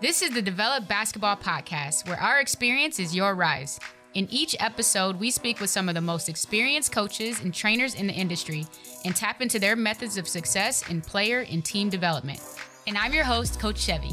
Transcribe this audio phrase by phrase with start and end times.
[0.00, 3.78] This is the Develop Basketball Podcast, where our experience is your rise.
[4.14, 8.06] In each episode, we speak with some of the most experienced coaches and trainers in
[8.06, 8.64] the industry
[9.04, 12.40] and tap into their methods of success in player and team development.
[12.86, 14.12] And I'm your host, Coach Chevy.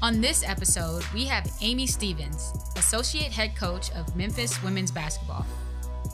[0.00, 5.44] On this episode, we have Amy Stephens, Associate Head Coach of Memphis Women's Basketball.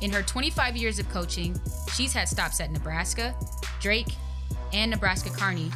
[0.01, 1.55] In her 25 years of coaching,
[1.95, 3.35] she's had stops at Nebraska,
[3.79, 4.15] Drake,
[4.73, 5.71] and Nebraska Kearney,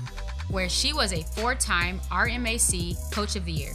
[0.49, 3.73] where she was a four time RMAC Coach of the Year.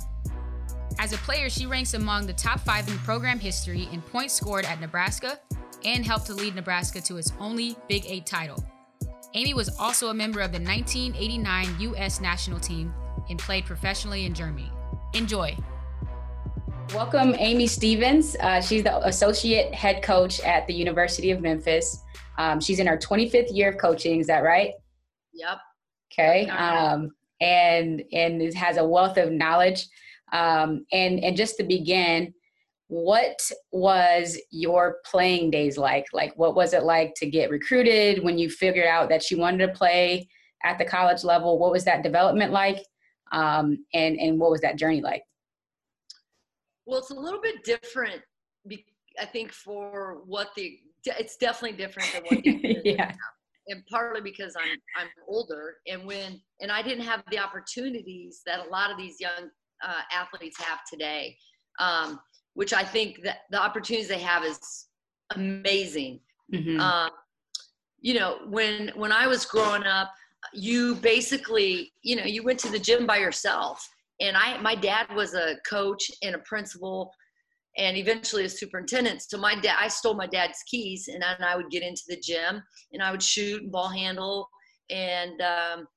[0.98, 4.66] As a player, she ranks among the top five in program history in points scored
[4.66, 5.40] at Nebraska
[5.86, 8.64] and helped to lead Nebraska to its only Big Eight title.
[9.34, 12.20] Amy was also a member of the 1989 U.S.
[12.20, 12.94] national team
[13.30, 14.72] and played professionally in Germany.
[15.14, 15.56] Enjoy.
[16.94, 18.36] Welcome, Amy Stephens.
[18.38, 22.04] Uh, she's the associate head coach at the University of Memphis.
[22.40, 24.20] Um, she's in her 25th year of coaching.
[24.20, 24.72] Is that right?
[25.34, 25.60] Yep.
[26.12, 26.48] Okay.
[26.50, 29.88] Um, and and it has a wealth of knowledge.
[30.32, 32.34] Um, and and just to begin,
[32.88, 33.40] what
[33.72, 36.06] was your playing days like?
[36.12, 39.66] Like, what was it like to get recruited when you figured out that you wanted
[39.68, 40.28] to play
[40.64, 41.60] at the college level?
[41.60, 42.80] What was that development like?
[43.32, 45.24] Um, and and what was that journey like?
[46.86, 48.22] Well, it's a little bit different.
[49.20, 52.46] I think for what the it's definitely different than what
[52.86, 53.14] yeah
[53.70, 58.66] and partly because I'm I'm older and when and I didn't have the opportunities that
[58.66, 59.50] a lot of these young
[59.84, 61.38] uh, athletes have today,
[61.80, 62.20] um,
[62.56, 64.88] which I think that the opportunities they have is
[65.36, 66.20] amazing.
[66.54, 66.80] Mm-hmm.
[66.80, 67.12] Um,
[68.02, 70.12] you know, when when I was growing up,
[70.54, 73.88] you basically you know you went to the gym by yourself,
[74.20, 77.14] and I my dad was a coach and a principal
[77.78, 79.22] and eventually a superintendent.
[79.22, 82.20] So my dad, I stole my dad's keys, and then I would get into the
[82.20, 82.62] gym
[82.92, 84.50] and I would shoot and ball handle.
[84.90, 85.88] And um,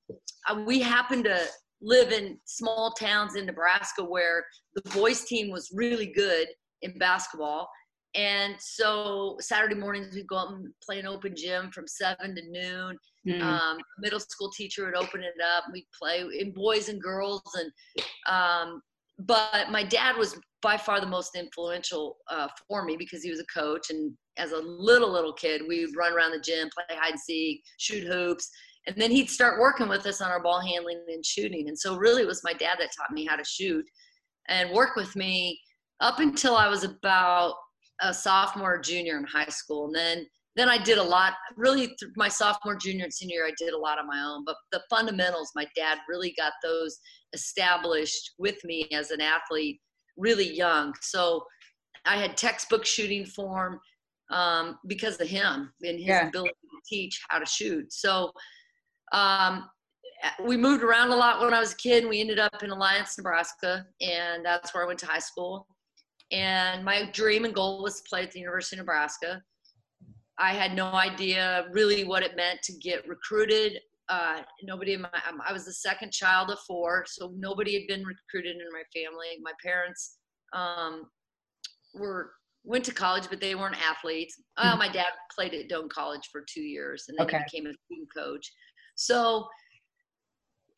[0.47, 1.39] I, we happened to
[1.81, 6.47] live in small towns in Nebraska where the boys team was really good
[6.81, 7.69] in basketball.
[8.15, 12.41] And so Saturday mornings we'd go out and play an open gym from seven to
[12.49, 12.97] noon.
[13.27, 13.41] Mm.
[13.41, 15.65] Um, middle school teacher would open it up.
[15.73, 17.71] We'd play in boys and girls, and
[18.29, 18.81] um,
[19.19, 23.39] but my dad was by far the most influential uh, for me because he was
[23.39, 26.97] a coach and as a little little kid we would run around the gym play
[26.97, 28.49] hide and seek shoot hoops
[28.85, 31.67] and then he'd start working with us on our ball handling and shooting.
[31.67, 33.85] And so really it was my dad that taught me how to shoot
[34.49, 35.59] and work with me
[36.01, 37.53] up until i was about
[38.01, 39.85] a sophomore junior in high school.
[39.85, 40.25] And then
[40.55, 43.73] then i did a lot really through my sophomore junior and senior year i did
[43.73, 46.99] a lot on my own but the fundamentals my dad really got those
[47.33, 49.79] established with me as an athlete
[50.17, 50.93] really young.
[51.01, 51.43] So
[52.05, 53.79] I had textbook shooting form
[54.31, 56.27] um, because of him and his yeah.
[56.27, 57.91] ability to teach how to shoot.
[57.91, 58.31] So
[59.11, 59.69] um,
[60.43, 62.07] we moved around a lot when I was a kid.
[62.07, 65.67] We ended up in Alliance, Nebraska, and that's where I went to high school.
[66.31, 69.41] And my dream and goal was to play at the University of Nebraska.
[70.39, 73.79] I had no idea really what it meant to get recruited.
[74.09, 77.87] Uh, nobody in my um, i was the second child of four so nobody had
[77.87, 79.27] been recruited in my family.
[79.41, 80.17] My parents
[80.53, 81.03] um,
[81.93, 82.31] were
[82.65, 84.41] went to college but they weren't athletes.
[84.57, 87.37] Uh, uh, my dad played at doane college for two years and then okay.
[87.37, 88.51] he became a team coach.
[88.95, 89.47] So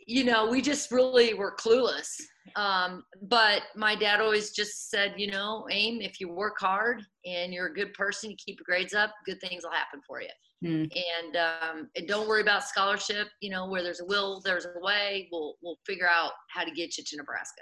[0.06, 2.10] you know we just really were clueless
[2.56, 7.54] um, but my dad always just said you know aim if you work hard and
[7.54, 10.30] you're a good person you keep your grades up good things will happen for you
[10.64, 10.90] Mm.
[10.92, 13.28] And, um, and don't worry about scholarship.
[13.42, 15.28] You know, where there's a will, there's a way.
[15.32, 17.62] We'll we'll figure out how to get you to Nebraska.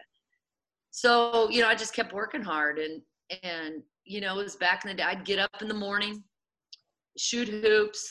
[0.92, 3.02] So you know, I just kept working hard, and
[3.44, 5.04] and you know, it was back in the day.
[5.04, 6.24] I'd get up in the morning,
[7.18, 8.08] shoot hoops,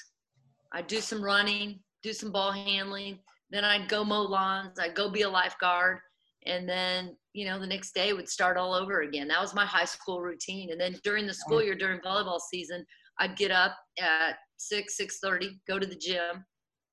[0.72, 3.18] I'd do some running, do some ball handling.
[3.52, 4.80] Then I'd go mow lawns.
[4.80, 5.98] I'd go be a lifeguard,
[6.46, 9.28] and then you know the next day would start all over again.
[9.28, 10.70] That was my high school routine.
[10.72, 12.84] And then during the school year, during volleyball season,
[13.18, 16.46] I'd get up at six six thirty, go to the gym,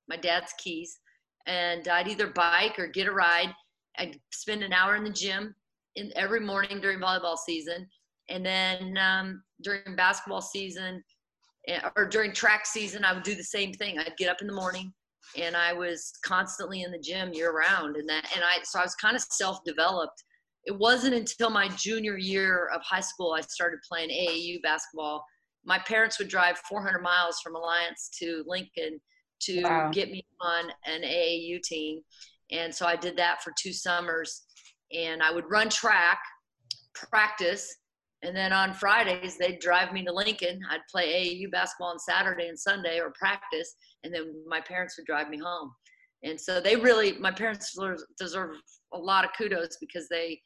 [0.06, 0.98] my dad's keys,
[1.46, 3.54] and I'd either bike or get a ride.
[3.98, 5.54] I'd spend an hour in the gym
[5.96, 7.88] in every morning during volleyball season,
[8.28, 11.02] and then um, during basketball season
[11.68, 13.98] eh, or during track season, I would do the same thing.
[13.98, 14.92] I'd get up in the morning,
[15.38, 18.82] and I was constantly in the gym year round, and that and I so I
[18.82, 20.22] was kind of self developed.
[20.64, 25.24] It wasn't until my junior year of high school I started playing AAU basketball
[25.64, 29.00] my parents would drive 400 miles from Alliance to Lincoln
[29.42, 29.90] to wow.
[29.90, 32.00] get me on an AAU team.
[32.50, 34.42] And so I did that for two summers.
[34.92, 36.18] And I would run track,
[36.94, 37.76] practice,
[38.22, 40.60] and then on Fridays they'd drive me to Lincoln.
[40.68, 43.74] I'd play AAU basketball on Saturday and Sunday or practice,
[44.04, 45.72] and then my parents would drive me home.
[46.22, 47.76] and so they really my parents
[48.18, 48.50] deserve
[48.92, 50.40] a lot of kudos because they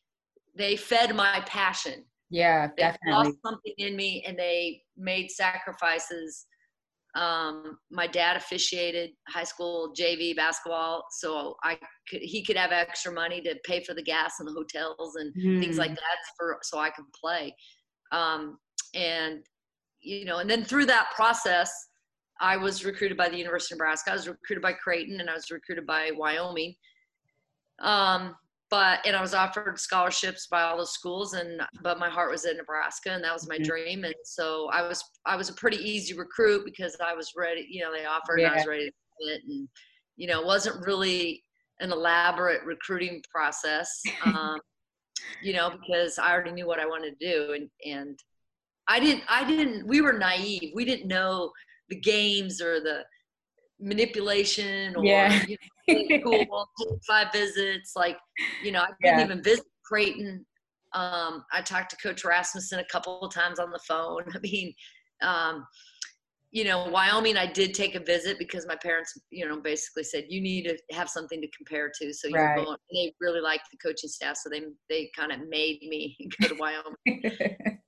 [0.56, 6.46] they fed my passion yeah they definitely saw something in me and they made sacrifices
[7.14, 11.78] um, my dad officiated high school JV basketball, so I
[12.10, 15.32] could he could have extra money to pay for the gas and the hotels and
[15.34, 15.60] mm.
[15.60, 15.96] things like mm.
[15.96, 17.54] that for so I could play.
[18.10, 18.58] Um,
[18.94, 19.44] and
[20.00, 21.72] you know, and then through that process,
[22.40, 24.10] I was recruited by the University of Nebraska.
[24.10, 26.74] I was recruited by Creighton, and I was recruited by Wyoming.
[27.80, 28.36] Um,
[28.70, 32.44] but and I was offered scholarships by all the schools, and but my heart was
[32.44, 33.64] in Nebraska, and that was my mm-hmm.
[33.64, 34.04] dream.
[34.04, 37.66] And so I was I was a pretty easy recruit because I was ready.
[37.68, 38.46] You know, they offered, yeah.
[38.46, 39.68] and I was ready to it, and
[40.16, 41.42] you know, it wasn't really
[41.80, 44.02] an elaborate recruiting process.
[44.24, 44.58] Um,
[45.42, 48.18] you know, because I already knew what I wanted to do, and and
[48.88, 50.72] I didn't I didn't we were naive.
[50.74, 51.52] We didn't know
[51.88, 53.04] the games or the
[53.80, 55.44] manipulation or yeah.
[55.46, 55.56] you
[56.18, 57.92] know, cool five visits.
[57.96, 58.16] Like,
[58.62, 59.24] you know, I didn't yeah.
[59.24, 60.44] even visit Creighton.
[60.92, 64.24] Um, I talked to Coach Rasmussen a couple of times on the phone.
[64.34, 64.72] I mean,
[65.22, 65.66] um,
[66.52, 70.26] you know, Wyoming, I did take a visit because my parents, you know, basically said
[70.28, 72.14] you need to have something to compare to.
[72.14, 72.76] So you're going.
[72.92, 76.54] They really liked the coaching staff, so they they kind of made me go to
[76.54, 77.80] Wyoming.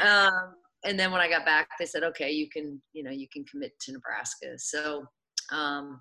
[0.00, 0.54] um,
[0.84, 3.44] and then when I got back, they said, okay, you can, you know, you can
[3.44, 4.58] commit to Nebraska.
[4.58, 5.04] So
[5.52, 6.00] um,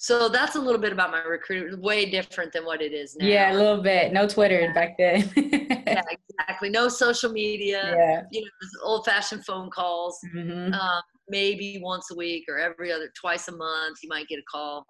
[0.00, 3.26] so that's a little bit about my recruitment, way different than what it is now.
[3.26, 4.14] Yeah, a little bit.
[4.14, 4.72] No Twitter yeah.
[4.72, 5.30] back then.
[5.36, 6.70] yeah, exactly.
[6.70, 7.94] No social media.
[7.94, 8.22] Yeah.
[8.32, 8.48] You know,
[8.82, 10.18] old fashioned phone calls.
[10.34, 10.72] Mm-hmm.
[10.72, 14.42] Um, maybe once a week or every other, twice a month, you might get a
[14.50, 14.86] call.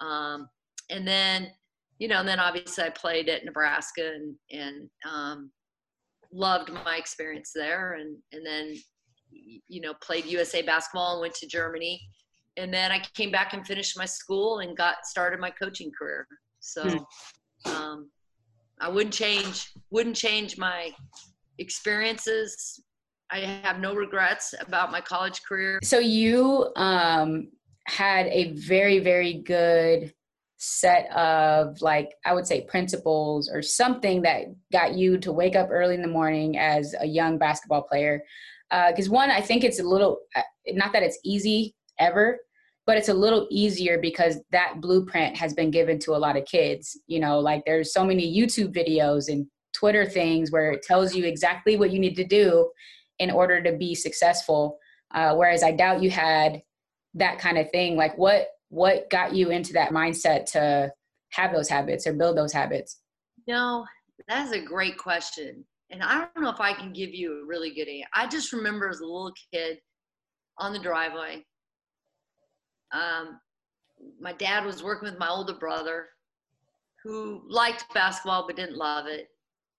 [0.00, 0.48] Um,
[0.88, 1.48] and then,
[1.98, 5.50] you know, and then obviously I played at Nebraska and, and, um,
[6.34, 7.94] loved my experience there.
[7.94, 8.74] And, and then,
[9.30, 12.02] you know, played USA basketball and went to Germany
[12.56, 16.26] and then I came back and finished my school and got started my coaching career.
[16.60, 17.70] So hmm.
[17.70, 18.10] um,
[18.80, 20.92] I wouldn't change wouldn't change my
[21.58, 22.82] experiences.
[23.30, 25.80] I have no regrets about my college career.
[25.82, 27.48] So you um,
[27.86, 30.12] had a very very good
[30.64, 35.68] set of like I would say principles or something that got you to wake up
[35.70, 38.22] early in the morning as a young basketball player.
[38.70, 42.38] Because uh, one, I think it's a little uh, not that it's easy ever
[42.86, 46.44] but it's a little easier because that blueprint has been given to a lot of
[46.44, 46.98] kids.
[47.06, 51.24] You know like there's so many youtube videos and twitter things where it tells you
[51.24, 52.70] exactly what you need to do
[53.18, 54.78] in order to be successful.
[55.14, 56.62] Uh, whereas i doubt you had
[57.14, 57.96] that kind of thing.
[57.96, 60.90] Like what what got you into that mindset to
[61.30, 63.00] have those habits or build those habits
[63.46, 63.84] no
[64.28, 67.70] that's a great question and i don't know if i can give you a really
[67.70, 69.78] good answer i just remember as a little kid
[70.58, 71.44] on the driveway
[72.94, 73.40] um,
[74.20, 76.08] my dad was working with my older brother
[77.02, 79.28] who liked basketball but didn't love it.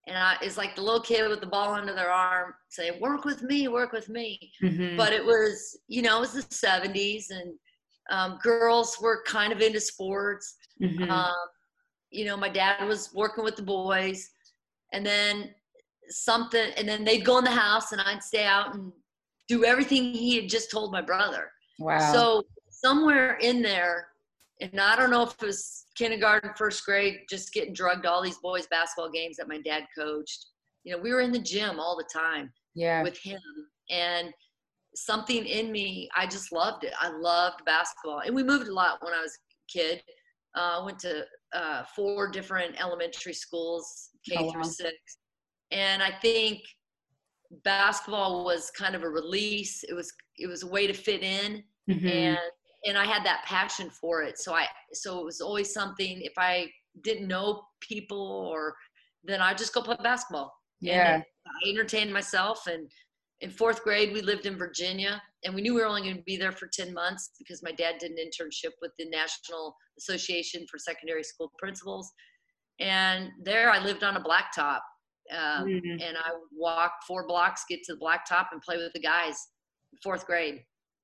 [0.08, 3.26] And I, it's like the little kid with the ball under their arm saying, work
[3.26, 4.52] with me, work with me.
[4.62, 4.98] Mm-hmm.
[4.98, 7.54] But it was, you know, it was the 70s and
[8.10, 10.56] um, girls were kind of into sports.
[10.82, 11.10] Mm-hmm.
[11.10, 11.34] Um,
[12.12, 14.30] you know, my dad was working with the boys.
[14.94, 15.54] And then
[16.10, 18.92] something, and then they'd go in the house and I'd stay out and
[19.48, 21.52] do everything he had just told my brother.
[21.80, 22.14] Wow.
[22.14, 24.08] So somewhere in there,
[24.62, 28.24] and I don't know if it was kindergarten, first grade, just getting drugged to all
[28.24, 30.46] these boys' basketball games that my dad coached.
[30.84, 33.04] You know, we were in the gym all the time yeah.
[33.04, 33.42] with him.
[33.90, 34.32] And
[34.96, 36.94] something in me, I just loved it.
[37.00, 38.22] I loved basketball.
[38.26, 40.02] And we moved a lot when I was a kid.
[40.58, 41.24] Uh, I went to
[41.54, 44.68] uh, four different elementary schools, K oh, through wow.
[44.68, 44.98] six.
[45.72, 46.62] And I think
[47.64, 49.84] basketball was kind of a release.
[49.84, 51.64] It was it was a way to fit in.
[51.90, 52.08] Mm-hmm.
[52.08, 52.40] And
[52.86, 54.40] and I had that passion for it.
[54.40, 56.70] So I so it was always something if I
[57.02, 58.76] didn't know people or
[59.24, 60.54] then I just go play basketball.
[60.82, 61.16] Yeah.
[61.16, 62.90] And I entertained myself and
[63.42, 66.24] in fourth grade we lived in Virginia and we knew we were only going to
[66.24, 70.66] be there for 10 months because my dad did an internship with the National Association
[70.70, 72.12] for Secondary School Principals.
[72.80, 74.80] And there I lived on a blacktop.
[75.32, 76.02] Um, mm-hmm.
[76.02, 79.36] And I walked four blocks, get to the blacktop, and play with the guys.
[80.04, 80.62] Fourth grade,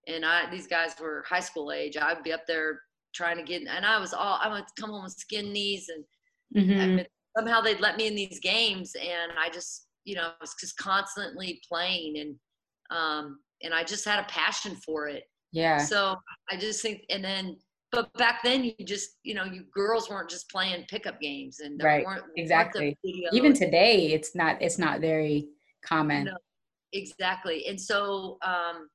[0.08, 1.96] and I these guys were high school age.
[1.98, 2.82] I'd be up there
[3.16, 6.68] trying to get, and I was all I would come home with skin knees, and
[6.68, 7.02] mm-hmm.
[7.38, 11.62] somehow they'd let me in these games, and I just you know was just constantly
[11.68, 12.36] playing, and
[12.98, 15.24] um, and I just had a passion for it.
[15.52, 15.80] Yeah.
[15.80, 16.16] So
[16.50, 17.58] I just think, and then
[17.92, 21.82] but back then you just you know you girls weren't just playing pickup games and
[21.84, 22.06] right.
[22.06, 22.98] weren't, exactly.
[23.04, 25.50] weren't even today it's not it's not very
[25.86, 26.26] common.
[26.26, 26.38] No,
[26.94, 27.68] exactly.
[27.68, 28.90] And so um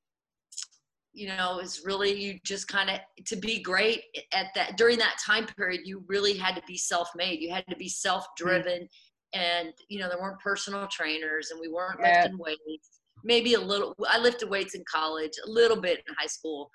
[1.13, 5.17] you know it's really you just kind of to be great at that during that
[5.25, 7.41] time period you really had to be self-made.
[7.41, 8.83] You had to be self-driven.
[8.83, 9.06] Mm-hmm.
[9.35, 12.23] And you know there weren't personal trainers and we weren't yeah.
[12.23, 16.27] lifting weights maybe a little i lifted weights in college a little bit in high
[16.27, 16.71] school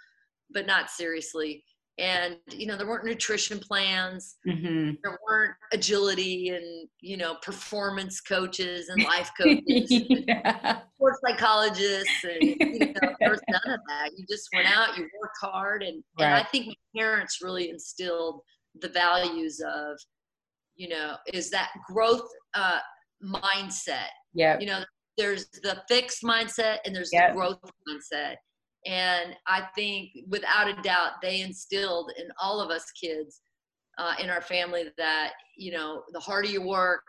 [0.52, 1.64] but not seriously
[1.98, 4.92] and you know there weren't nutrition plans mm-hmm.
[5.04, 10.58] there weren't agility and you know performance coaches and life coaches yeah.
[10.64, 14.98] and sports psychologists and you know there was none of that you just went out
[14.98, 16.26] you worked hard and, right.
[16.26, 18.42] and i think my parents really instilled
[18.82, 19.98] the values of
[20.76, 22.80] you know is that growth uh,
[23.24, 24.84] mindset yeah you know
[25.18, 27.30] there's the fixed mindset and there's yep.
[27.30, 28.36] the growth mindset
[28.86, 33.42] and I think without a doubt, they instilled in all of us kids
[33.98, 37.04] uh, in our family that, you know, the harder you work,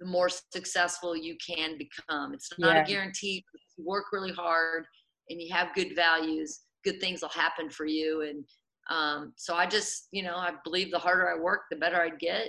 [0.00, 2.34] the more successful you can become.
[2.34, 2.82] It's not yeah.
[2.82, 3.44] a guarantee.
[3.54, 4.84] If you work really hard
[5.28, 8.22] and you have good values, good things will happen for you.
[8.22, 8.44] And
[8.90, 12.18] um, so I just, you know, I believe the harder I work, the better I'd
[12.18, 12.48] get.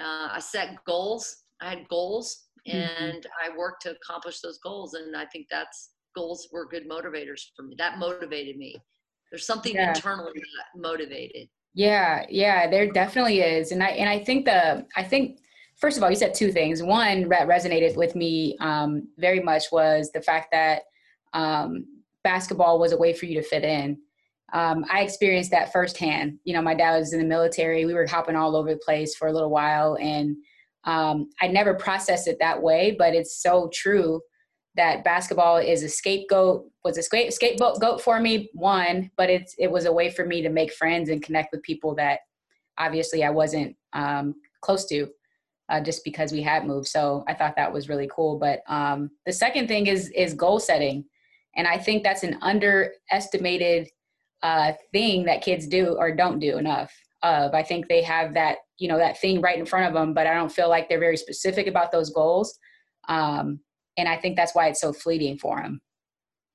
[0.00, 1.41] Uh, I set goals.
[1.62, 2.78] I had goals mm-hmm.
[2.78, 3.52] and mm-hmm.
[3.52, 4.94] I worked to accomplish those goals.
[4.94, 7.74] And I think that's goals were good motivators for me.
[7.78, 8.76] That motivated me.
[9.30, 9.88] There's something yeah.
[9.88, 11.48] internally that motivated.
[11.74, 15.38] Yeah, yeah, there definitely is, and I and I think the I think
[15.76, 16.82] first of all, you said two things.
[16.82, 20.82] One that resonated with me um, very much was the fact that
[21.32, 21.86] um,
[22.24, 23.96] basketball was a way for you to fit in.
[24.52, 26.38] Um, I experienced that firsthand.
[26.44, 27.86] You know, my dad was in the military.
[27.86, 30.36] We were hopping all over the place for a little while, and
[30.84, 32.94] um, I never processed it that way.
[32.98, 34.20] But it's so true
[34.74, 39.54] that basketball is a scapegoat was a scape, scapegoat goat for me one but it's
[39.58, 42.20] it was a way for me to make friends and connect with people that
[42.78, 45.06] obviously i wasn't um, close to
[45.68, 46.86] uh, just because we had moved.
[46.86, 48.38] So i thought that was really cool.
[48.38, 51.04] But um, the second thing is is goal setting.
[51.56, 53.88] And i think that's an underestimated
[54.42, 58.58] uh, thing that kids do or don't do enough of i think they have that
[58.78, 60.98] you know that thing right in front of them but i don't feel like they're
[60.98, 62.58] very specific about those goals
[63.08, 63.60] um,
[63.98, 65.80] and I think that's why it's so fleeting for them.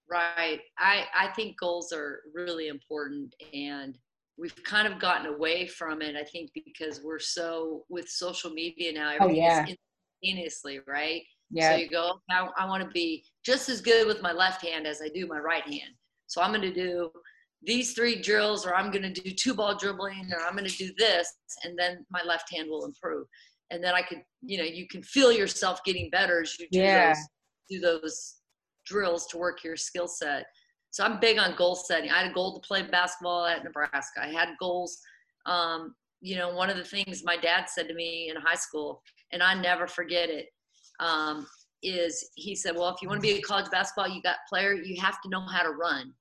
[0.10, 0.60] Right.
[0.78, 3.98] I I think goals are really important and
[4.38, 8.94] we've kind of gotten away from it I think because we're so with social media
[8.94, 9.66] now oh, yeah.
[10.24, 11.24] instantaneously, right?
[11.50, 11.72] Yeah.
[11.72, 14.88] So you go, I, I want to be just as good with my left hand
[14.88, 15.94] as I do my right hand.
[16.28, 17.10] So I'm going to do
[17.64, 20.78] these three drills or I'm going to do two ball dribbling or I'm going to
[20.78, 21.34] do this
[21.64, 23.26] and then my left hand will improve
[23.72, 26.80] and then I could, you know, you can feel yourself getting better as you do
[26.80, 27.10] yeah.
[27.10, 27.28] those
[27.70, 28.36] do those
[28.86, 30.46] drills to work your skill set.
[30.92, 32.10] So I'm big on goal setting.
[32.10, 34.22] I had a goal to play basketball at Nebraska.
[34.22, 35.00] I had goals.
[35.46, 39.04] Um, you know, one of the things my dad said to me in high school,
[39.32, 40.48] and I never forget it,
[41.00, 41.46] um,
[41.84, 44.74] is he said, "Well, if you want to be a college basketball, you got player,
[44.74, 46.14] you have to know how to run."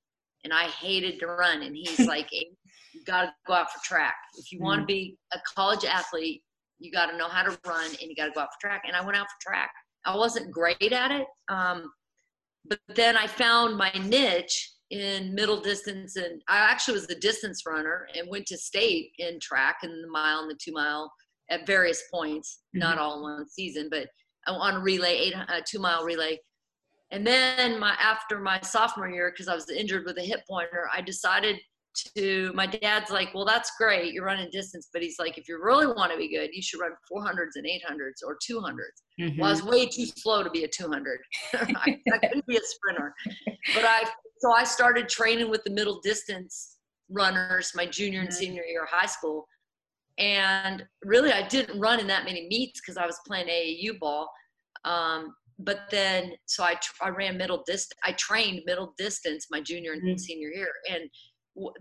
[0.46, 2.50] And I hated to run, and he's like, hey,
[2.94, 4.14] "You got to go out for track.
[4.38, 4.96] If you want to mm.
[4.96, 6.44] be a college athlete,
[6.78, 8.82] you got to know how to run and you got to go out for track.
[8.86, 9.72] And I went out for track.
[10.04, 11.26] I wasn't great at it.
[11.48, 11.90] Um,
[12.68, 16.14] but then I found my niche in middle distance.
[16.14, 20.08] And I actually was a distance runner and went to state in track and the
[20.08, 21.10] mile and the two mile
[21.50, 22.80] at various points, mm-hmm.
[22.80, 24.06] not all in one season, but
[24.46, 26.38] on a relay, eight, uh, two mile relay.
[27.12, 30.88] And then my after my sophomore year, because I was injured with a hip pointer,
[30.92, 31.56] I decided
[32.16, 34.12] to my dad's like, well, that's great.
[34.12, 36.80] You're running distance, but he's like, if you really want to be good, you should
[36.80, 38.75] run 400s and 800s or 200s.
[39.20, 39.40] Mm-hmm.
[39.40, 39.70] Well, I was mm-hmm.
[39.70, 41.18] way too slow to be a 200.
[41.54, 43.14] I, I couldn't be a sprinter,
[43.75, 44.04] but I
[44.38, 46.76] so I started training with the middle distance
[47.08, 48.36] runners my junior and mm-hmm.
[48.36, 49.46] senior year of high school,
[50.18, 54.28] and really I didn't run in that many meets because I was playing AAU ball.
[54.84, 57.98] Um, but then so I, I ran middle distance.
[58.04, 60.18] I trained middle distance my junior and mm-hmm.
[60.18, 61.08] senior year, and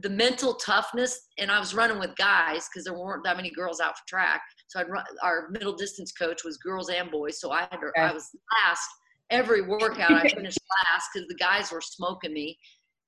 [0.02, 3.82] the mental toughness and i was running with guys because there weren't that many girls
[3.82, 7.52] out for track so i'd run our middle distance coach was girls and boys so
[7.52, 8.30] i had to, i was
[8.64, 8.88] last
[9.32, 12.58] every workout i finished last because the guys were smoking me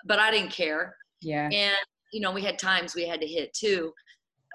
[0.06, 1.78] but i didn't care yeah and
[2.12, 3.94] you know we had times we had to hit too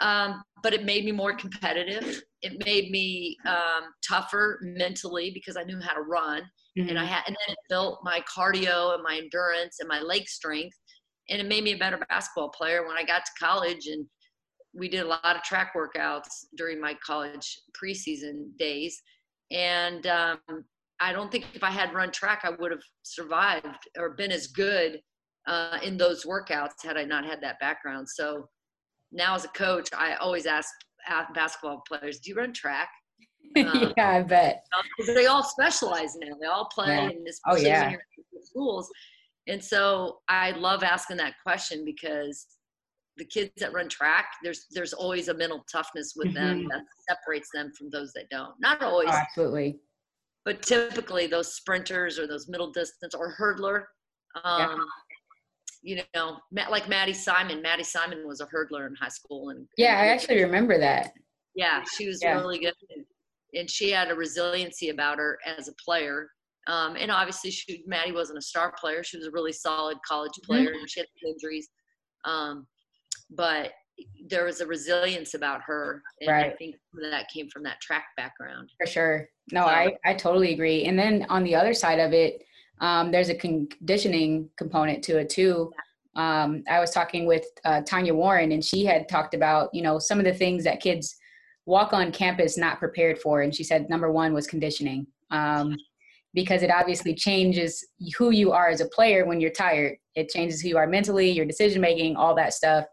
[0.00, 5.62] um, but it made me more competitive it made me um, tougher mentally because i
[5.62, 6.42] knew how to run
[6.78, 6.88] mm-hmm.
[6.88, 10.28] and i had and then it built my cardio and my endurance and my leg
[10.28, 10.76] strength
[11.28, 14.06] and it made me a better basketball player when I got to college and
[14.74, 19.00] we did a lot of track workouts during my college preseason days
[19.50, 20.38] and um,
[21.00, 23.66] I don't think if I had run track I would have survived
[23.98, 25.00] or been as good
[25.46, 28.48] uh, in those workouts had I not had that background so
[29.10, 30.68] now as a coach I always ask
[31.34, 32.88] basketball players do you run track
[33.56, 34.64] um, yeah, I bet.
[35.14, 36.34] They all specialize now.
[36.40, 37.10] They all play yeah.
[37.10, 37.40] in this.
[37.46, 37.94] Oh yeah.
[38.40, 38.90] Schools,
[39.46, 42.46] And so I love asking that question because
[43.18, 46.36] the kids that run track, there's there's always a mental toughness with mm-hmm.
[46.36, 48.54] them that separates them from those that don't.
[48.60, 49.08] Not always.
[49.10, 49.80] Oh, absolutely.
[50.44, 53.84] But typically those sprinters or those middle distance or hurdler,
[54.44, 54.86] um.
[55.82, 57.60] You know, like Maddie Simon.
[57.60, 61.12] Maddie Simon was a hurdler in high school, and yeah, I actually remember that.
[61.54, 62.38] Yeah, she was yeah.
[62.38, 62.74] really good,
[63.54, 66.28] and she had a resiliency about her as a player
[66.66, 69.02] um, and obviously, she, Maddie wasn't a star player.
[69.02, 70.52] She was a really solid college mm-hmm.
[70.52, 70.80] player, mm-hmm.
[70.80, 71.68] and she had injuries.
[72.24, 72.66] Um,
[73.30, 73.70] but
[74.28, 76.52] there was a resilience about her, and right.
[76.52, 76.76] I think
[77.10, 78.70] that came from that track background.
[78.80, 79.28] For sure.
[79.50, 80.84] No, I I totally agree.
[80.84, 82.42] And then on the other side of it,
[82.80, 85.72] um, there's a conditioning component to it too.
[86.14, 89.98] Um, I was talking with uh, Tanya Warren, and she had talked about you know
[89.98, 91.16] some of the things that kids
[91.64, 95.06] walk on campus not prepared for, and she said number one was conditioning.
[95.30, 95.76] Um,
[96.34, 97.86] because it obviously changes
[98.16, 99.96] who you are as a player when you're tired.
[100.14, 102.86] It changes who you are mentally, your decision making, all that stuff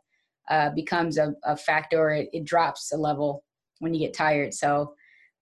[0.50, 2.09] uh, becomes a, a factor.
[2.09, 3.43] It, it, drops a level
[3.79, 4.53] when you get tired.
[4.53, 4.93] So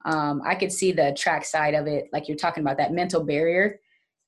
[0.06, 3.24] um, I could see the track side of it, like you're talking about that mental
[3.24, 3.80] barrier.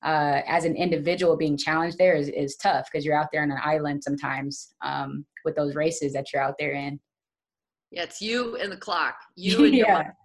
[0.04, 3.52] Uh, as an individual being challenged there is, is tough because you're out there on
[3.52, 6.98] an island sometimes um, with those races that you're out there in.
[7.92, 9.16] Yeah, it's you and the clock.
[9.36, 9.98] You and yeah.
[9.98, 10.16] your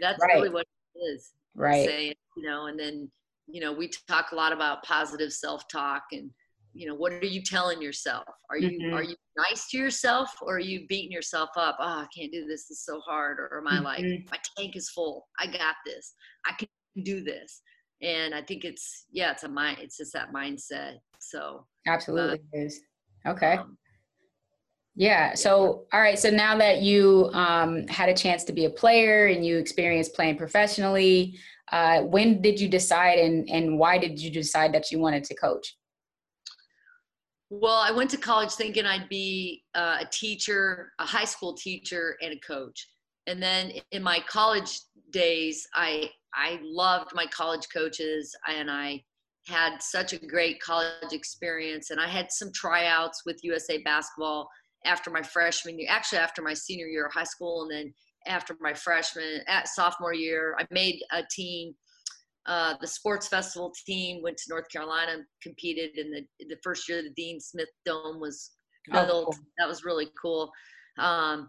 [0.00, 0.34] That's right.
[0.34, 1.32] really what it is.
[1.54, 1.86] Right.
[1.86, 3.10] Saying, you know, and then,
[3.46, 6.30] you know, we talk a lot about positive self-talk and,
[6.72, 8.24] you know, what are you telling yourself?
[8.50, 8.94] Are you mm-hmm.
[8.94, 11.76] are you nice to yourself or are you beating yourself up?
[11.78, 12.66] Oh, I can't do this.
[12.68, 13.38] This is so hard.
[13.38, 13.84] Or am I mm-hmm.
[13.84, 15.28] like, my tank is full.
[15.38, 16.14] I got this.
[16.46, 16.68] I can
[17.04, 17.62] do this.
[18.02, 20.96] And I think it's yeah, it's a mind it's just that mindset.
[21.18, 22.80] So absolutely uh, is.
[23.26, 23.54] Okay.
[23.54, 23.78] Um,
[24.96, 25.34] yeah.
[25.34, 26.18] So, all right.
[26.18, 30.14] So now that you um, had a chance to be a player and you experienced
[30.14, 31.36] playing professionally,
[31.72, 35.34] uh, when did you decide and, and why did you decide that you wanted to
[35.34, 35.76] coach?
[37.50, 42.16] Well, I went to college thinking I'd be uh, a teacher, a high school teacher,
[42.22, 42.88] and a coach.
[43.26, 49.02] And then in my college days, I I loved my college coaches, and I
[49.46, 51.90] had such a great college experience.
[51.90, 54.48] And I had some tryouts with USA Basketball
[54.86, 57.94] after my freshman year, actually after my senior year of high school, and then
[58.26, 61.74] after my freshman at sophomore year, I made a team.
[62.46, 67.02] Uh, the sports festival team went to North Carolina, competed in the the first year.
[67.02, 68.50] The Dean Smith Dome was
[68.90, 69.08] built.
[69.10, 69.36] Oh, cool.
[69.58, 70.50] That was really cool.
[70.98, 71.48] Um,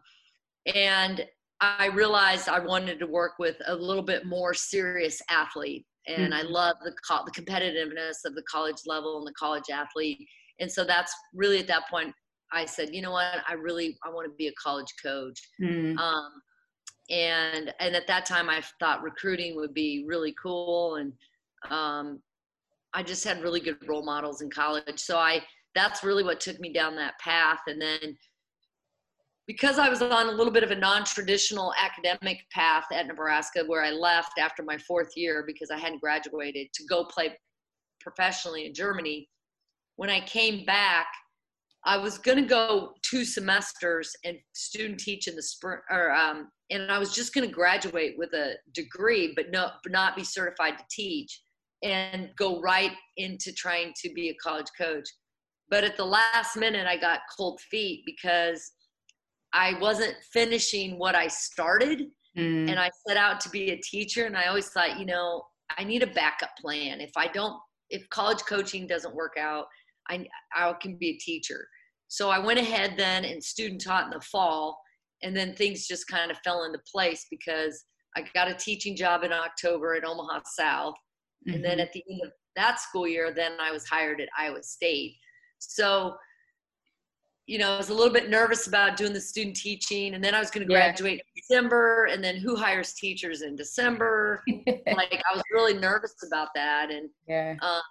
[0.73, 1.25] and
[1.61, 6.33] I realized I wanted to work with a little bit more serious athlete, and mm-hmm.
[6.33, 10.27] I love the co- the competitiveness of the college level and the college athlete.
[10.59, 12.13] And so that's really at that point
[12.51, 15.39] I said, you know what, I really I want to be a college coach.
[15.61, 15.97] Mm.
[15.97, 16.31] Um,
[17.09, 21.13] and and at that time, I thought recruiting would be really cool, and
[21.69, 22.21] um,
[22.93, 24.99] I just had really good role models in college.
[24.99, 25.41] So I
[25.75, 27.59] that's really what took me down that path.
[27.67, 28.17] And then
[29.47, 33.83] because I was on a little bit of a non-traditional academic path at Nebraska, where
[33.83, 37.37] I left after my fourth year because I hadn't graduated to go play
[38.01, 39.29] professionally in Germany.
[39.97, 41.07] When I came back,
[41.85, 46.49] I was going to go two semesters and student teach in the spring, or um,
[46.71, 50.23] and I was just going to graduate with a degree, but no, but not be
[50.23, 51.39] certified to teach,
[51.83, 55.07] and go right into trying to be a college coach.
[55.69, 58.71] But at the last minute, I got cold feet because
[59.55, 62.01] I wasn't finishing what I started,
[62.37, 62.69] mm.
[62.69, 65.43] and I set out to be a teacher, and I always thought, you know,
[65.77, 66.99] I need a backup plan.
[66.99, 67.57] If I don't,
[67.89, 69.65] if college coaching doesn't work out,
[70.09, 71.67] I, I can be a teacher.
[72.09, 74.77] So I went ahead then and student taught in the fall,
[75.23, 77.85] and then things just kind of fell into place because
[78.17, 80.95] I got a teaching job in October at Omaha South.
[81.47, 81.55] Mm-hmm.
[81.55, 81.81] And then mm-hmm.
[81.81, 85.15] at the end of that school year, then I was hired at Iowa State.
[85.59, 86.15] So,
[87.47, 90.33] you know, I was a little bit nervous about doing the student teaching, and then
[90.33, 91.31] I was going to graduate yeah.
[91.35, 94.43] in December, and then who hires teachers in December?
[94.47, 96.89] like, I was really nervous about that.
[96.91, 97.55] And yeah.
[97.61, 97.81] Um,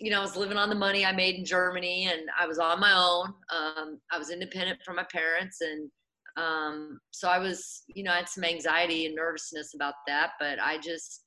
[0.00, 2.58] you know, I was living on the money I made in Germany and I was
[2.58, 3.32] on my own.
[3.54, 5.60] Um, I was independent from my parents.
[5.60, 5.90] And
[6.36, 10.58] um, so I was, you know, I had some anxiety and nervousness about that, but
[10.60, 11.24] I just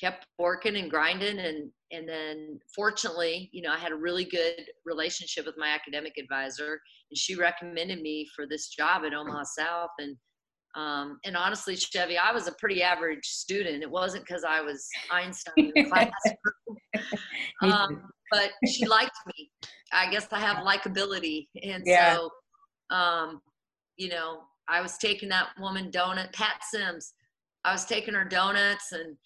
[0.00, 1.38] kept working and grinding.
[1.38, 6.14] And, and then fortunately, you know, I had a really good relationship with my academic
[6.18, 9.90] advisor and she recommended me for this job at Omaha South.
[9.98, 10.16] And
[10.74, 13.82] um, and honestly, Chevy, I was a pretty average student.
[13.82, 16.10] It wasn't because I was Einstein in the class.
[17.62, 19.50] um, but she liked me.
[19.92, 21.48] I guess I have likability.
[21.62, 22.16] And yeah.
[22.16, 22.30] so,
[22.94, 23.40] um,
[23.96, 27.14] you know, I was taking that woman donut, Pat Sims.
[27.64, 29.16] I was taking her donuts and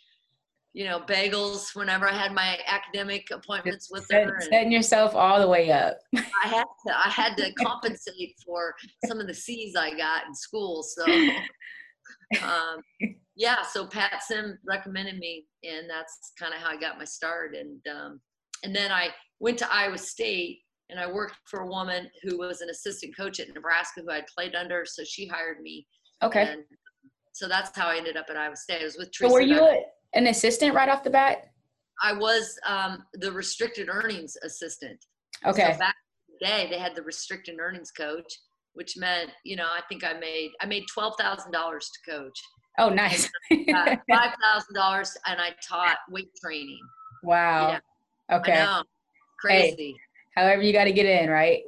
[0.74, 4.40] you know, bagels whenever I had my academic appointments with Set, her.
[4.40, 5.98] setting yourself all the way up.
[6.16, 8.74] I had to, I had to compensate for
[9.06, 10.82] some of the C's I got in school.
[10.82, 11.04] So,
[12.42, 12.80] um,
[13.36, 17.54] yeah, so Pat Sim recommended me, and that's kind of how I got my start.
[17.54, 18.20] And um,
[18.64, 22.62] and then I went to Iowa State, and I worked for a woman who was
[22.62, 25.86] an assistant coach at Nebraska who I'd played under, so she hired me.
[26.22, 26.48] Okay.
[26.50, 26.62] And
[27.34, 28.80] so that's how I ended up at Iowa State.
[28.80, 29.30] I was with Teresa.
[29.30, 29.82] So were you a,
[30.14, 31.48] an assistant right off the bat?
[32.02, 34.98] I was um, the restricted earnings assistant.
[35.46, 35.72] Okay.
[35.72, 35.94] So back
[36.28, 38.26] in the day, they had the restricted earnings coach,
[38.74, 42.38] which meant, you know, I think I made I made twelve thousand dollars to coach.
[42.78, 43.30] Oh, nice.
[43.50, 46.80] Five thousand dollars, and I taught weight training.
[47.22, 47.68] wow.
[48.30, 48.36] Yeah.
[48.36, 48.60] Okay.
[48.60, 48.82] I
[49.40, 49.94] crazy.
[50.36, 51.62] However, you got to get in, right?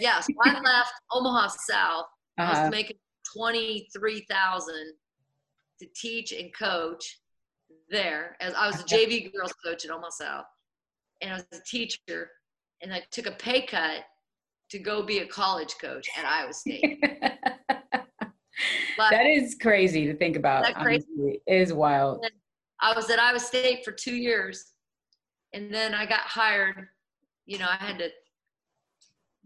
[0.00, 2.06] Yeah, so I left Omaha South.
[2.38, 2.62] I Uh-huh.
[2.62, 2.96] was making
[3.34, 4.92] twenty three thousand
[5.80, 7.20] to teach and coach
[7.88, 8.36] there.
[8.40, 10.44] As I was a JV girls coach at Omaha South,
[11.20, 12.30] and I was a teacher,
[12.82, 14.04] and I took a pay cut
[14.70, 17.02] to go be a college coach at Iowa State.
[18.96, 20.62] That is crazy to think about.
[20.62, 21.04] That crazy?
[21.18, 21.40] honestly.
[21.46, 22.24] It is wild.
[22.80, 24.64] I was at Iowa State for two years,
[25.52, 26.86] and then I got hired.
[27.46, 28.10] You know, I had to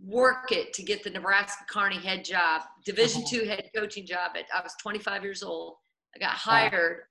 [0.05, 3.31] work it to get the Nebraska Kearney head job, Division Uh-huh.
[3.39, 4.33] two head coaching job.
[4.37, 5.77] At I was 25 years old.
[6.15, 7.05] I got hired,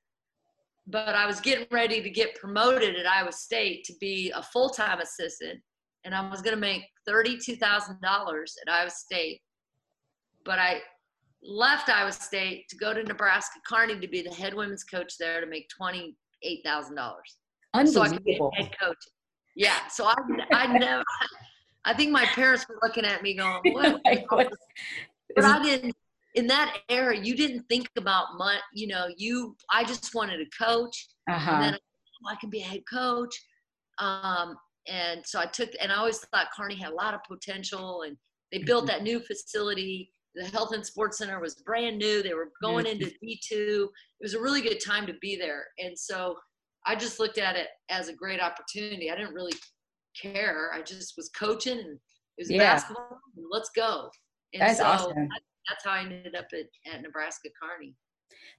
[0.88, 4.69] but I was getting ready to get promoted at Iowa State to be a full
[4.69, 5.60] time assistant,
[6.06, 9.41] and I was going to make thirty-two thousand dollars at Iowa State.
[10.45, 10.82] But I
[11.43, 15.41] left Iowa State to go to Nebraska Kearney to be the head women's coach there
[15.41, 17.38] to make twenty-eight thousand dollars.
[17.93, 18.97] So I could be head coach.
[19.56, 19.88] Yeah.
[19.89, 20.15] So I,
[20.54, 21.04] I never.
[21.84, 24.02] I think my parents were looking at me going, what-
[25.36, 25.93] but I didn't.
[26.36, 28.60] In that era, you didn't think about money.
[28.74, 29.56] You know, you.
[29.72, 31.60] I just wanted to coach, and uh-huh.
[31.62, 33.36] then oh, I can be a head coach.
[34.00, 34.56] Um,
[34.88, 38.16] and so I took, and I always thought Kearney had a lot of potential, and
[38.52, 38.98] they built Mm-hmm.
[38.98, 40.12] that new facility.
[40.36, 42.22] The Health and Sports Center was brand new.
[42.22, 43.50] They were going into D2.
[43.52, 43.90] It
[44.22, 45.66] was a really good time to be there.
[45.80, 46.36] And so
[46.86, 49.10] I just looked at it as a great opportunity.
[49.10, 49.54] I didn't really
[50.22, 50.70] care.
[50.76, 52.60] I just was coaching and it was Yeah.
[52.60, 53.20] basketball.
[53.36, 54.12] And let's go.
[54.54, 55.16] And That's so awesome.
[55.16, 57.95] that- that's how I ended up at, at Nebraska Kearney.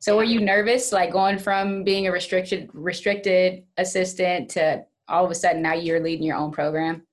[0.01, 5.31] So were you nervous, like going from being a restricted restricted assistant to all of
[5.31, 7.07] a sudden now you're leading your own program?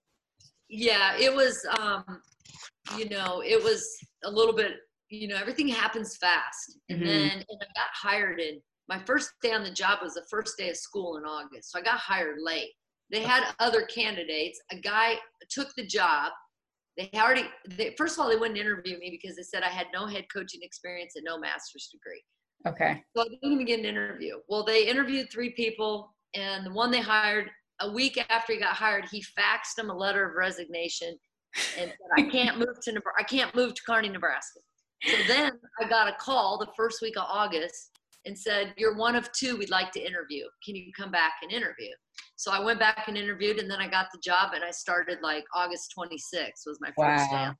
[0.70, 2.22] Yeah, it was, um,
[2.98, 3.88] you know, it was
[4.24, 4.74] a little bit,
[5.10, 6.80] you know, everything happens fast.
[6.90, 7.06] And Mhm.
[7.06, 10.58] then and I got hired in my first day on the job was the first
[10.58, 11.72] day of school in August.
[11.72, 12.72] So I got hired late.
[13.12, 14.60] They had other candidates.
[14.72, 16.32] A guy took the job.
[16.98, 19.88] They already, they, first of all, they wouldn't interview me because they said I had
[19.94, 22.24] no head coaching experience and no master's degree.
[22.68, 23.04] Okay.
[23.16, 24.38] So I didn't even get an interview.
[24.48, 27.50] Well, they interviewed three people, and the one they hired
[27.82, 31.18] a week after he got hired, he faxed them a letter of resignation
[31.78, 34.60] and said, "I can't move to Nebra- I can't move to Kearney, Nebraska."
[35.04, 37.92] So then I got a call the first week of August
[38.26, 40.46] and said, "You're one of two we'd like to interview.
[40.64, 41.92] Can you come back and interview?"
[42.36, 45.20] So I went back and interviewed, and then I got the job, and I started
[45.22, 47.36] like August 26th was my first day.
[47.36, 47.46] Wow.
[47.46, 47.56] job.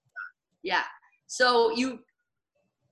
[0.64, 0.84] Yeah.
[1.28, 2.00] So you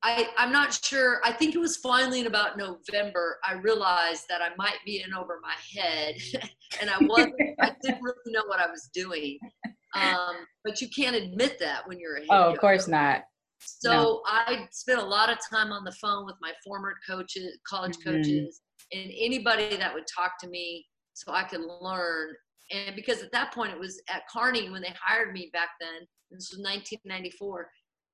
[0.03, 1.21] I, I'm not sure.
[1.23, 5.13] I think it was finally in about November I realized that I might be in
[5.13, 6.15] over my head,
[6.81, 7.35] and I wasn't.
[7.61, 9.39] I didn't really know what I was doing.
[9.95, 13.25] Um, but you can't admit that when you're a head Oh, of course not.
[13.65, 14.21] So No.
[14.25, 18.03] I spent a lot of time on the phone with my former coaches, college Mhm.
[18.03, 22.35] coaches, and anybody that would talk to me so I could learn.
[22.71, 26.07] And because at that point it was at Kearney when they hired me back then,
[26.31, 27.71] this was 1994,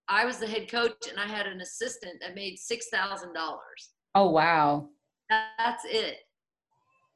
[0.07, 3.93] I was the head coach and I had an assistant that made $6,000.
[4.15, 4.89] Oh wow.
[5.29, 6.17] That's it.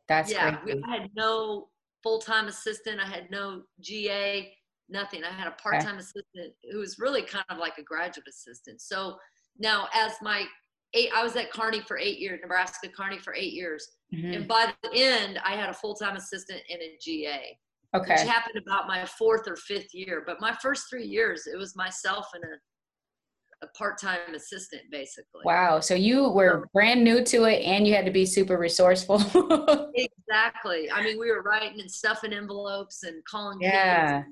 [0.08, 1.70] That's yeah, we, I had no
[2.04, 3.00] full-time assistant.
[3.00, 4.56] I had no GA,
[4.94, 5.24] nothing.
[5.26, 8.80] I had a part-time assistant who was really kind of like a graduate assistant.
[8.80, 9.18] So
[9.60, 10.46] now, as my
[10.94, 14.36] eight, I was at Kearney for eight years, Nebraska Kearney for eight years, Mhm.
[14.36, 17.60] and by the end, I had a full-time assistant and a GA,
[17.96, 18.14] Okay.
[18.14, 20.24] which happened about my fourth or fifth year.
[20.26, 22.58] But my first three years, it was myself and a
[23.62, 25.40] a part-time assistant, basically.
[25.46, 25.80] Wow.
[25.80, 29.20] So you were brand new to it and you had to be super resourceful.
[29.96, 30.92] Exactly.
[30.92, 33.72] I mean, we were writing and stuffing envelopes and calling kids.
[33.74, 34.24] yeah.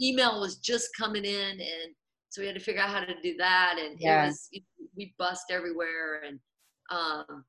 [0.00, 1.94] Email was just coming in and
[2.30, 4.24] so we had to figure out how to do that and Yeah.
[4.24, 4.48] it was
[4.96, 6.38] we bust everywhere and
[6.90, 7.44] um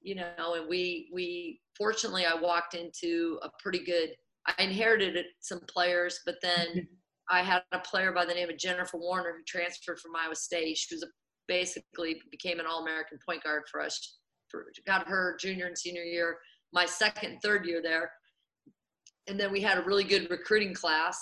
[0.00, 4.10] you know and we we fortunately i walked into a pretty good
[4.46, 6.86] i inherited some players but then
[7.30, 10.76] i had a player by the name of jennifer warner who transferred from iowa state
[10.76, 11.06] she was a,
[11.48, 16.38] basically became an all-american point guard for us for got her junior and senior year
[16.72, 18.10] my second, third year there.
[19.26, 21.18] And then we had a really good recruiting class.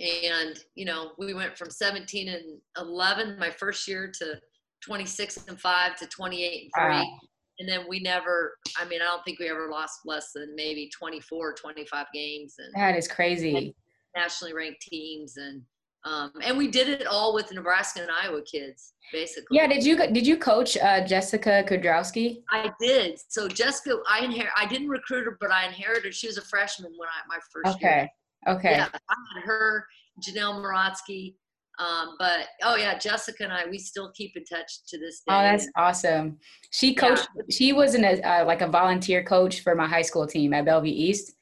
[0.00, 4.40] And, you know, we went from 17 and 11 my first year to
[4.82, 6.94] 26 and 5 to 28 and 3.
[6.94, 7.18] Wow.
[7.58, 10.90] And then we never, I mean, I don't think we ever lost less than maybe
[10.96, 12.54] 24, 25 games.
[12.58, 13.74] And that is crazy.
[14.16, 15.36] Nationally ranked teams.
[15.36, 15.60] And,
[16.06, 19.58] um, and we did it all with Nebraska and Iowa kids, basically.
[19.58, 19.66] Yeah.
[19.66, 22.42] Did you did you coach uh, Jessica Kudrowski?
[22.50, 23.20] I did.
[23.28, 24.52] So Jessica, I inherit.
[24.56, 26.14] I didn't recruit her, but I inherited.
[26.14, 27.96] She was a freshman when I my first okay.
[27.96, 28.08] year.
[28.48, 28.72] Okay.
[28.72, 29.86] Yeah, I had her,
[30.20, 31.34] Janelle Morotsky.
[31.78, 35.34] Um, but oh yeah, Jessica and I, we still keep in touch to this day.
[35.34, 36.38] Oh, that's awesome.
[36.70, 37.26] She coached.
[37.34, 37.42] Yeah.
[37.48, 40.66] She was in a uh, like a volunteer coach for my high school team at
[40.66, 41.32] Bellevue East.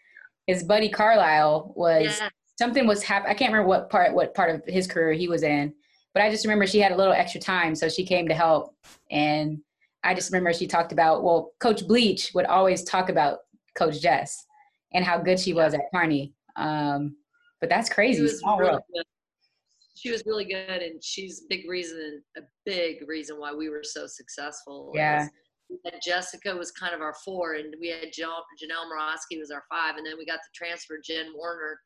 [0.46, 3.30] His buddy Carlisle was yes something was happening.
[3.30, 5.72] I can't remember what part what part of his career he was in,
[6.12, 8.74] but I just remember she had a little extra time, so she came to help.
[9.10, 9.60] And
[10.02, 13.38] I just remember she talked about well, Coach Bleach would always talk about
[13.76, 14.44] Coach Jess
[14.92, 16.34] and how good she was at Kearney.
[16.58, 17.16] Um,
[17.60, 18.18] but that's crazy.
[18.18, 18.78] She was, really
[19.94, 23.82] she was really good, and she's a big reason, a big reason why we were
[23.82, 24.92] so successful.
[24.94, 25.26] Yeah.
[26.02, 28.44] Jessica was kind of our four, and we had Janelle
[28.90, 31.78] Moroski was our five, and then we got the transfer Jen Warner,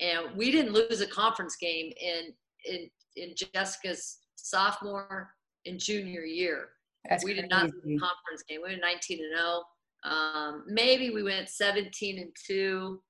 [0.00, 2.34] and we didn't lose a conference game in
[2.66, 5.32] in in Jessica's sophomore
[5.64, 6.68] and junior year.
[7.08, 8.60] That's we did not lose a conference game.
[8.62, 9.62] We went 19 and 0.
[10.04, 13.00] Um, maybe we went 17 and 2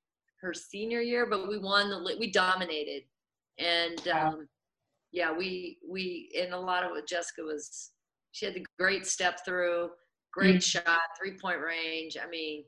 [0.42, 3.02] her senior year, but we won the we dominated.
[3.58, 4.48] And um,
[5.12, 7.90] yeah, we we and a lot of what Jessica was
[8.32, 9.90] she had the great step through,
[10.32, 10.80] great mm-hmm.
[10.88, 12.16] shot, three point range.
[12.22, 12.64] I mean,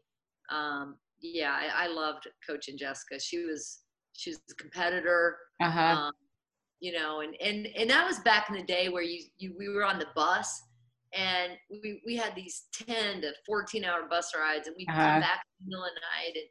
[0.51, 3.19] um, yeah, I, I loved coaching Jessica.
[3.19, 3.81] She was
[4.13, 5.37] she was a competitor.
[5.61, 5.81] Uh-huh.
[5.81, 6.13] Um,
[6.81, 9.71] you know, and, and, and that was back in the day where you, you, we
[9.71, 10.63] were on the bus
[11.15, 15.13] and we, we had these 10 to 14 hour bus rides and we'd uh-huh.
[15.13, 16.49] come back in the middle of the night and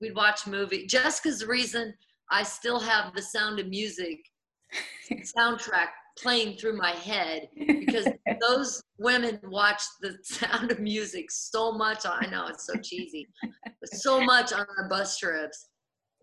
[0.00, 0.86] we'd watch movie.
[0.86, 1.94] Jessica's the reason
[2.30, 4.18] I still have the sound of music
[5.10, 8.08] soundtrack playing through my head because
[8.40, 12.06] those women watch the sound of music so much.
[12.06, 15.68] I know it's so cheesy, but so much on our bus trips.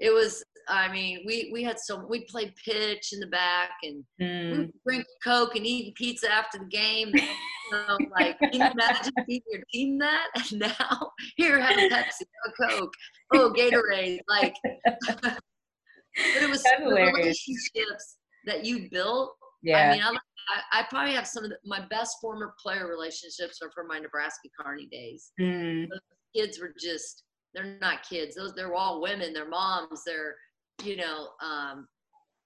[0.04, 4.04] It was I mean, we we had so we played pitch in the back and
[4.22, 4.58] mm.
[4.58, 7.10] we drink coke and eating pizza after the game.
[7.14, 7.22] you
[7.72, 10.28] know, like, can you imagine feeding your team that?
[10.52, 12.94] And now here, have a Pepsi, a Coke,
[13.34, 14.56] oh Gatorade, like.
[14.64, 14.94] but
[16.16, 19.36] it was That's the relationships that you built.
[19.62, 19.90] Yeah.
[19.90, 23.72] I mean, I, I, probably have some of the, my best former player relationships are
[23.74, 25.32] from my Nebraska Kearney days.
[25.40, 25.88] Mm.
[25.90, 26.00] Those
[26.36, 28.36] kids were just they're not kids.
[28.36, 29.34] Those they're all women.
[29.34, 30.04] They're moms.
[30.06, 30.36] They're
[30.82, 31.88] you know, um,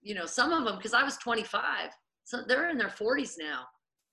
[0.02, 1.90] you know, some of them because I was 25,
[2.26, 3.62] so they're in their 40s now,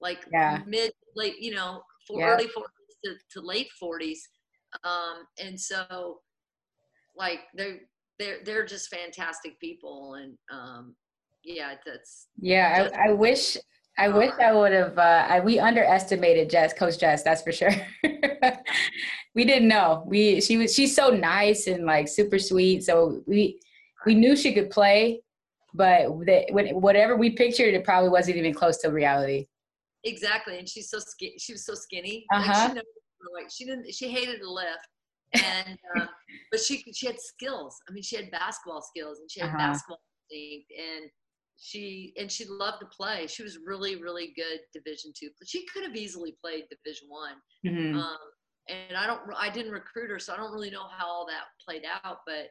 [0.01, 0.61] like yeah.
[0.67, 2.27] mid late, you know, for yeah.
[2.27, 4.19] early 40s to, to late 40s,
[4.85, 6.19] um, and so
[7.17, 7.79] like they're
[8.19, 10.95] they're they're just fantastic people, and um,
[11.45, 12.89] yeah, that's yeah.
[12.97, 13.57] I, I wish
[13.97, 14.99] I wish I would have.
[14.99, 17.23] Uh, I, we underestimated Jess, Coach Jess.
[17.23, 17.71] That's for sure.
[19.35, 20.03] we didn't know.
[20.07, 22.85] We she was she's so nice and like super sweet.
[22.85, 23.61] So we
[24.05, 25.23] we knew she could play,
[25.75, 29.47] but that whatever we pictured, it probably wasn't even close to reality.
[30.03, 31.39] Exactly, and she's so skinny.
[31.39, 32.27] She was so skinny.
[32.33, 32.69] Uh-huh.
[32.69, 32.81] Like she,
[33.35, 33.95] like she didn't.
[33.95, 34.89] She hated to lift,
[35.35, 36.07] and uh,
[36.51, 37.77] but she she had skills.
[37.89, 39.59] I mean, she had basketball skills, and she had uh-huh.
[39.59, 41.11] basketball and
[41.57, 43.27] she and she loved to play.
[43.27, 45.31] She was really really good Division two.
[45.39, 47.35] But she could have easily played Division one.
[47.67, 47.99] Mm-hmm.
[47.99, 48.19] Um,
[48.69, 49.21] and I don't.
[49.37, 52.19] I didn't recruit her, so I don't really know how all that played out.
[52.27, 52.49] But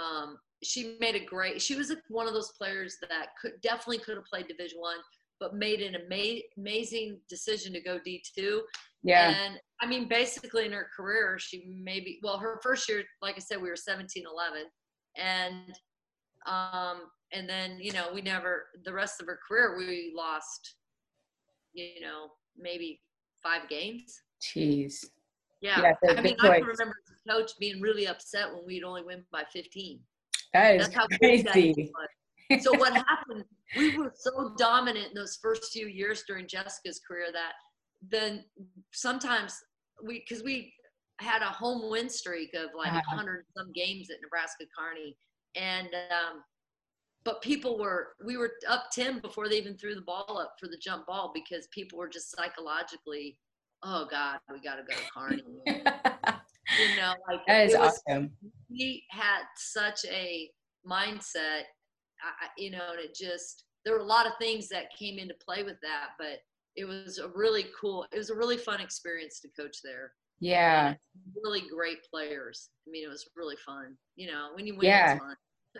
[0.00, 4.16] um, she made a great she was one of those players that could definitely could
[4.16, 4.98] have played division one
[5.38, 8.60] but made an ama- amazing decision to go d2
[9.02, 13.36] yeah and i mean basically in her career she maybe well her first year like
[13.36, 14.66] i said we were 17 11
[15.16, 15.74] and
[16.46, 20.76] um and then you know we never the rest of her career we lost
[21.72, 23.00] you know maybe
[23.42, 25.04] five games jeez
[25.60, 29.04] yeah, yeah i mean i can remember the coach being really upset when we'd only
[29.04, 30.00] win by 15
[30.52, 31.92] that is That's how crazy.
[32.50, 33.44] That so what happened?
[33.76, 37.52] We were so dominant in those first few years during Jessica's career that
[38.08, 38.44] then
[38.92, 39.56] sometimes
[40.04, 40.72] we because we
[41.20, 43.16] had a home win streak of like uh-huh.
[43.16, 45.16] 100 some games at Nebraska Kearney,
[45.56, 46.42] and um,
[47.24, 50.66] but people were we were up 10 before they even threw the ball up for
[50.66, 53.38] the jump ball because people were just psychologically,
[53.82, 55.42] oh God, we got to go to Kearney.
[56.78, 58.30] you know, like that is was, awesome.
[58.68, 60.50] He had such a
[60.88, 61.62] mindset,
[62.22, 65.34] I, you know, and it just there were a lot of things that came into
[65.44, 66.40] play with that, but
[66.76, 68.06] it was a really cool.
[68.12, 70.12] It was a really fun experience to coach there.
[70.40, 70.94] Yeah.
[71.42, 72.70] Really great players.
[72.86, 73.96] I mean, it was really fun.
[74.16, 75.18] You know, when you win, yeah.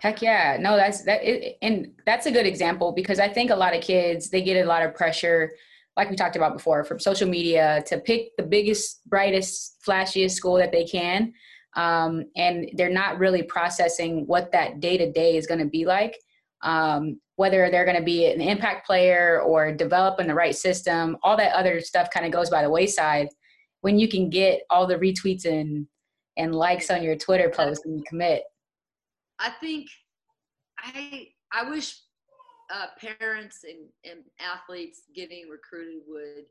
[0.00, 0.56] Heck yeah.
[0.60, 3.82] No, that's that it, and that's a good example because I think a lot of
[3.82, 5.50] kids they get a lot of pressure
[5.96, 10.54] like we talked about before from social media to pick the biggest, brightest, flashiest school
[10.54, 11.32] that they can.
[11.76, 15.84] Um, and they're not really processing what that day to day is going to be
[15.84, 16.16] like.
[16.62, 21.36] Um, whether they're going to be an impact player or developing the right system, all
[21.38, 23.28] that other stuff kind of goes by the wayside
[23.80, 25.86] when you can get all the retweets and
[26.36, 28.44] and likes on your Twitter post and you commit.
[29.38, 29.88] I think
[30.78, 31.98] I I wish
[32.72, 36.44] uh, parents and, and athletes getting recruited would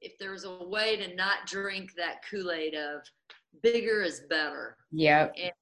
[0.00, 3.00] if there was a way to not drink that Kool-Aid of
[3.62, 4.76] bigger is better.
[4.92, 5.28] Yeah.
[5.36, 5.52] And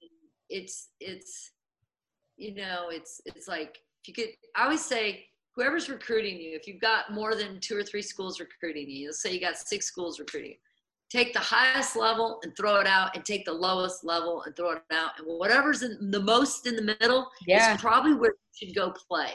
[0.51, 1.53] it's it's
[2.37, 6.67] you know, it's it's like if you could I always say whoever's recruiting you, if
[6.67, 9.87] you've got more than two or three schools recruiting you, let's say you got six
[9.87, 10.57] schools recruiting you,
[11.11, 14.73] take the highest level and throw it out and take the lowest level and throw
[14.73, 15.11] it out.
[15.19, 17.75] And whatever's in the most in the middle yeah.
[17.75, 19.31] is probably where you should go play.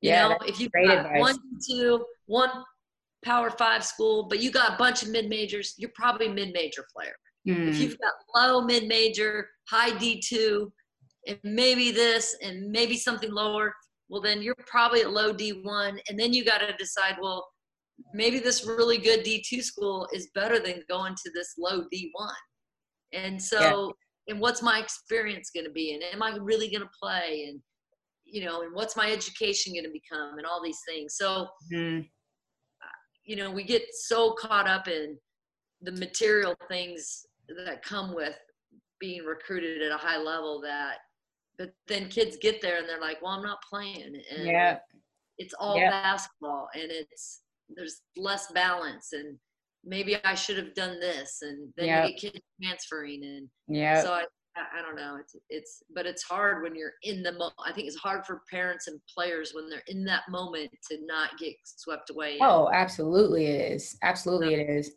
[0.00, 1.20] You yeah, know, if you've got advice.
[1.20, 1.36] one,
[1.68, 2.50] two, one
[3.24, 6.84] power five school, but you got a bunch of mid majors, you're probably mid major
[6.94, 7.14] player.
[7.46, 7.68] Mm.
[7.68, 7.82] If hmm.
[7.82, 10.70] you've got low mid major, high D2,
[11.26, 13.74] and maybe this and maybe something lower,
[14.08, 16.00] well, then you're probably at low D1.
[16.08, 17.46] And then you got to decide, well,
[18.14, 22.32] maybe this really good D2 school is better than going to this low D1.
[23.12, 23.94] And so,
[24.28, 24.34] yeah.
[24.34, 25.92] and what's my experience going to be?
[25.94, 27.46] And am I really going to play?
[27.48, 27.60] And,
[28.24, 30.38] you know, and what's my education going to become?
[30.38, 31.16] And all these things.
[31.16, 32.02] So, mm-hmm.
[33.24, 35.18] you know, we get so caught up in
[35.82, 37.26] the material things
[37.66, 38.36] that come with
[39.00, 40.96] being recruited at a high level that
[41.58, 44.20] but then kids get there and they're like well i'm not playing.
[44.30, 44.78] And yeah.
[45.38, 45.90] it's all yeah.
[45.90, 47.42] basketball and it's
[47.76, 49.36] there's less balance and
[49.84, 54.02] maybe i should have done this and then you get kids transferring and yeah.
[54.02, 54.24] So I,
[54.56, 55.16] I don't know.
[55.20, 58.42] It's it's but it's hard when you're in the mo- i think it's hard for
[58.50, 63.46] parents and players when they're in that moment to not get swept away oh absolutely
[63.46, 63.96] it is.
[64.02, 64.92] Absolutely it is.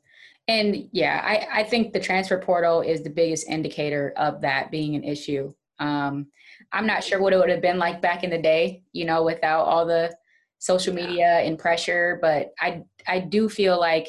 [0.47, 4.95] And yeah I, I think the transfer portal is the biggest indicator of that being
[4.95, 5.53] an issue.
[5.79, 6.27] Um,
[6.73, 9.23] I'm not sure what it would have been like back in the day, you know,
[9.23, 10.15] without all the
[10.59, 12.19] social media and pressure.
[12.21, 14.07] But I I do feel like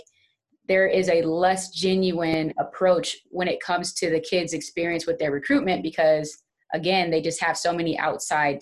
[0.68, 5.32] there is a less genuine approach when it comes to the kids' experience with their
[5.32, 8.60] recruitment because again, they just have so many outside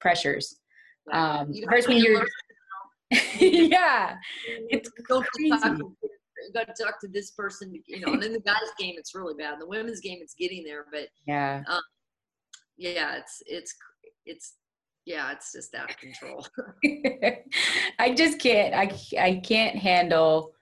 [0.00, 0.58] pressures.
[1.12, 2.24] Um, first when you're
[3.38, 4.16] yeah,
[4.70, 5.50] it's crazy.
[5.50, 8.12] You got to talk to this person, you know.
[8.14, 9.54] And in the guys' game, it's really bad.
[9.54, 11.82] In the women's game, it's getting there, but yeah, um,
[12.76, 13.74] yeah, it's it's
[14.24, 14.54] it's
[15.04, 16.46] yeah, it's just out of control.
[17.98, 18.74] I just can't.
[18.74, 20.52] I I can't handle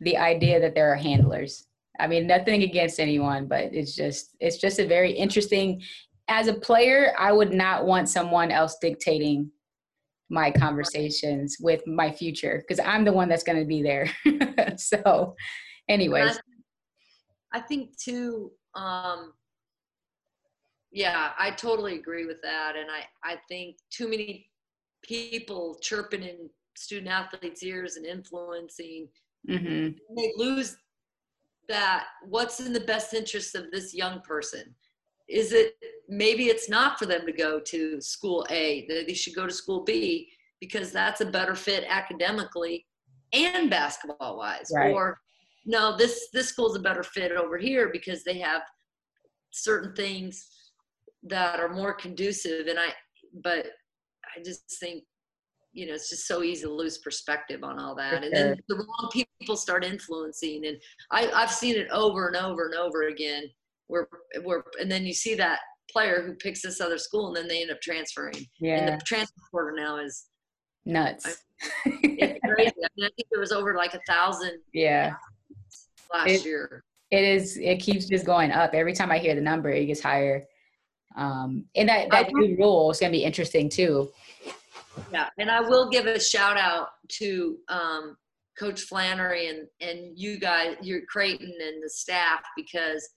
[0.00, 1.66] the idea that there are handlers.
[2.00, 5.82] I mean, nothing against anyone, but it's just it's just a very interesting.
[6.28, 9.50] As a player, I would not want someone else dictating
[10.30, 14.08] my conversations with my future because I'm the one that's going to be there.
[14.76, 15.34] so,
[15.88, 16.40] anyways,
[17.52, 18.52] I think too.
[18.74, 19.32] Um,
[20.92, 22.74] yeah, I totally agree with that.
[22.76, 24.46] And I, I think too many
[25.02, 29.08] people chirping in student athletes' ears and influencing,
[29.48, 29.96] mm-hmm.
[30.16, 30.76] they lose
[31.68, 34.74] that what's in the best interest of this young person.
[35.28, 35.74] Is it
[36.08, 39.52] maybe it's not for them to go to school A, that they should go to
[39.52, 40.28] school B
[40.60, 42.86] because that's a better fit academically
[43.32, 44.70] and basketball wise.
[44.74, 44.92] Right.
[44.92, 45.18] Or
[45.64, 48.62] no, this this school's a better fit over here because they have
[49.52, 50.46] certain things
[51.24, 52.88] that are more conducive and i
[53.42, 53.66] but
[54.36, 55.04] i just think
[55.72, 58.22] you know it's just so easy to lose perspective on all that.
[58.22, 60.76] And then the wrong people start influencing and
[61.10, 63.44] I, i've seen it over and over and over again
[63.86, 64.08] where
[64.42, 67.62] where and then you see that player who picks this other school and then they
[67.62, 68.46] end up transferring.
[68.60, 70.26] Yeah and the transfer portal now is
[70.84, 71.26] nuts.
[71.26, 71.30] I,
[72.02, 72.72] it's crazy.
[72.84, 75.14] I, mean, I think it was over like a thousand yeah.
[76.12, 76.84] last it, year.
[77.10, 78.74] It is it keeps just going up.
[78.74, 80.46] Every time i hear the number it gets higher
[81.16, 84.10] um, and that, that new rule is going to be interesting too.
[85.12, 88.16] Yeah, and I will give a shout out to um,
[88.58, 93.08] Coach Flanery and and you guys, your Creighton and the staff because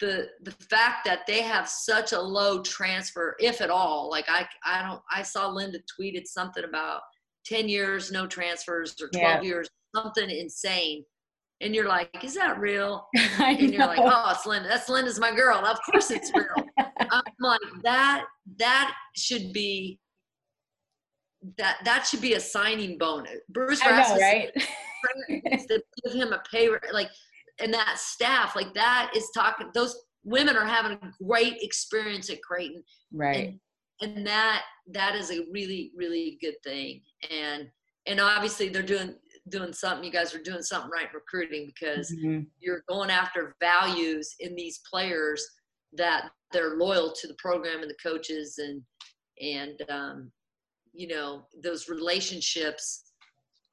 [0.00, 4.46] the the fact that they have such a low transfer, if at all, like I
[4.64, 7.02] I don't I saw Linda tweeted something about
[7.44, 9.48] ten years no transfers or twelve yeah.
[9.48, 11.04] years something insane
[11.60, 13.08] and you're like, is that real?
[13.38, 14.68] and you're like, oh, it's Linda.
[14.68, 15.58] That's Linda's my girl.
[15.64, 16.67] Of course it's real.
[17.00, 18.24] I'm like, that
[18.58, 19.98] that should be
[21.56, 23.38] that that should be a signing bonus.
[23.48, 24.52] Bruce Rasmussen, know, right?
[25.28, 27.10] to give him a pay like
[27.60, 32.42] and that staff like that is talking those women are having a great experience at
[32.42, 32.82] creighton
[33.12, 33.58] right
[34.00, 37.68] and, and that that is a really really good thing and
[38.06, 39.14] and obviously they're doing
[39.48, 42.40] doing something you guys are doing something right recruiting because mm-hmm.
[42.60, 45.46] you're going after values in these players
[45.92, 48.82] that they're loyal to the program and the coaches and
[49.40, 50.30] and um,
[50.92, 53.04] you know those relationships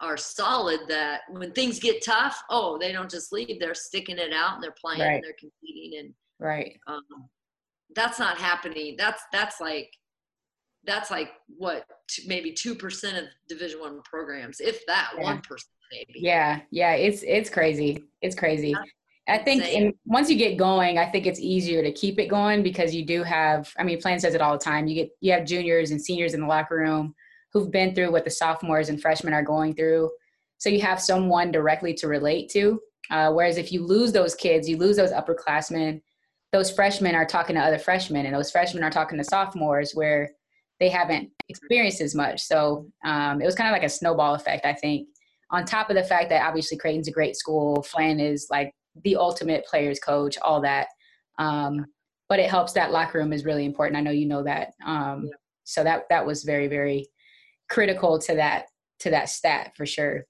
[0.01, 4.33] are solid that when things get tough oh they don't just leave they're sticking it
[4.33, 5.15] out and they're playing right.
[5.15, 7.01] and they're competing and right um,
[7.95, 9.89] that's not happening that's that's like
[10.85, 11.85] that's like what
[12.25, 15.55] maybe two percent of Division One programs, if that one yeah.
[15.91, 16.19] maybe.
[16.19, 18.03] Yeah, yeah, it's it's crazy.
[18.21, 18.73] It's crazy.
[18.73, 18.91] That's
[19.27, 22.61] I think in, once you get going, I think it's easier to keep it going
[22.61, 23.73] because you do have.
[23.77, 24.87] I mean, Flan says it all the time.
[24.87, 27.15] You get you have juniors and seniors in the locker room
[27.51, 30.11] who've been through what the sophomores and freshmen are going through,
[30.57, 32.79] so you have someone directly to relate to.
[33.09, 36.01] Uh, whereas if you lose those kids, you lose those upperclassmen.
[36.51, 40.29] Those freshmen are talking to other freshmen, and those freshmen are talking to sophomores, where
[40.79, 42.41] they haven't experienced as much.
[42.41, 45.07] So um, it was kind of like a snowball effect, I think.
[45.51, 48.73] On top of the fact that obviously Creighton's a great school, Flan is like
[49.03, 50.87] the ultimate players coach, all that.
[51.37, 51.85] Um,
[52.27, 53.97] but it helps that locker room is really important.
[53.97, 54.73] I know you know that.
[54.85, 55.29] Um.
[55.63, 57.07] So that that was very very
[57.69, 58.65] critical to that
[58.99, 60.25] to that stat for sure.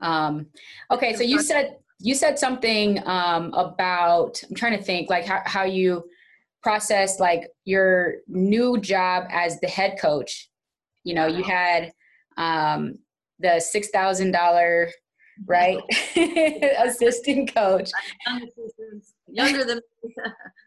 [0.00, 0.46] Um,
[0.90, 5.42] okay, so you said you said something um, about I'm trying to think like how,
[5.44, 6.04] how you
[6.62, 10.50] process like your new job as the head coach
[11.04, 11.92] you know you had
[12.36, 12.98] um,
[13.38, 14.90] the six thousand dollar
[15.46, 15.78] right?
[16.78, 17.90] Assistant coach.
[19.26, 19.80] Younger than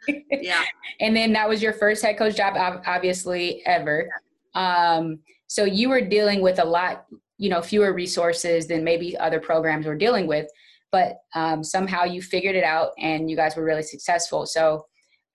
[0.32, 0.64] yeah.
[1.00, 2.56] And then that was your first head coach job
[2.86, 4.10] obviously ever.
[4.56, 7.06] Um, so you were dealing with a lot
[7.38, 10.48] you know fewer resources than maybe other programs were dealing with
[10.92, 14.46] but um, somehow you figured it out and you guys were really successful.
[14.46, 14.86] So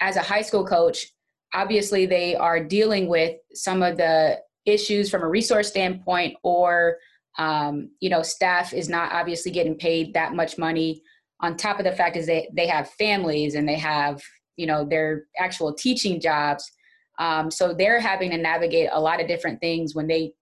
[0.01, 1.07] as a high school coach,
[1.55, 6.99] obviously they are dealing with some of the issues from a resource standpoint or
[7.39, 11.03] um, you know staff is not obviously getting paid that much money.
[11.41, 14.23] On top of the fact is they, they have families and they have
[14.57, 16.71] you know their actual teaching jobs.
[17.19, 20.33] Um, so they're having to navigate a lot of different things when they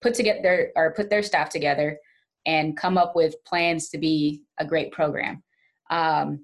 [0.00, 1.98] put together or put their staff together
[2.46, 5.42] and come up with plans to be a great program.
[5.90, 6.40] Um,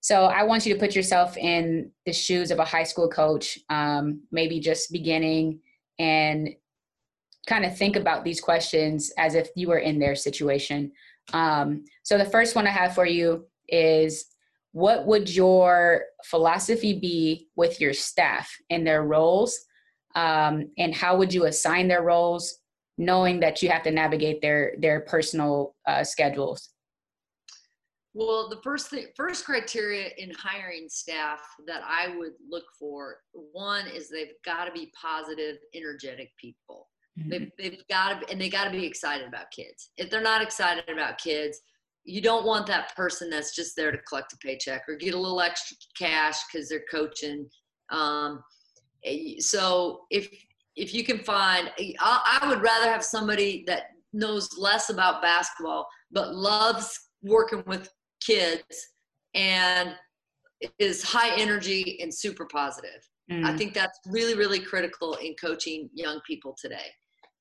[0.00, 3.58] so I want you to put yourself in the shoes of a high school coach,
[3.68, 5.60] um, maybe just beginning
[5.98, 6.50] and
[7.48, 10.92] kind of think about these questions as if you were in their situation.
[11.32, 14.26] Um, so the first one I have for you is
[14.72, 19.58] what would your philosophy be with your staff and their roles?
[20.14, 22.58] Um, and how would you assign their roles
[22.98, 26.70] knowing that you have to navigate their their personal uh, schedules?
[28.14, 33.18] Well, the first thing, first criteria in hiring staff that I would look for,
[33.52, 36.88] one is they've got to be positive, energetic people.
[37.18, 37.30] Mm-hmm.
[37.30, 39.90] They've, they've got to, and they got to be excited about kids.
[39.96, 41.60] If they're not excited about kids,
[42.04, 45.18] you don't want that person that's just there to collect a paycheck or get a
[45.18, 47.46] little extra cash because they're coaching.
[47.90, 48.42] Um,
[49.04, 50.28] eh, so if
[50.76, 55.88] if you can find, I, I would rather have somebody that knows less about basketball
[56.12, 57.90] but loves working with
[58.20, 58.88] kids
[59.34, 59.94] and
[60.78, 63.08] is high energy and super positive.
[63.30, 63.44] Mm.
[63.44, 66.86] I think that's really, really critical in coaching young people today.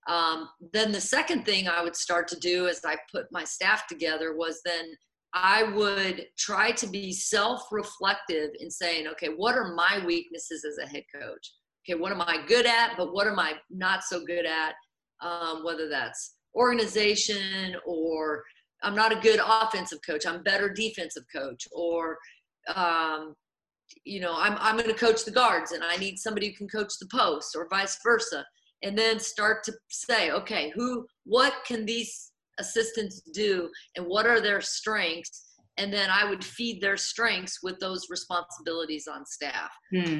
[0.07, 3.87] Um, then the second thing I would start to do as I put my staff
[3.87, 4.85] together was then
[5.33, 10.77] I would try to be self reflective in saying, okay, what are my weaknesses as
[10.77, 11.51] a head coach?
[11.87, 14.73] Okay, what am I good at, but what am I not so good at?
[15.21, 18.43] Um, whether that's organization or
[18.83, 20.25] I'm not a good offensive coach.
[20.25, 21.67] I'm better defensive coach.
[21.71, 22.17] Or,
[22.73, 23.33] um,
[24.03, 26.67] you know, I'm, I'm going to coach the guards and I need somebody who can
[26.67, 28.45] coach the post or vice versa.
[28.83, 34.41] And then start to say, okay, who, what can these assistants do and what are
[34.41, 35.43] their strengths?
[35.77, 39.71] And then I would feed their strengths with those responsibilities on staff.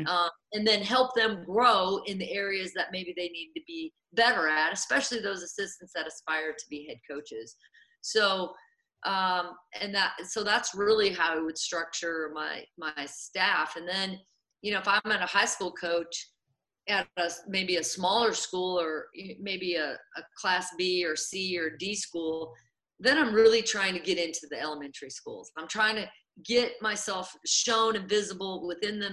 [0.07, 3.91] Um, and then help them grow in the areas that maybe they need to be
[4.13, 7.55] better at, especially those assistants that aspire to be head coaches.
[8.01, 8.53] So,
[9.05, 13.75] um, and that, so that's really how I would structure my, my staff.
[13.77, 14.19] And then,
[14.61, 16.29] you know, if I'm at a high school coach
[16.89, 19.07] at a, maybe a smaller school or
[19.39, 22.53] maybe a, a class B or C or D school,
[22.99, 25.51] then I'm really trying to get into the elementary schools.
[25.57, 26.09] I'm trying to
[26.45, 29.11] get myself shown and visible within the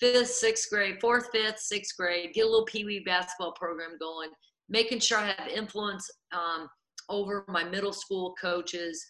[0.00, 4.30] fifth, sixth grade, fourth, fifth, sixth grade, get a little pee wee basketball program going,
[4.68, 6.68] making sure I have influence um,
[7.08, 9.04] over my middle school coaches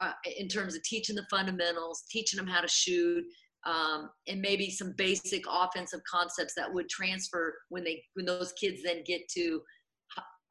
[0.00, 3.24] uh, in terms of teaching the fundamentals, teaching them how to shoot,
[3.66, 8.82] um, and maybe some basic offensive concepts that would transfer when they when those kids
[8.82, 9.60] then get to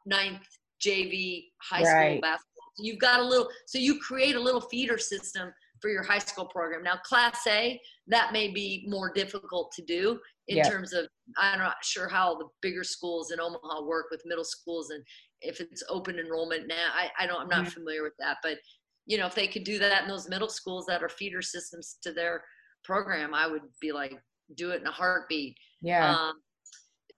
[0.05, 0.45] ninth
[0.85, 2.71] JV high school basketball.
[2.75, 5.51] So you've got a little, so you create a little feeder system
[5.81, 6.83] for your high school program.
[6.83, 10.69] Now, Class A, that may be more difficult to do in yeah.
[10.69, 11.07] terms of
[11.37, 15.03] I'm not sure how the bigger schools in Omaha work with middle schools and
[15.41, 16.89] if it's open enrollment now.
[16.93, 17.69] I, I don't I'm not mm-hmm.
[17.69, 18.57] familiar with that, but
[19.05, 21.97] you know if they could do that in those middle schools that are feeder systems
[22.01, 22.43] to their
[22.89, 24.13] program, I would be like
[24.55, 25.55] do it in a heartbeat.
[25.79, 26.11] Yeah.
[26.11, 26.33] Um,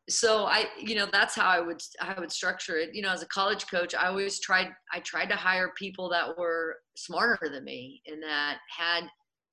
[0.09, 2.89] so I, you know, that's how I would I would structure it.
[2.93, 6.37] You know, as a college coach, I always tried I tried to hire people that
[6.37, 9.03] were smarter than me and that had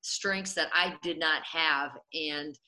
[0.01, 2.59] strengths that I did not have, and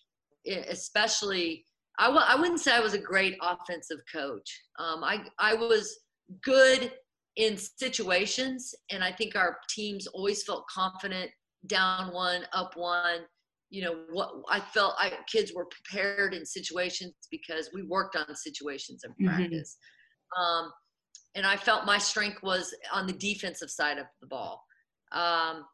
[0.69, 1.65] especially
[1.99, 4.49] I w- I wouldn't say I was a great offensive coach.
[4.79, 5.99] Um, I I was
[6.45, 6.93] good
[7.35, 11.31] in situations, and I think our teams always felt confident
[11.67, 13.23] down one, up one
[13.71, 18.35] you know what i felt i kids were prepared in situations because we worked on
[18.35, 19.35] situations in mm-hmm.
[19.35, 19.79] practice
[20.37, 20.43] mm-hmm.
[20.43, 20.73] um,
[21.35, 24.63] and i felt my strength was on the defensive side of the ball
[25.13, 25.65] um,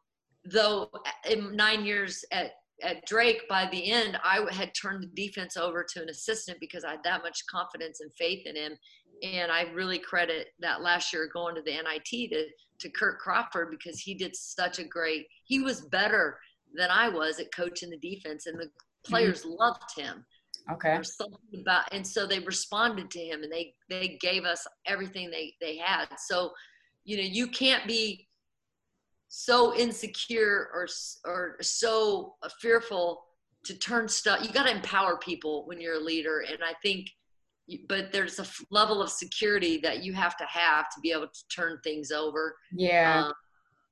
[0.45, 0.89] though
[1.29, 2.51] in nine years at
[2.83, 6.83] at drake by the end i had turned the defense over to an assistant because
[6.83, 8.77] i had that much confidence and faith in him
[9.23, 12.45] and i really credit that last year going to the nit to
[12.79, 16.37] to kurt crawford because he did such a great he was better
[16.75, 19.11] than I was at coaching the defense, and the mm-hmm.
[19.11, 19.53] players mm-hmm.
[19.53, 20.25] loved him.
[20.71, 20.99] Okay.
[21.01, 25.53] Something about, and so they responded to him, and they they gave us everything they
[25.61, 26.07] they had.
[26.17, 26.51] So,
[27.05, 28.27] you know, you can't be
[29.29, 30.87] so insecure or
[31.25, 33.23] or so fearful
[33.63, 34.45] to turn stuff.
[34.45, 37.09] You got to empower people when you're a leader, and I think.
[37.89, 41.47] But there's a level of security that you have to have to be able to
[41.53, 42.55] turn things over.
[42.71, 43.25] Yeah.
[43.25, 43.33] Um,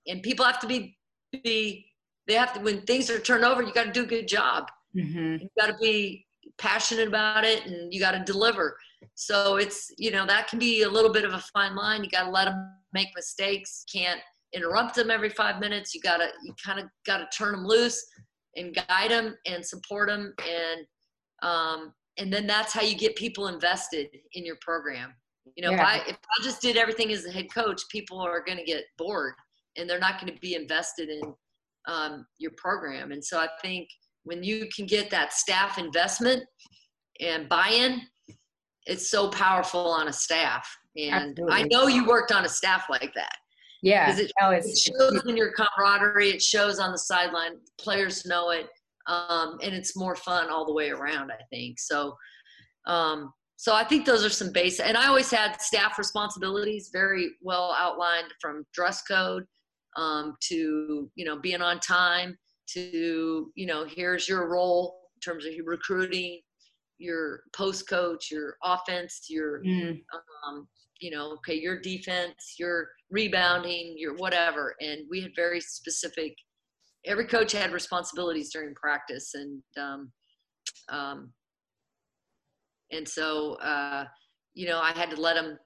[0.07, 0.97] and people have to be
[1.43, 1.85] be
[2.27, 4.69] they have to when things are turned over you got to do a good job.
[4.95, 5.37] Mm-hmm.
[5.41, 6.25] you got to be
[6.57, 8.77] passionate about it and you got to deliver.
[9.13, 12.03] So it's you know that can be a little bit of a fine line.
[12.03, 13.85] You got to let them make mistakes.
[13.91, 14.21] Can't
[14.53, 15.93] interrupt them every five minutes.
[15.93, 18.03] You got to you kind of got to turn them loose
[18.55, 20.85] and guide them and support them and
[21.43, 25.13] um, and then that's how you get people invested in your program.
[25.55, 25.81] You know yeah.
[25.81, 28.63] if i if i just did everything as a head coach people are going to
[28.63, 29.35] get bored
[29.77, 31.21] and they're not going to be invested in
[31.87, 33.11] um, your program.
[33.11, 33.87] And so I think
[34.23, 36.43] when you can get that staff investment
[37.21, 38.01] and buy-in,
[38.85, 40.67] it's so powerful on a staff.
[40.97, 41.55] And Absolutely.
[41.55, 43.35] I know you worked on a staff like that.
[43.81, 46.29] Yeah, it, it shows in your camaraderie.
[46.29, 47.57] It shows on the sideline.
[47.79, 48.67] Players know it,
[49.05, 51.31] um, and it's more fun all the way around.
[51.31, 52.15] I think so.
[52.87, 54.85] Um, so I think those are some basic.
[54.85, 59.43] And I always had staff responsibilities very well outlined from dress code
[59.95, 62.37] um, to you know being on time
[62.67, 66.41] to you know here's your role in terms of your recruiting
[66.97, 70.01] your post coach your offense your mm.
[70.47, 70.67] um,
[70.99, 76.33] you know okay your defense your rebounding your whatever and we had very specific
[77.05, 80.11] every coach had responsibilities during practice and um,
[80.89, 81.31] um,
[82.91, 84.05] and so uh,
[84.53, 85.57] you know i had to let them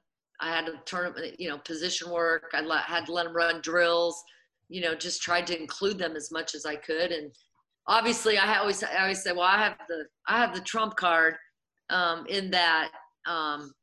[0.42, 2.52] I had to turn, you know, position work.
[2.54, 4.22] I had to let them run drills.
[4.70, 7.12] You know, just tried to include them as much as I could.
[7.12, 7.32] And
[7.88, 11.36] obviously, I always, I always say, well, I have the, I have the trump card
[11.90, 12.90] um, in that,
[13.28, 13.74] um,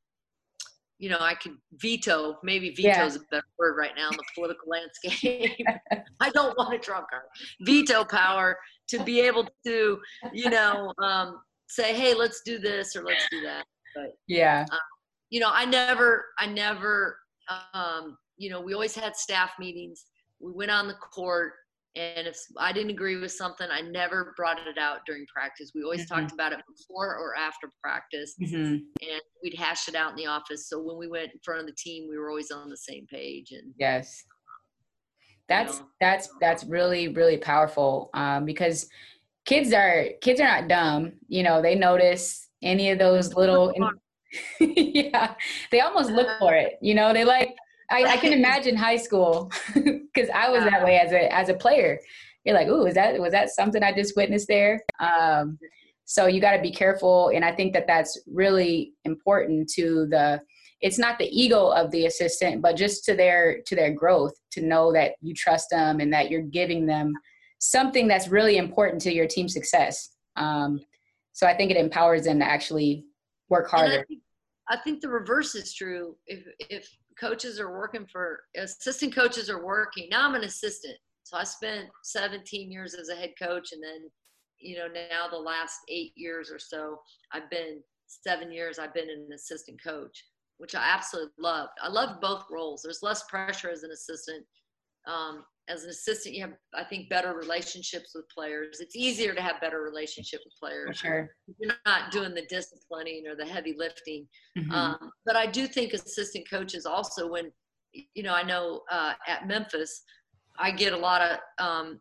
[0.98, 2.38] you know, I could veto.
[2.42, 3.07] Maybe veto yeah.
[3.07, 5.50] is a better word right now in the political landscape.
[6.20, 7.24] I don't want a trump card.
[7.61, 8.57] Veto power
[8.88, 9.98] to be able to,
[10.32, 13.64] you know, um, say, hey, let's do this or let's do that.
[13.94, 14.64] But yeah.
[14.70, 14.78] Um,
[15.31, 17.18] you know, I never, I never,
[17.74, 20.07] um, you know, we always had staff meetings.
[20.41, 21.53] We went on the court,
[21.97, 25.72] and if I didn't agree with something, I never brought it out during practice.
[25.74, 26.20] We always mm-hmm.
[26.20, 28.57] talked about it before or after practice, mm-hmm.
[28.57, 30.68] and we'd hash it out in the office.
[30.68, 33.07] So when we went in front of the team, we were always on the same
[33.07, 33.53] page.
[33.53, 34.22] And yes,
[35.49, 38.89] that's you know, that's that's really really powerful um, because
[39.47, 41.12] kids are kids are not dumb.
[41.29, 43.72] You know, they notice any of those little.
[44.61, 45.35] yeah,
[45.70, 46.74] they almost look for it.
[46.81, 47.55] You know, they like.
[47.89, 51.55] I, I can imagine high school because I was that way as a as a
[51.55, 52.01] player.
[52.45, 54.83] You're like, ooh, is that was that something I just witnessed there?
[54.99, 55.59] Um,
[56.05, 60.41] so you got to be careful, and I think that that's really important to the.
[60.81, 64.62] It's not the ego of the assistant, but just to their to their growth to
[64.62, 67.14] know that you trust them and that you're giving them
[67.59, 70.11] something that's really important to your team success.
[70.37, 70.81] Um,
[71.33, 73.05] so I think it empowers them to actually
[73.49, 74.01] work harder.
[74.01, 74.22] I think,
[74.68, 76.16] I think, the reverse is true.
[76.26, 76.88] If if
[77.18, 80.09] coaches are working for assistant coaches are working.
[80.11, 80.97] Now I'm an assistant.
[81.22, 84.11] So I spent 17 years as a head coach and then
[84.59, 87.01] you know now the last 8 years or so
[87.32, 90.24] I've been 7 years I've been an assistant coach,
[90.59, 91.72] which I absolutely loved.
[91.82, 92.82] I loved both roles.
[92.82, 94.44] There's less pressure as an assistant.
[95.07, 98.78] Um, as an assistant, you have, I think, better relationships with players.
[98.80, 101.00] It's easier to have better relationship with players.
[101.00, 101.30] For sure.
[101.58, 104.28] You're not doing the disciplining or the heavy lifting.
[104.56, 104.70] Mm-hmm.
[104.70, 107.50] Um, but I do think assistant coaches also, when,
[107.92, 110.02] you know, I know uh, at Memphis,
[110.58, 112.00] I get a lot of um,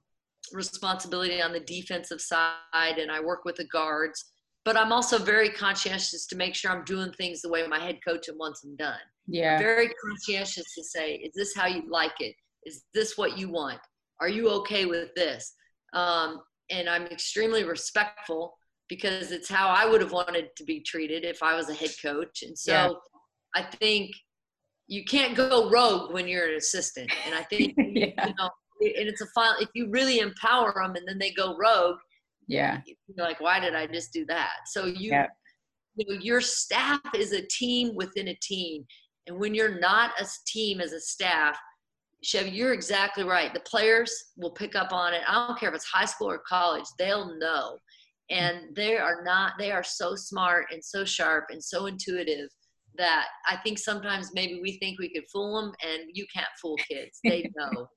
[0.52, 4.32] responsibility on the defensive side and I work with the guards.
[4.64, 8.00] But I'm also very conscientious to make sure I'm doing things the way my head
[8.06, 8.98] coach wants them done.
[9.28, 9.58] Yeah.
[9.58, 12.36] very conscientious to say, is this how you like it?
[12.66, 13.80] Is this what you want?
[14.22, 15.54] Are you okay with this?
[15.94, 16.42] Um,
[16.72, 18.54] and I'm extremely respectful
[18.90, 21.92] because it's how I would have wanted to be treated if I was a head
[22.02, 22.44] coach.
[22.44, 22.90] And so yeah.
[23.56, 24.12] I think
[24.88, 27.12] you can't go rogue when you're an assistant.
[27.26, 28.28] And I think, yeah.
[28.28, 28.50] you know,
[28.82, 31.98] and it's a file, if you really empower them and then they go rogue,
[32.48, 34.52] yeah, you're like, why did I just do that?
[34.68, 35.28] So you, yeah.
[35.96, 38.86] you know, your staff is a team within a team.
[39.26, 41.58] And when you're not a team as a staff,
[42.26, 43.54] Chevy, you're exactly right.
[43.54, 45.22] The players will pick up on it.
[45.28, 47.78] I don't care if it's high school or college, they'll know.
[48.32, 52.50] And they are not, they are so smart and so sharp and so intuitive
[52.98, 56.78] that I think sometimes maybe we think we could fool them and you can't fool
[56.90, 57.20] kids.
[57.24, 57.88] They know.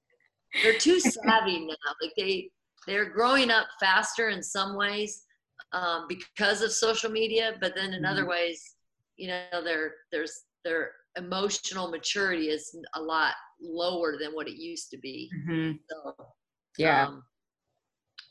[0.63, 1.95] They're too savvy now.
[2.03, 2.51] Like they,
[2.87, 5.23] they're growing up faster in some ways
[5.73, 8.31] um, because of social media, but then in other mm-hmm.
[8.31, 8.77] ways,
[9.17, 14.91] you know, they're, there's, their emotional maturity is a lot lower than what it used
[14.91, 15.31] to be.
[15.37, 15.73] Mm-hmm.
[15.91, 16.15] So,
[16.79, 17.09] yeah.
[17.09, 17.25] Um,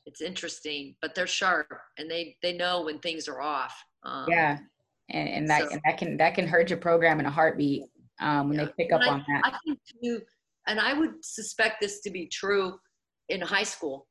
[0.06, 1.68] it's interesting, but they're sharp
[1.98, 3.76] and they, they know when things are off.
[4.04, 4.58] Um, yeah.
[5.10, 7.84] And, and that, so, and that can, that can hurt your program in a heartbeat
[8.22, 8.66] um, when yeah.
[8.66, 9.42] they pick up I, on that.
[9.44, 10.22] I think too,
[10.68, 12.78] and I would suspect this to be true
[13.30, 14.08] in high school.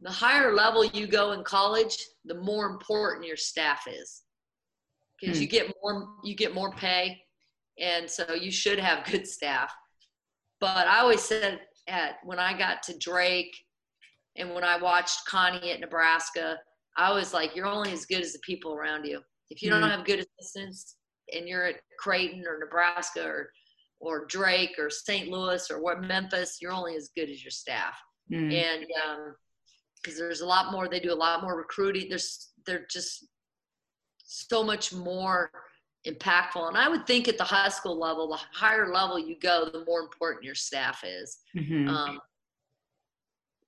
[0.00, 4.22] The higher level you go in college, the more important your staff is
[5.20, 5.42] because hmm.
[5.42, 7.18] you get more you get more pay
[7.78, 9.72] and so you should have good staff.
[10.60, 13.54] But I always said at when I got to Drake
[14.36, 16.58] and when I watched Connie at Nebraska,
[16.96, 19.20] I was like, you're only as good as the people around you.
[19.50, 19.80] If you mm-hmm.
[19.80, 20.96] don't have good assistants
[21.32, 23.50] and you're at Creighton or Nebraska or
[23.98, 25.28] or Drake or St.
[25.28, 27.98] Louis or what Memphis, you're only as good as your staff.
[28.30, 28.52] Mm-hmm.
[28.52, 28.86] And
[30.02, 32.08] because um, there's a lot more, they do a lot more recruiting.
[32.08, 33.26] There's they're just
[34.18, 35.50] so much more
[36.06, 36.68] impactful.
[36.68, 39.84] And I would think at the high school level, the higher level you go, the
[39.84, 41.38] more important your staff is.
[41.56, 41.88] Mm-hmm.
[41.88, 42.20] Um,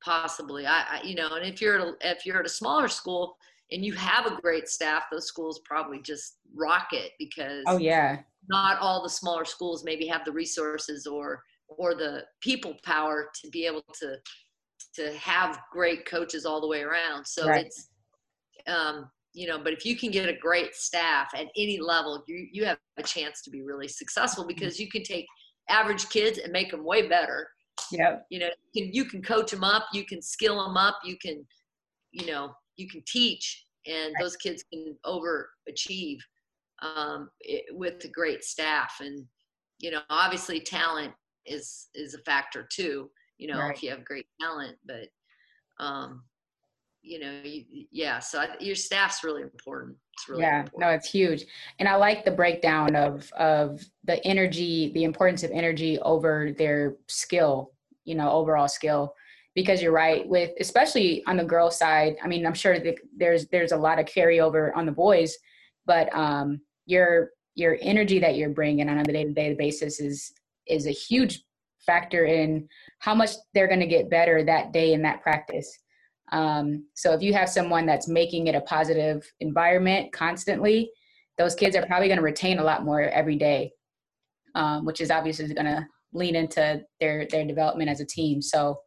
[0.03, 2.89] possibly, I, I, you know, and if you're at a, if you're at a smaller
[2.89, 3.36] school
[3.72, 8.18] and you have a great staff, those schools probably just rock it because oh yeah,
[8.49, 13.51] not all the smaller schools maybe have the resources or or the people power to
[13.51, 14.16] be able to
[14.95, 17.26] to have great coaches all the way around.
[17.26, 17.66] So right.
[17.66, 17.89] it's
[18.66, 22.48] um, you know but if you can get a great staff at any level you
[22.50, 24.54] you have a chance to be really successful mm-hmm.
[24.54, 25.26] because you can take
[25.68, 27.48] average kids and make them way better
[27.92, 30.98] yeah you know you can, you can coach them up you can skill them up
[31.04, 31.44] you can
[32.12, 36.18] you know you can teach and those kids can overachieve
[36.82, 39.24] um, it, with a great staff and
[39.78, 41.12] you know obviously talent
[41.46, 43.74] is is a factor too you know right.
[43.74, 45.08] if you have great talent but
[45.84, 46.24] um,
[47.03, 48.18] you know, you, yeah.
[48.18, 49.96] So I, your staff's really important.
[50.14, 50.61] It's really yeah.
[50.61, 50.80] Important.
[50.80, 51.44] No, it's huge,
[51.78, 56.96] and I like the breakdown of of the energy, the importance of energy over their
[57.07, 57.72] skill.
[58.05, 59.14] You know, overall skill,
[59.55, 60.26] because you're right.
[60.28, 63.99] With especially on the girl side, I mean, I'm sure that there's there's a lot
[63.99, 65.36] of carryover on the boys,
[65.86, 70.32] but um, your your energy that you're bringing on a day to day basis is
[70.66, 71.42] is a huge
[71.86, 72.68] factor in
[72.99, 75.78] how much they're going to get better that day in that practice
[76.32, 80.90] um, so if you have someone that's making it a positive environment constantly,
[81.36, 83.72] those kids are probably going to retain a lot more every day,
[84.54, 88.42] um, which is obviously going to lean into their their development as a team.
[88.42, 88.80] So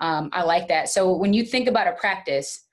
[0.00, 0.88] um, I like that.
[0.88, 2.64] So when you think about a practice,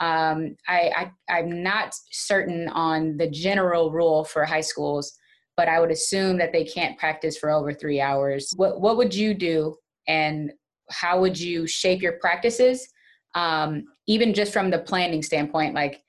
[0.00, 5.12] um, I, I I'm not certain on the general rule for high schools,
[5.56, 8.52] but I would assume that they can't practice for over three hours.
[8.56, 10.52] What what would you do, and
[10.90, 12.88] how would you shape your practices?
[13.36, 16.02] Um, even just from the planning standpoint like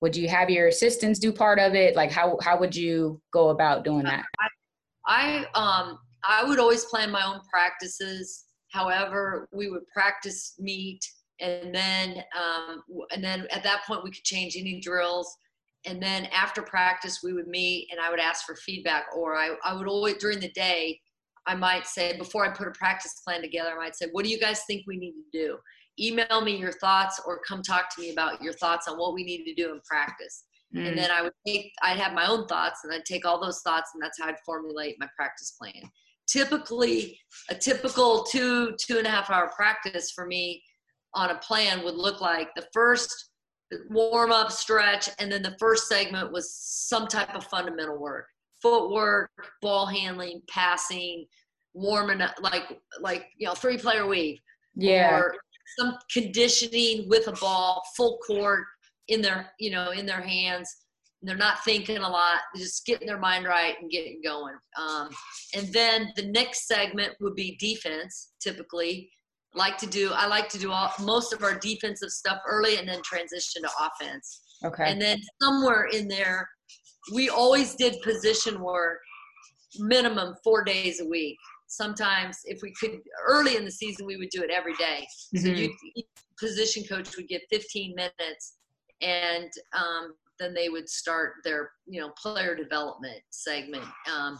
[0.00, 1.94] would you have your assistants do part of it?
[1.94, 4.24] Like how how would you go about doing that?
[5.06, 8.44] I, I um i would always plan my own practices.
[8.72, 11.00] However we would practice meet
[11.40, 15.36] and then um, and then at that point we could change any drills.
[15.86, 19.54] And then after practice we would meet and i would ask for feedback or i,
[19.64, 21.00] I would always during the day
[21.46, 24.30] i might say before i put a practice plan together i might say what do
[24.30, 25.56] you guys think we need to do
[25.98, 29.24] email me your thoughts or come talk to me about your thoughts on what we
[29.24, 30.44] need to do in practice.
[30.74, 30.86] Mm.
[30.86, 33.60] and then i would take i'd have my own thoughts and i'd take all those
[33.62, 35.82] thoughts and that's how i'd formulate my practice plan.
[36.28, 37.18] Typically
[37.48, 40.62] a typical two two and a half hour practice for me
[41.14, 43.30] on a plan would look like the first
[43.88, 48.26] warm up stretch and then the first segment was some type of fundamental work.
[48.62, 49.30] Footwork
[49.62, 51.26] ball handling passing
[51.72, 52.64] warming up like
[53.00, 54.38] like you know three player weave
[54.74, 55.16] yeah.
[55.16, 55.34] or
[55.78, 58.64] some conditioning with a ball full court
[59.08, 60.68] in their you know in their hands.
[61.22, 64.54] They're not thinking a lot just getting their mind right and getting going.
[64.80, 65.10] Um,
[65.54, 69.10] and then the next segment would be defense typically.
[69.52, 72.88] Like to do i like to do all most of our defensive stuff early and
[72.88, 74.42] then transition to offense.
[74.64, 74.84] Okay.
[74.86, 76.48] And then somewhere in there
[77.12, 78.98] we always did position work
[79.78, 81.38] minimum four days a week
[81.70, 85.06] sometimes if we could early in the season we would do it every day.
[85.34, 85.46] Mm-hmm.
[85.46, 86.02] so you
[86.38, 88.56] position coach would get 15 minutes
[89.02, 94.38] and um, then they would start their you know player development segment um,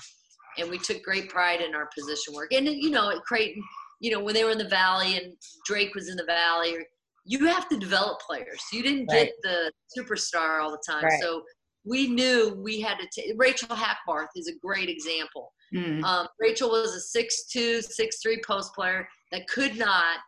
[0.58, 3.62] and we took great pride in our position work and you know at creighton
[4.00, 5.34] you know, when they were in the valley and
[5.66, 6.74] Drake was in the valley,
[7.24, 8.60] you have to develop players.
[8.72, 9.26] You didn't right.
[9.26, 11.04] get the superstar all the time.
[11.04, 11.20] Right.
[11.20, 11.42] So
[11.84, 15.52] we knew we had to take Rachel Hackbarth is a great example.
[15.74, 16.02] Mm.
[16.02, 20.18] Um, Rachel was a six-two, six-three post player that could not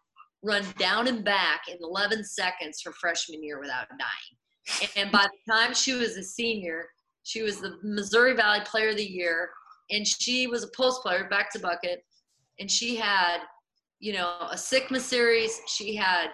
[0.43, 4.91] run down and back in 11 seconds her freshman year without dying.
[4.97, 6.89] And by the time she was a senior,
[7.25, 9.51] she was the Missouri Valley Player of the Year,
[9.91, 12.05] and she was a post player, back to bucket,
[12.59, 13.41] and she had
[14.03, 15.61] you know, a Sigma series.
[15.69, 16.31] She had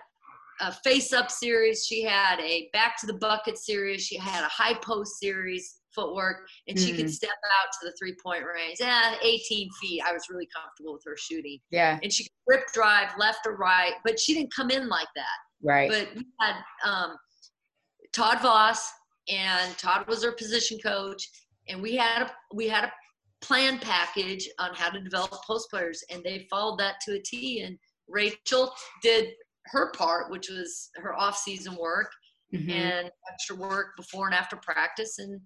[0.61, 1.87] a face up series.
[1.87, 4.03] She had a back to the bucket series.
[4.05, 6.85] She had a high post series footwork, and mm.
[6.85, 7.11] she could mm.
[7.11, 8.79] step out to the three point range.
[8.81, 10.03] Yeah, 18 feet.
[10.07, 11.59] I was really comfortable with her shooting.
[11.71, 11.99] Yeah.
[12.03, 15.25] And she could rip drive left or right, but she didn't come in like that.
[15.63, 15.91] Right.
[15.91, 16.55] But we had
[16.85, 17.17] um,
[18.13, 18.91] Todd Voss,
[19.29, 21.29] and Todd was her position coach,
[21.69, 22.93] and we had a we had a
[23.41, 27.63] plan package on how to develop post players, and they followed that to a T.
[27.63, 27.79] And
[28.09, 29.29] Rachel did
[29.71, 32.11] her part, which was her off-season work
[32.55, 32.71] mm-hmm.
[32.71, 35.19] and extra work before and after practice.
[35.19, 35.41] And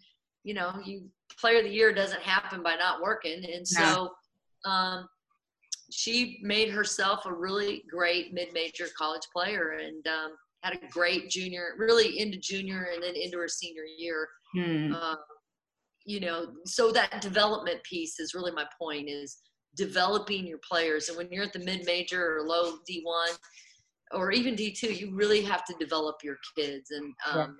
[0.44, 1.08] you know, you
[1.40, 4.10] player of the year doesn't happen by not working, and so.
[4.64, 5.08] Um,
[5.94, 10.30] she made herself a really great mid-major college player and um,
[10.62, 14.26] had a great junior, really into junior and then into her senior year.
[14.54, 14.94] Hmm.
[14.94, 15.16] Um,
[16.04, 19.38] you know so that development piece is really my point is
[19.76, 23.36] developing your players and when you're at the mid-major or low d1
[24.12, 26.90] or even d2 you really have to develop your kids.
[26.90, 27.58] And um,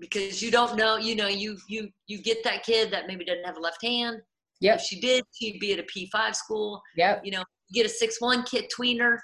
[0.00, 3.44] because you don't know you know you you you get that kid that maybe doesn't
[3.44, 4.20] have a left hand.
[4.60, 6.80] Yeah if she did she'd be at a p5 school.
[6.96, 9.18] Yeah you know you get a 6-1 kid tweener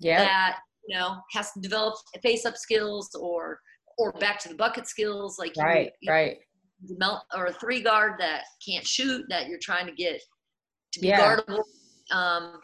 [0.00, 3.60] yeah that you know has to develop face up skills or
[3.98, 5.38] or back to the bucket skills.
[5.38, 6.38] Like right you, right.
[7.36, 10.22] or a three guard that can't shoot that you're trying to get
[10.92, 11.20] to be yeah.
[11.20, 11.62] guardable.
[12.10, 12.60] Um,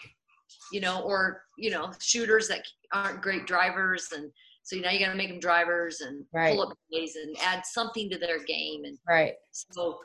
[0.73, 2.63] you know, or you know, shooters that
[2.93, 4.31] aren't great drivers, and
[4.63, 6.55] so now you got to make them drivers and right.
[6.55, 8.85] pull up plays and add something to their game.
[8.85, 9.35] And right.
[9.53, 9.99] So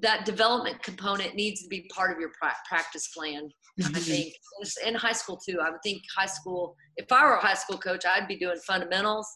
[0.00, 2.30] that development component needs to be part of your
[2.68, 3.48] practice plan.
[3.84, 4.34] I think
[4.86, 5.60] in high school too.
[5.60, 6.76] I would think high school.
[6.96, 9.26] If I were a high school coach, I'd be doing fundamentals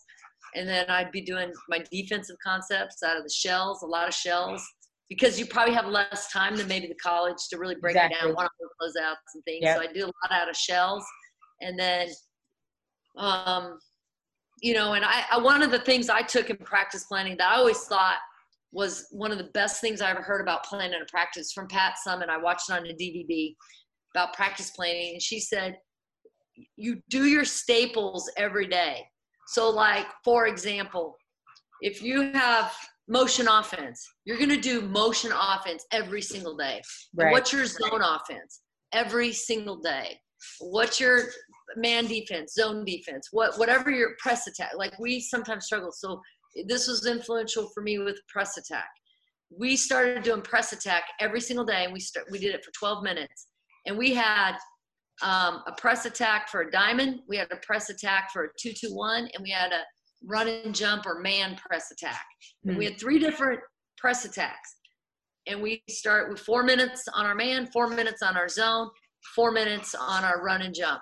[0.55, 4.15] and then I'd be doing my defensive concepts out of the shells, a lot of
[4.15, 4.65] shells,
[5.09, 8.19] because you probably have less time than maybe the college to really break exactly.
[8.19, 9.63] it down, one-on-one closeouts and things.
[9.63, 9.77] Yep.
[9.77, 11.05] So I do a lot out of shells,
[11.61, 12.09] and then,
[13.17, 13.79] um,
[14.63, 17.53] you know, and I, I one of the things I took in practice planning that
[17.53, 18.19] I always thought
[18.73, 21.95] was one of the best things I ever heard about planning a practice from Pat
[22.07, 22.29] Summitt.
[22.29, 23.55] I watched it on a DVD
[24.15, 25.77] about practice planning, and she said,
[26.77, 29.07] "You do your staples every day."
[29.49, 31.17] So, like, for example,
[31.83, 32.75] if you have
[33.09, 36.81] motion offense, you're going to do motion offense every single day.
[37.15, 37.33] Right.
[37.33, 38.61] What's your zone offense?
[38.93, 40.19] Every single day.
[40.61, 41.25] What's your
[41.77, 44.73] man defense, zone defense, what whatever your press attack.
[44.77, 45.91] Like we sometimes struggle.
[45.93, 46.21] So
[46.67, 48.89] this was influential for me with press attack.
[49.57, 52.73] We started doing press attack every single day, and we start, we did it for
[52.73, 53.49] 12 minutes,
[53.87, 54.57] and we had
[55.23, 57.21] um, a press attack for a diamond.
[57.29, 59.83] We had a press attack for a two-two-one, and we had a
[60.27, 62.25] run and jump or man press attack.
[62.67, 62.79] Mm-hmm.
[62.79, 62.93] we hmm.
[62.93, 63.61] had three different
[63.99, 64.77] press attacks.
[65.47, 68.89] And we start with four minutes on our man, four minutes on our zone,
[69.35, 71.01] four minutes on our run and jump.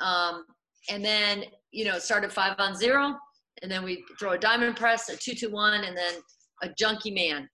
[0.00, 0.44] Um,
[0.90, 3.14] and then, you know, start at five on zero,
[3.62, 6.14] and then we throw a diamond press, a two-two-one, and then
[6.62, 7.48] a junkie man.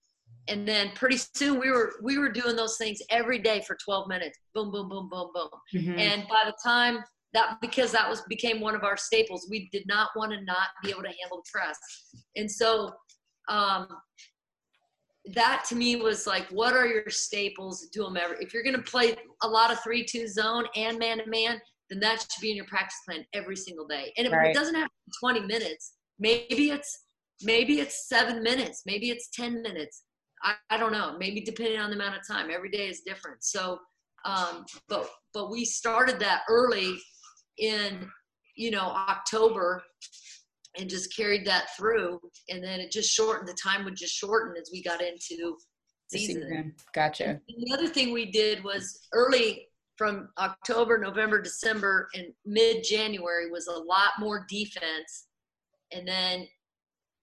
[0.49, 4.09] And then pretty soon we were we were doing those things every day for 12
[4.09, 4.39] minutes.
[4.55, 5.49] Boom, boom, boom, boom, boom.
[5.75, 5.99] Mm-hmm.
[5.99, 9.85] And by the time that because that was became one of our staples, we did
[9.87, 11.79] not want to not be able to handle press.
[12.37, 12.93] And so
[13.49, 13.87] um,
[15.35, 17.89] that to me was like, what are your staples?
[17.93, 18.39] Do them every.
[18.41, 22.41] If you're going to play a lot of three-two zone and man-to-man, then that should
[22.41, 24.13] be in your practice plan every single day.
[24.17, 24.51] And it, right.
[24.51, 25.95] it doesn't have to be 20 minutes.
[26.19, 27.05] Maybe it's
[27.43, 28.83] maybe it's seven minutes.
[28.87, 30.05] Maybe it's 10 minutes.
[30.43, 31.17] I, I don't know.
[31.19, 32.51] Maybe depending on the amount of time.
[32.51, 33.43] Every day is different.
[33.45, 33.79] So,
[34.25, 36.99] um, but but we started that early
[37.59, 38.09] in
[38.57, 39.83] you know October
[40.79, 44.55] and just carried that through and then it just shortened the time would just shorten
[44.61, 45.57] as we got into
[46.11, 46.43] season.
[46.43, 46.75] season.
[46.95, 47.29] Gotcha.
[47.29, 53.51] And the other thing we did was early from October, November, December, and mid January
[53.51, 55.27] was a lot more defense.
[55.93, 56.47] And then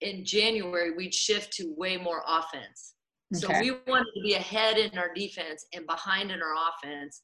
[0.02, 2.94] in January, we'd shift to way more offense.
[3.36, 3.54] Okay.
[3.54, 7.24] So we wanted to be ahead in our defense and behind in our offense.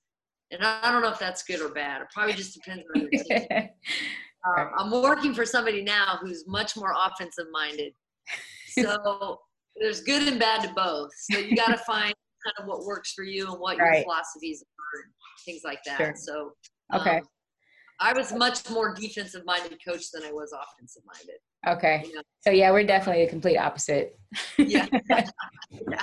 [0.54, 2.01] And I don't know if that's good or bad.
[2.01, 3.70] It probably just depends on the team.
[4.45, 7.93] Um, I'm working for somebody now who's much more offensive minded.
[8.68, 9.39] So
[9.78, 11.12] there's good and bad to both.
[11.32, 13.95] So you got to find kind of what works for you and what right.
[13.95, 15.14] your philosophies are, and
[15.45, 15.97] things like that.
[15.97, 16.14] Sure.
[16.18, 16.51] So
[16.93, 17.18] okay.
[17.20, 17.28] Um,
[17.99, 21.38] I was much more defensive minded coach than I was offensive minded.
[21.68, 22.03] Okay.
[22.14, 22.22] Know?
[22.41, 24.18] So yeah, we're definitely the complete opposite.
[24.57, 24.88] yeah.
[25.09, 25.30] yeah.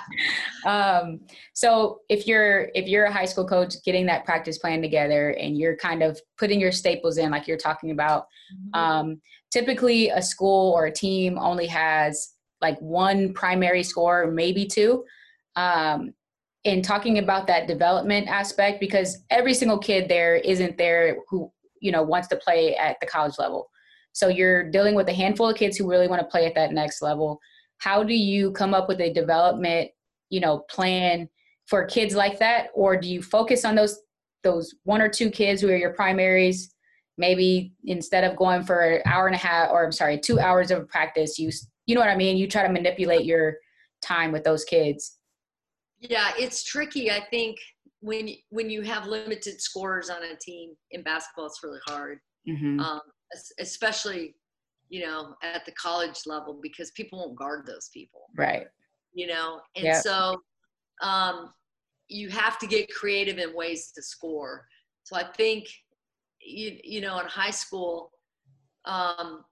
[0.66, 1.20] Um,
[1.54, 5.56] so if you're if you're a high school coach getting that practice plan together and
[5.56, 8.78] you're kind of putting your staples in like you're talking about, mm-hmm.
[8.78, 15.04] um, typically a school or a team only has like one primary score, maybe two.
[15.56, 16.12] Um,
[16.64, 21.50] in talking about that development aspect because every single kid there isn't there who
[21.80, 23.69] you know wants to play at the college level
[24.12, 26.72] so you're dealing with a handful of kids who really want to play at that
[26.72, 27.40] next level.
[27.78, 29.90] How do you come up with a development
[30.30, 31.28] you know plan
[31.66, 32.68] for kids like that?
[32.74, 34.00] Or do you focus on those
[34.42, 36.74] those one or two kids who are your primaries?
[37.18, 40.70] Maybe instead of going for an hour and a half or i'm sorry two hours
[40.70, 41.50] of practice you
[41.86, 42.36] you know what i mean?
[42.36, 43.56] You try to manipulate your
[44.00, 45.18] time with those kids.
[45.98, 47.11] Yeah it's tricky.
[47.11, 47.58] I think
[48.00, 52.80] when when you have limited scores on a team in basketball, it's really hard, mm-hmm.
[52.80, 53.00] um,
[53.59, 54.35] especially
[54.89, 58.66] you know at the college level because people won't guard those people, right?
[59.12, 60.03] You know, and yep.
[60.03, 60.41] so
[61.03, 61.53] um,
[62.09, 64.66] you have to get creative in ways to score.
[65.05, 65.66] So I think
[66.41, 68.11] you you know in high school,
[68.85, 69.45] um,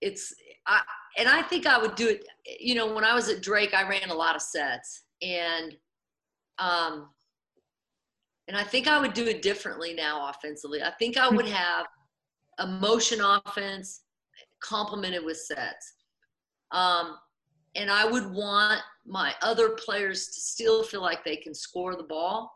[0.00, 0.34] it's
[0.66, 0.80] I
[1.18, 2.24] and I think I would do it.
[2.60, 5.76] You know, when I was at Drake, I ran a lot of sets and
[6.58, 7.08] um,
[8.48, 10.82] and I think I would do it differently now offensively.
[10.82, 11.86] I think I would have
[12.58, 14.02] a motion offense
[14.62, 15.94] complemented with sets.
[16.72, 17.16] Um,
[17.76, 22.02] and I would want my other players to still feel like they can score the
[22.02, 22.52] ball.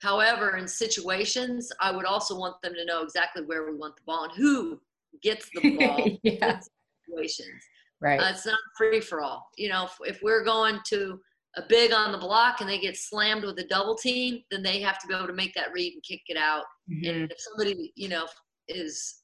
[0.00, 4.02] However, in situations, I would also want them to know exactly where we want the
[4.06, 4.80] ball and who
[5.22, 6.60] gets the ball yeah.
[7.06, 7.64] situations.
[8.00, 8.20] Right.
[8.20, 9.48] Uh, it's not free for all.
[9.56, 11.18] You know, if, if we're going to
[11.56, 14.80] a big on the block and they get slammed with a double team, then they
[14.80, 16.64] have to be able to make that read and kick it out.
[16.90, 17.10] Mm-hmm.
[17.10, 18.26] And if somebody, you know,
[18.68, 19.22] is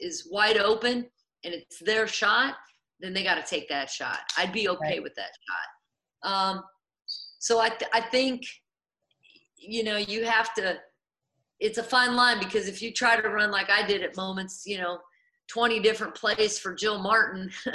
[0.00, 1.06] is wide open
[1.44, 2.54] and it's their shot,
[3.00, 4.20] then they got to take that shot.
[4.36, 5.02] I'd be okay right.
[5.02, 5.30] with that
[6.24, 6.30] shot.
[6.30, 6.62] Um,
[7.38, 8.42] so I, th- I think,
[9.56, 10.78] you know, you have to,
[11.60, 14.62] it's a fine line because if you try to run like I did at moments,
[14.66, 14.98] you know,
[15.48, 17.50] 20 different plays for Jill Martin,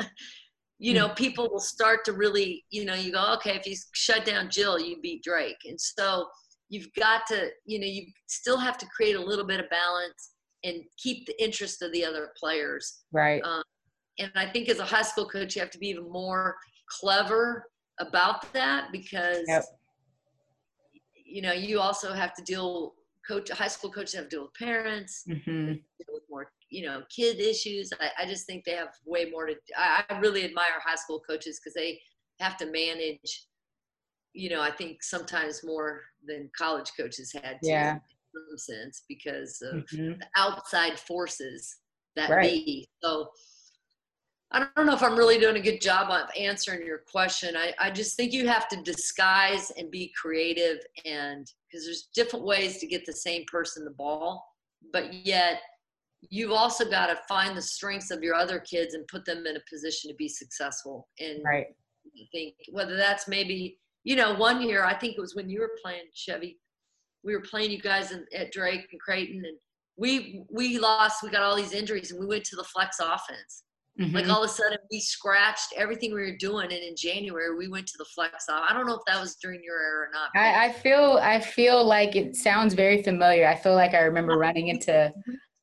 [0.80, 1.16] you know, mm.
[1.16, 4.80] people will start to really, you know, you go, okay, if you shut down Jill,
[4.80, 5.58] you beat Drake.
[5.66, 6.28] And so
[6.70, 10.33] you've got to, you know, you still have to create a little bit of balance
[10.64, 13.04] and keep the interest of the other players.
[13.12, 13.44] Right.
[13.44, 13.64] Um,
[14.20, 16.56] and I think as a high school coach, you have to be even more
[16.88, 17.66] clever
[18.00, 19.64] about that because, yep.
[21.16, 22.94] you know, you also have to deal,
[23.28, 25.74] coach, high school coaches have to deal with parents, mm-hmm.
[25.74, 29.46] deal with more you know kid issues I, I just think they have way more
[29.46, 32.00] to I, I really admire high school coaches because they
[32.40, 33.46] have to manage
[34.34, 38.00] you know i think sometimes more than college coaches had to yeah.
[38.34, 40.20] In some sense because of mm-hmm.
[40.20, 41.78] the outside forces
[42.16, 42.52] that right.
[42.66, 43.30] be so
[44.54, 47.58] I don't know if I'm really doing a good job of answering your question.
[47.58, 52.46] I, I just think you have to disguise and be creative and because there's different
[52.46, 54.46] ways to get the same person the ball,
[54.92, 55.62] but yet
[56.30, 59.58] you've also got to find the strengths of your other kids and put them in
[59.58, 61.08] a position to be successful.
[61.20, 61.68] And right.
[62.16, 65.62] I think whether that's maybe, you know, one year, I think it was when you
[65.62, 66.60] were playing Chevy,
[67.24, 69.58] we were playing you guys in, at Drake and Creighton and
[69.96, 73.64] we, we lost, we got all these injuries and we went to the flex offense.
[74.00, 74.16] Mm-hmm.
[74.16, 77.68] Like all of a sudden, we scratched everything we were doing, and in January we
[77.68, 78.66] went to the flex off.
[78.68, 80.30] I don't know if that was during your era or not.
[80.36, 83.48] I, I feel I feel like it sounds very familiar.
[83.48, 85.14] I feel like I remember running into.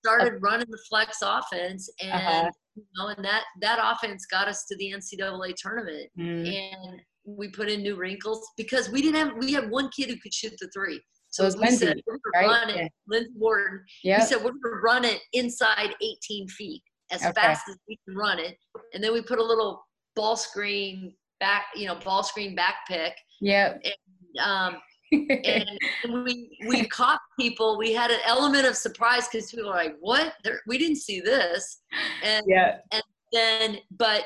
[0.05, 2.51] Started running the flex offense, and uh-huh.
[2.77, 6.57] you know, and that that offense got us to the NCAA tournament, mm.
[6.57, 10.17] and we put in new wrinkles because we didn't have we had one kid who
[10.23, 11.01] could shoot the three.
[11.31, 12.01] So, we Lindsay, said
[12.35, 12.47] right?
[12.47, 12.89] run it, yeah.
[13.07, 13.85] Lindsey Wharton.
[14.03, 14.21] Yep.
[14.21, 17.33] We said we're gonna run it inside 18 feet as okay.
[17.33, 18.57] fast as we can run it.
[18.95, 19.85] And then we put a little
[20.17, 23.15] ball screen back, you know, ball screen back pick.
[23.41, 23.75] Yeah.
[23.85, 24.77] And, um,
[25.13, 27.77] and we we caught people.
[27.77, 30.35] We had an element of surprise because people were like, "What?
[30.45, 31.81] They're, we didn't see this."
[32.23, 32.77] And yeah.
[32.93, 33.03] And
[33.33, 34.25] then, but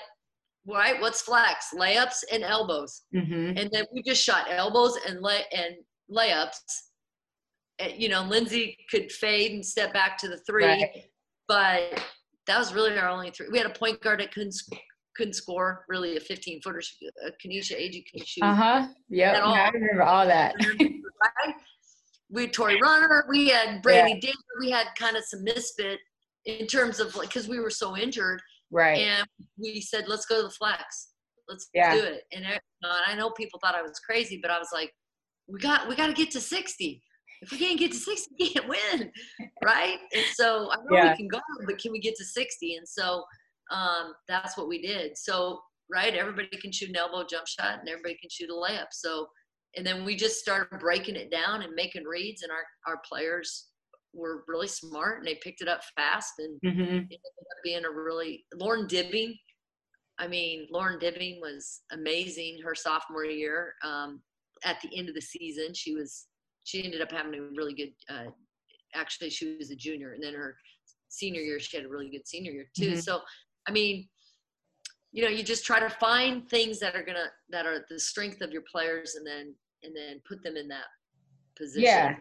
[0.66, 1.68] right, what's flex?
[1.74, 3.02] Layups and elbows.
[3.14, 3.56] Mm-hmm.
[3.56, 5.74] And then we just shot elbows and lay and
[6.10, 6.58] layups.
[7.78, 11.04] And, you know, Lindsay could fade and step back to the three, right.
[11.48, 12.02] but
[12.46, 13.48] that was really our only three.
[13.50, 14.54] We had a point guard that couldn't
[15.16, 16.82] couldn't score really a 15 footer.
[17.24, 18.42] Uh, Kanisha Agee couldn't shoot.
[18.42, 18.88] Uh huh.
[19.08, 20.54] Yeah, I remember all that.
[22.30, 23.24] we had Tori Runner.
[23.28, 24.32] We had Brady yeah.
[24.58, 26.00] We had kind of some misfit
[26.46, 28.40] in terms of like because we were so injured.
[28.70, 28.98] Right.
[28.98, 31.10] And we said, let's go to the flex.
[31.48, 31.94] Let's yeah.
[31.94, 32.22] do it.
[32.32, 32.44] And
[33.06, 34.92] I know people thought I was crazy, but I was like,
[35.46, 37.02] we got we got to get to 60
[37.42, 39.10] if we can't get to 60, we can't win,
[39.64, 39.98] right?
[40.14, 41.10] And so I know yeah.
[41.10, 42.76] we can go, but can we get to 60?
[42.76, 43.24] And so
[43.70, 45.16] um, that's what we did.
[45.16, 45.60] So,
[45.90, 48.86] right, everybody can shoot an elbow jump shot and everybody can shoot a layup.
[48.92, 49.26] So,
[49.76, 53.66] and then we just started breaking it down and making reads, and our, our players
[54.14, 56.82] were really smart and they picked it up fast and mm-hmm.
[56.82, 59.34] it ended up being a really Lauren Dibbing.
[60.18, 63.74] I mean, Lauren Dibbing was amazing her sophomore year.
[63.82, 64.22] Um,
[64.64, 66.26] at the end of the season, she was
[66.64, 67.92] she ended up having a really good.
[68.08, 68.30] Uh,
[68.94, 70.56] actually, she was a junior, and then her
[71.08, 72.92] senior year, she had a really good senior year too.
[72.92, 73.00] Mm-hmm.
[73.00, 73.20] So,
[73.68, 74.08] I mean,
[75.12, 78.40] you know, you just try to find things that are gonna that are the strength
[78.40, 80.86] of your players, and then and then put them in that
[81.56, 81.84] position.
[81.84, 82.16] Yeah,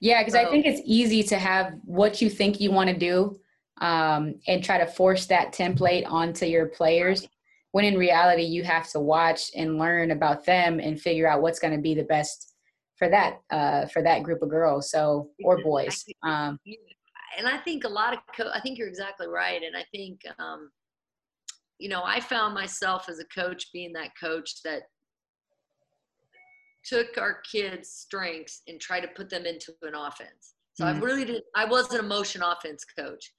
[0.00, 2.96] yeah, because so, I think it's easy to have what you think you want to
[2.96, 3.38] do,
[3.80, 7.26] um, and try to force that template onto your players.
[7.70, 11.58] When in reality, you have to watch and learn about them and figure out what's
[11.58, 12.55] going to be the best
[12.96, 16.58] for that uh, for that group of girls so or boys um,
[17.38, 20.20] and i think a lot of co- i think you're exactly right and i think
[20.38, 20.70] um,
[21.78, 24.82] you know i found myself as a coach being that coach that
[26.84, 31.02] took our kids strengths and tried to put them into an offense so mm-hmm.
[31.02, 33.32] i really did i wasn't a motion offense coach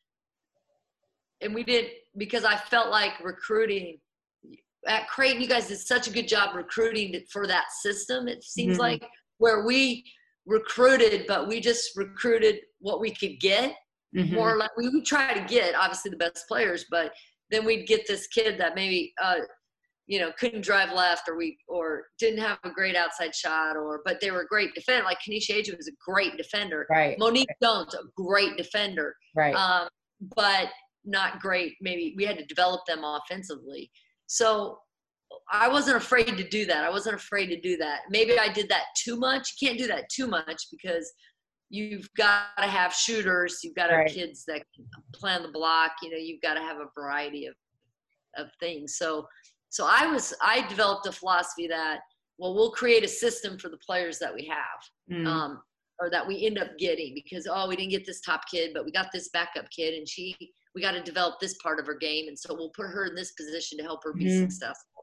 [1.41, 3.97] and we did because i felt like recruiting
[4.87, 8.27] at Creighton, you guys did such a good job recruiting for that system.
[8.27, 8.81] It seems mm-hmm.
[8.81, 9.07] like
[9.37, 10.03] where we
[10.45, 13.75] recruited, but we just recruited what we could get.
[14.15, 14.35] Mm-hmm.
[14.35, 17.13] More like we would try to get obviously the best players, but
[17.51, 19.39] then we'd get this kid that maybe uh,
[20.07, 24.01] you know couldn't drive left or we or didn't have a great outside shot or
[24.05, 25.03] but they were a great defender.
[25.03, 26.87] Like Kanisha Agee was a great defender.
[26.89, 27.19] Right.
[27.19, 29.13] Monique Jones a great defender.
[29.35, 29.53] Right.
[29.53, 29.89] Um,
[30.35, 30.69] but
[31.05, 31.73] not great.
[31.81, 33.91] Maybe we had to develop them offensively.
[34.27, 34.79] So
[35.49, 36.83] I wasn't afraid to do that.
[36.83, 38.01] I wasn't afraid to do that.
[38.09, 39.53] Maybe I did that too much.
[39.59, 41.11] You can't do that too much because
[41.69, 43.59] you've got to have shooters.
[43.63, 44.07] You've got to right.
[44.07, 45.91] have kids that can plan the block.
[46.01, 47.55] You know, you've got to have a variety of
[48.37, 48.97] of things.
[48.97, 49.27] So,
[49.69, 51.99] so I was I developed a philosophy that
[52.37, 55.17] well, we'll create a system for the players that we have.
[55.17, 55.27] Mm.
[55.27, 55.61] Um,
[55.99, 58.85] or that we end up getting because oh we didn't get this top kid but
[58.85, 60.35] we got this backup kid and she
[60.75, 63.15] we got to develop this part of her game and so we'll put her in
[63.15, 64.41] this position to help her be mm-hmm.
[64.41, 64.96] successful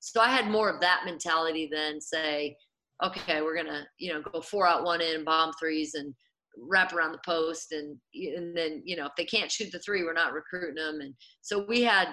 [0.00, 2.56] so I had more of that mentality than say,
[3.04, 6.14] okay, we're gonna you know go four out one in, bomb threes, and
[6.56, 10.04] wrap around the post, and and then you know if they can't shoot the three,
[10.04, 11.00] we're not recruiting them.
[11.00, 12.08] And so we had,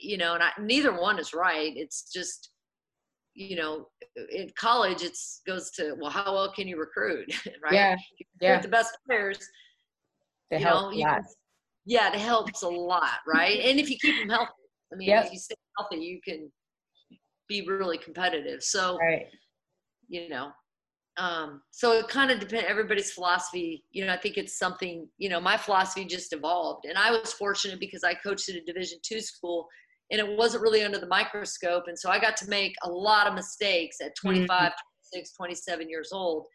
[0.00, 1.72] you know, and I, neither one is right.
[1.76, 2.50] It's just
[3.34, 3.86] you know,
[4.30, 7.72] in college, it's goes to well, how well can you recruit, right?
[7.72, 7.96] Yeah,
[8.40, 8.60] yeah.
[8.60, 9.38] The best players,
[10.50, 11.22] they you know, you can,
[11.86, 13.60] yeah, it helps a lot, right?
[13.60, 14.50] and if you keep them healthy,
[14.92, 15.26] I mean, yep.
[15.26, 16.50] if you stay healthy, you can
[17.48, 18.62] be really competitive.
[18.62, 19.26] So, right.
[20.08, 20.50] you know,
[21.18, 22.66] um, so it kind of depends.
[22.68, 25.06] Everybody's philosophy, you know, I think it's something.
[25.18, 28.64] You know, my philosophy just evolved, and I was fortunate because I coached at a
[28.64, 29.68] Division two school,
[30.10, 33.26] and it wasn't really under the microscope, and so I got to make a lot
[33.26, 35.12] of mistakes at 25, mm-hmm.
[35.12, 36.46] 26, 27 years old,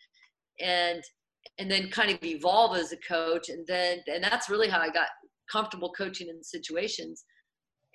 [0.60, 1.04] and
[1.60, 4.90] and then kind of evolve as a coach, and then and that's really how I
[4.90, 5.10] got
[5.52, 7.24] comfortable coaching in situations.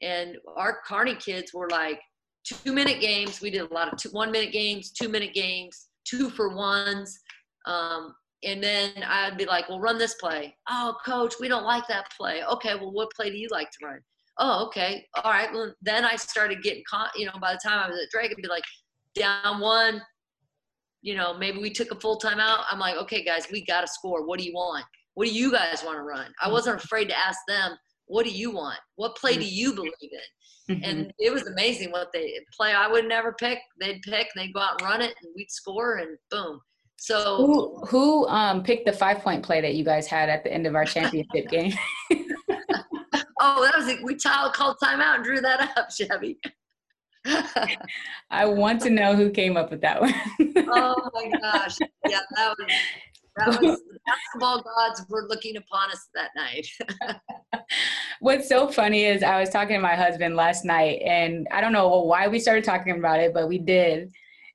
[0.00, 2.00] And our Kearney kids were like,
[2.44, 3.40] two minute games.
[3.40, 7.18] We did a lot of two, one minute games, two minute games, two for ones.
[7.66, 8.14] Um,
[8.44, 10.56] and then I'd be like, well, run this play.
[10.68, 12.42] Oh, coach, we don't like that play.
[12.44, 14.00] Okay, well, what play do you like to run?
[14.38, 15.52] oh, okay, all right.
[15.52, 17.10] Well, then I started getting caught.
[17.16, 18.64] You know, by the time I was at Drake, I'd be like,
[19.14, 20.02] down one.
[21.02, 22.60] You know, maybe we took a full time out.
[22.70, 24.26] I'm like, okay, guys, we got to score.
[24.26, 24.84] What do you want?
[25.14, 26.32] What do you guys want to run?
[26.40, 27.76] I wasn't afraid to ask them,
[28.06, 28.78] what do you want?
[28.96, 29.48] What play do mm-hmm.
[29.50, 30.76] you believe in?
[30.76, 30.84] Mm-hmm.
[30.84, 32.72] And it was amazing what they play.
[32.72, 33.58] I would never pick.
[33.80, 34.28] They'd pick.
[34.34, 36.60] And they'd go out and run it, and we'd score, and boom.
[37.02, 40.52] So who who um, picked the five point play that you guys had at the
[40.52, 41.72] end of our championship game?
[43.40, 44.04] oh, that was it.
[44.04, 46.38] We called timeout and drew that up, Chevy.
[48.30, 50.14] I want to know who came up with that one.
[50.68, 51.78] oh my gosh!
[52.08, 52.72] Yeah, that was
[53.36, 56.66] that was the basketball gods were looking upon us that night.
[58.20, 61.72] What's so funny is I was talking to my husband last night, and I don't
[61.72, 64.12] know why we started talking about it, but we did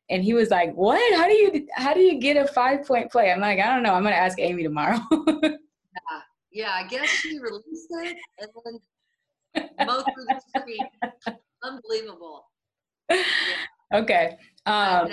[0.10, 1.02] and he was like, "What?
[1.18, 3.84] How do you how do you get a five point play?" I'm like, "I don't
[3.84, 3.94] know.
[3.94, 5.00] I'm gonna ask Amy tomorrow."
[5.42, 5.50] yeah,
[6.52, 6.72] yeah.
[6.74, 8.50] I guess she released it and
[9.56, 10.88] then mowed through the screen.
[11.64, 12.46] Unbelievable.
[13.10, 13.24] Yeah.
[13.94, 14.36] Okay.
[14.66, 15.08] Um,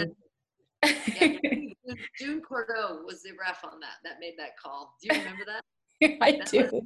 [0.84, 1.38] yeah,
[2.18, 3.96] June Cordeau was the ref on that.
[4.04, 4.94] That made that call.
[5.02, 5.62] Do you remember that?
[6.20, 6.82] I do.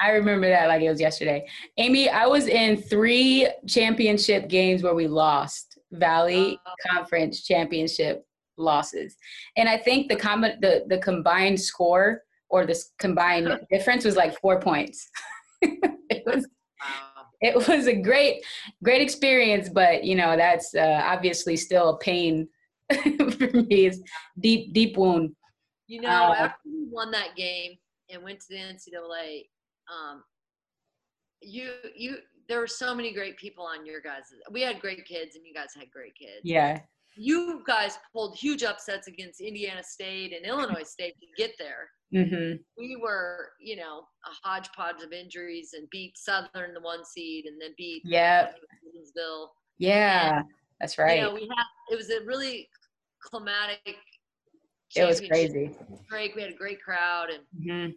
[0.00, 1.46] I remember that like it was yesterday.
[1.76, 5.78] Amy, I was in three championship games where we lost.
[5.92, 8.24] Valley uh, Conference Championship
[8.56, 9.16] losses.
[9.56, 14.38] And I think the com- the the combined score or the combined difference was like
[14.40, 15.08] 4 points.
[15.62, 16.46] it was
[17.40, 18.44] it was a great
[18.82, 22.48] great experience, but you know, that's uh, obviously still a pain
[23.38, 23.86] for me.
[23.86, 24.00] It's
[24.38, 25.34] deep deep wound.
[25.86, 27.72] You know, uh, after we won that game
[28.10, 29.46] and went to the NCAA,
[29.90, 30.22] um,
[31.40, 32.16] you you
[32.48, 34.24] there were so many great people on your guys.
[34.50, 36.40] We had great kids, and you guys had great kids.
[36.42, 36.80] Yeah.
[37.16, 41.90] You guys pulled huge upsets against Indiana State and Illinois State to get there.
[42.14, 42.56] Mm-hmm.
[42.76, 47.60] We were, you know, a hodgepodge of injuries and beat Southern, the one seed, and
[47.60, 48.50] then beat yeah,
[49.78, 50.46] Yeah, and,
[50.80, 51.18] that's right.
[51.18, 52.68] You know, we had it was a really
[53.22, 53.96] climatic.
[54.96, 55.70] It was crazy.
[56.08, 56.34] Great.
[56.34, 57.92] We had a great crowd, and mm-hmm.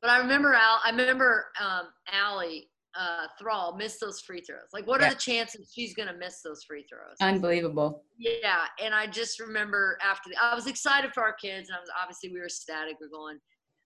[0.00, 0.80] but I remember Al.
[0.84, 4.68] I remember um, Allie uh, Thrall miss those free throws?
[4.72, 5.08] Like, what yeah.
[5.08, 7.16] are the chances she's going to miss those free throws?
[7.20, 8.04] Unbelievable.
[8.18, 8.64] Yeah.
[8.82, 11.90] And I just remember after the, I was excited for our kids, and I was
[12.00, 12.96] obviously we were ecstatic.
[13.00, 13.38] We're going,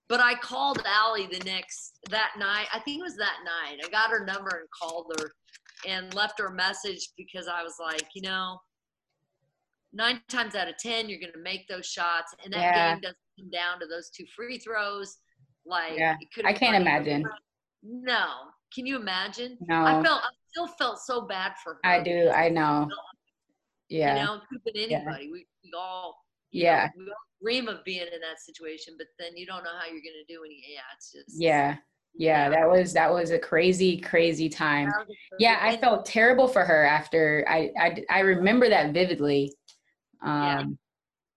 [0.09, 2.67] but I called Allie the next that night.
[2.73, 3.79] I think it was that night.
[3.83, 5.31] I got her number and called her
[5.87, 8.57] and left her a message because I was like, you know,
[9.97, 12.93] nine times out of ten, you're going to make those shots, and that yeah.
[12.93, 15.17] game doesn't come down to those two free throws.
[15.65, 16.15] Like, yeah.
[16.45, 17.25] I can't imagine.
[17.83, 18.27] No,
[18.73, 19.57] can you imagine?
[19.61, 19.83] No.
[19.83, 21.79] I felt I still felt so bad for her.
[21.83, 22.29] I do.
[22.29, 22.87] I know.
[23.89, 24.19] Yeah.
[24.19, 25.25] You know, it could have been anybody.
[25.25, 25.31] Yeah.
[25.31, 26.17] We, we all
[26.51, 26.89] yeah.
[26.95, 29.85] Know, we all dream of being in that situation, but then you don't know how
[29.85, 31.77] you're gonna do any yeah, it's just Yeah.
[32.19, 34.91] Yeah, that was that was a crazy, crazy time.
[35.37, 39.53] Yeah, I felt terrible for her after I I, I remember that vividly.
[40.23, 40.77] Um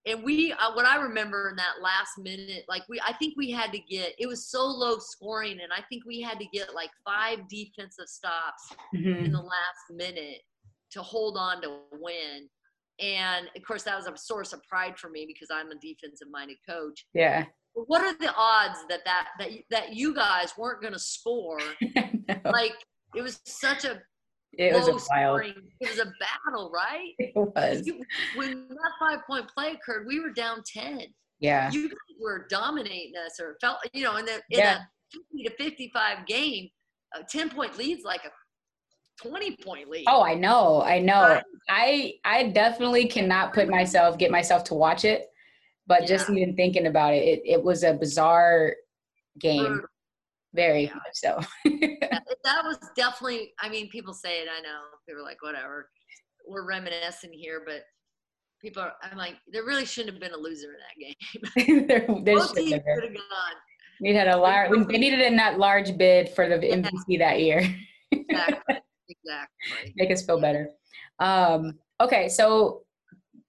[0.06, 3.50] and we uh, what i remember in that last minute like we i think we
[3.50, 6.74] had to get it was so low scoring and i think we had to get
[6.74, 9.26] like five defensive stops mm-hmm.
[9.26, 10.40] in the last minute
[10.90, 12.48] to hold on to win.
[13.00, 16.28] And of course that was a source of pride for me because i'm a defensive
[16.30, 17.06] minded coach.
[17.14, 17.46] Yeah.
[17.74, 21.60] But what are the odds that that that, that you guys weren't going to score
[22.44, 22.74] like
[23.16, 24.02] it was such a
[24.58, 25.42] it was a wild.
[25.80, 27.12] It was a battle, right?
[27.18, 27.88] It was.
[28.36, 31.02] when that five point play occurred, we were down ten.
[31.38, 31.70] Yeah.
[31.70, 31.90] You
[32.20, 34.78] were dominating us, or felt you know in the in yeah.
[34.78, 36.68] a fifty to fifty five game,
[37.14, 38.30] a ten point lead's like a
[39.22, 40.04] 20 point lead.
[40.08, 40.82] Oh, I know.
[40.82, 41.40] I know.
[41.68, 45.26] I I definitely cannot put myself get myself to watch it,
[45.86, 46.06] but yeah.
[46.06, 48.74] just even thinking about it, it, it was a bizarre
[49.38, 49.82] game.
[50.54, 50.94] Very yeah.
[50.94, 51.40] much so.
[51.64, 54.80] that was definitely, I mean, people say it, I know.
[55.06, 55.88] People are like, whatever.
[56.48, 57.82] We're reminiscing here, but
[58.60, 61.86] people are, I'm like, there really shouldn't have been a loser in that game.
[61.86, 63.56] there, there Both could have gone.
[64.00, 67.62] We had a large, they needed a not large bid for the MVP that year.
[68.10, 68.76] exactly.
[69.10, 69.92] Exactly.
[69.96, 70.70] Make us feel better.
[71.18, 72.28] Um, okay.
[72.28, 72.82] So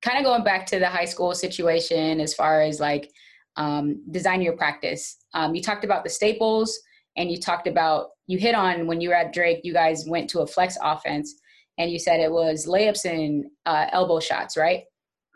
[0.02, 3.12] kind of going back to the high school situation as far as like
[3.56, 5.18] um, design your practice.
[5.34, 6.80] Um, you talked about the staples
[7.18, 10.30] and you talked about you hit on when you were at Drake, you guys went
[10.32, 11.36] to a flex offense,
[11.78, 14.84] and you said it was layups and uh, elbow shots, right?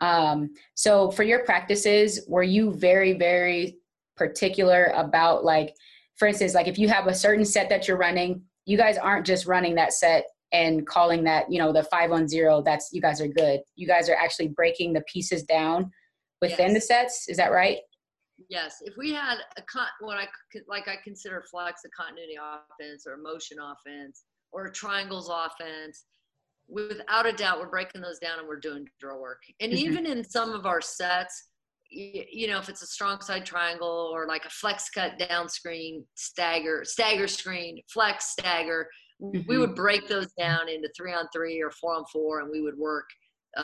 [0.00, 3.78] Um, so for your practices, were you very very
[4.16, 5.74] particular about like,
[6.16, 9.26] for instance, like if you have a certain set that you're running, you guys aren't
[9.26, 12.62] just running that set and calling that you know the five on zero.
[12.62, 13.60] That's you guys are good.
[13.74, 15.90] You guys are actually breaking the pieces down
[16.40, 16.74] within yes.
[16.74, 17.28] the sets.
[17.28, 17.78] Is that right?
[18.50, 20.28] Yes, if we had a con, what I
[20.68, 26.04] like, I consider flex a continuity offense or a motion offense or a triangles offense.
[26.68, 29.40] Without a doubt, we're breaking those down and we're doing drill work.
[29.60, 29.86] And mm-hmm.
[29.86, 31.48] even in some of our sets,
[31.90, 35.48] you, you know, if it's a strong side triangle or like a flex cut down
[35.48, 38.88] screen, stagger, stagger screen, flex stagger,
[39.22, 39.48] mm-hmm.
[39.48, 42.60] we would break those down into three on three or four on four, and we
[42.60, 43.06] would work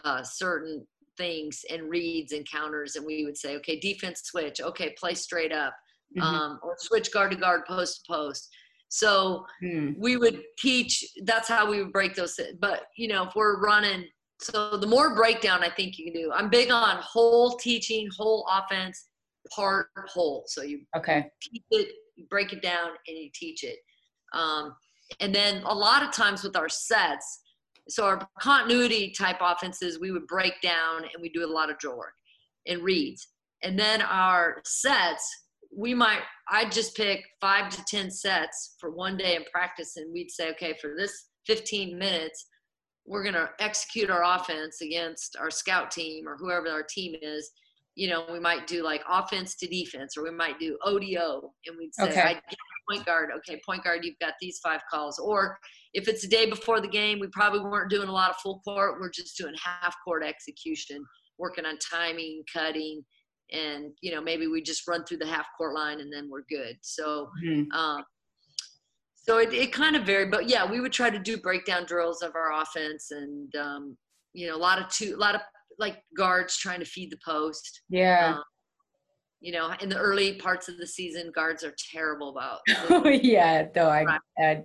[0.05, 0.87] uh, certain
[1.23, 4.61] things and reads and counters and we would say okay defense switch.
[4.61, 5.75] Okay play straight up
[6.17, 6.27] mm-hmm.
[6.27, 8.49] um, or switch guard to guard post to post.
[8.89, 9.95] So mm.
[9.99, 14.05] we would teach that's how we would break those but you know if we're running
[14.39, 18.47] so the more breakdown i think you can do i'm big on whole teaching whole
[18.51, 19.09] offense
[19.51, 20.45] part whole.
[20.47, 21.27] So you okay.
[21.41, 23.79] teach it you break it down and you teach it.
[24.35, 24.75] Um,
[25.21, 27.41] and then a lot of times with our sets
[27.89, 31.79] so our continuity type offenses we would break down and we do a lot of
[31.79, 32.15] drill work
[32.67, 33.29] and reads
[33.63, 35.29] and then our sets
[35.77, 40.13] we might i'd just pick five to ten sets for one day in practice and
[40.13, 42.47] we'd say okay for this 15 minutes
[43.05, 47.51] we're going to execute our offense against our scout team or whoever our team is
[47.95, 51.77] you know we might do like offense to defense or we might do odo and
[51.77, 52.41] we'd say okay.
[52.91, 55.59] Point guard okay point guard you've got these five calls or
[55.95, 58.61] if it's the day before the game, we probably weren't doing a lot of full
[58.61, 58.99] court.
[59.01, 61.05] We're just doing half court execution,
[61.39, 63.05] working on timing, cutting,
[63.51, 66.45] and you know maybe we just run through the half court line and then we're
[66.49, 66.79] good.
[66.81, 67.71] So, mm-hmm.
[67.79, 68.05] um,
[69.15, 72.23] so it, it kind of varied, but yeah, we would try to do breakdown drills
[72.23, 73.97] of our offense, and um,
[74.33, 75.43] you know a lot of two, a lot of
[75.79, 77.83] like guards trying to feed the post.
[77.91, 78.37] Yeah.
[78.37, 78.43] Um,
[79.43, 82.61] you know, in the early parts of the season, guards are terrible about.
[82.91, 84.63] oh yeah, though I, I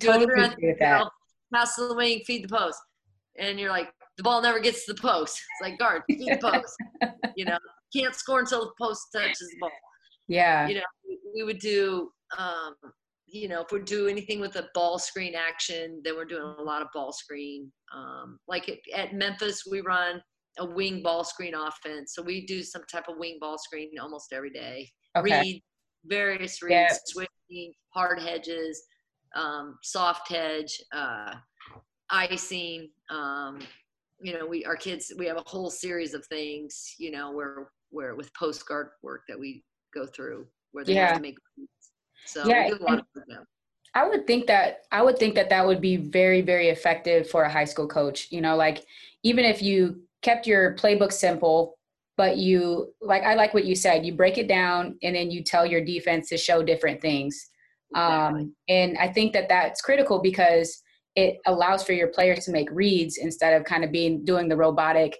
[0.00, 1.06] totally agree with that.
[1.52, 2.80] Pass the wing, feed the post,
[3.38, 5.36] and you're like, the ball never gets to the post.
[5.36, 6.74] It's like guard, feed the post.
[7.36, 7.58] you know,
[7.94, 9.70] can't score until the post touches the ball.
[10.26, 10.68] Yeah.
[10.68, 10.82] You know,
[11.34, 12.74] we would do, um,
[13.26, 16.62] you know, if we do anything with a ball screen action, then we're doing a
[16.62, 17.70] lot of ball screen.
[17.94, 20.22] Um, like at, at Memphis, we run
[20.58, 22.14] a wing ball screen offense.
[22.14, 24.90] So we do some type of wing ball screen almost every day.
[25.16, 25.40] Okay.
[25.40, 25.62] Read
[26.06, 26.96] various reads, yeah.
[27.06, 28.82] switching, hard hedges,
[29.34, 31.34] um, soft hedge, uh,
[32.10, 32.90] icing.
[33.10, 33.60] Um,
[34.20, 36.94] you know, we our kids we have a whole series of things.
[36.98, 39.64] You know, where where with post guard work that we
[39.94, 41.08] go through where they yeah.
[41.08, 41.36] have to make.
[41.56, 41.70] Reads.
[42.26, 43.44] So yeah, we do a lot of them.
[43.94, 47.44] I would think that I would think that that would be very very effective for
[47.44, 48.28] a high school coach.
[48.30, 48.84] You know, like
[49.22, 51.76] even if you kept your playbook simple,
[52.16, 54.04] but you like I like what you said.
[54.04, 57.50] You break it down and then you tell your defense to show different things.
[57.94, 58.40] Exactly.
[58.42, 60.82] Um, and I think that that's critical because
[61.14, 64.56] it allows for your players to make reads instead of kind of being doing the
[64.56, 65.16] robotic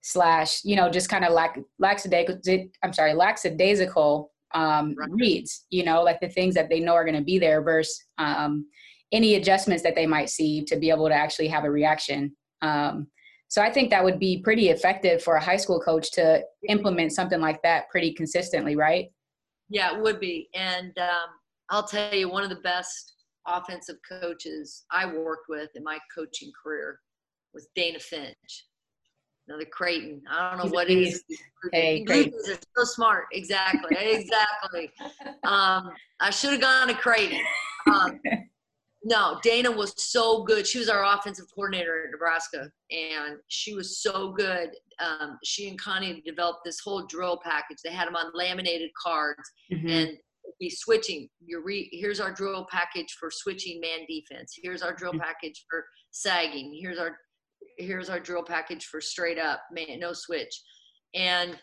[0.00, 5.10] slash you know just kind of lack lackadaisical i'm sorry lackadaisical um, right.
[5.10, 8.00] reads you know like the things that they know are going to be there versus
[8.18, 8.64] um,
[9.12, 13.08] any adjustments that they might see to be able to actually have a reaction um,
[13.48, 17.12] so I think that would be pretty effective for a high school coach to implement
[17.12, 19.10] something like that pretty consistently, right?
[19.70, 20.48] Yeah, it would be.
[20.54, 21.28] And um,
[21.70, 23.14] I'll tell you, one of the best
[23.46, 27.00] offensive coaches I worked with in my coaching career
[27.54, 28.66] was Dana Finch.
[29.48, 30.20] Another Creighton.
[30.30, 31.24] I don't know He's what it is.
[31.72, 32.34] Hey, Creighton.
[32.34, 33.24] are so smart.
[33.32, 33.96] Exactly.
[33.98, 34.92] exactly.
[35.44, 37.40] Um, I should have gone to Creighton.
[37.90, 38.20] Um,
[39.04, 40.66] no, Dana was so good.
[40.66, 44.70] She was our offensive coordinator at Nebraska, and she was so good.
[44.98, 47.78] Um, she and Connie developed this whole drill package.
[47.84, 49.88] They had them on laminated cards, mm-hmm.
[49.88, 50.10] and
[50.58, 51.28] be switching.
[51.44, 54.54] Your re- here's our drill package for switching man defense.
[54.60, 55.20] Here's our drill mm-hmm.
[55.20, 56.76] package for sagging.
[56.80, 57.16] Here's our
[57.76, 60.60] here's our drill package for straight up man no switch,
[61.14, 61.56] and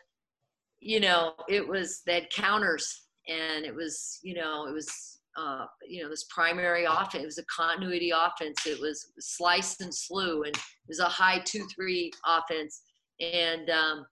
[0.79, 5.65] you know it was they had counters, and it was you know it was uh,
[5.87, 7.23] you know, this primary offense.
[7.23, 8.65] It was a continuity offense.
[8.65, 12.81] It was slice and slew, and it was a high two-three offense.
[13.19, 14.05] And um,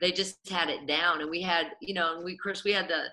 [0.00, 1.20] they just had it down.
[1.20, 3.04] And we had, you know, and we, of course, we had the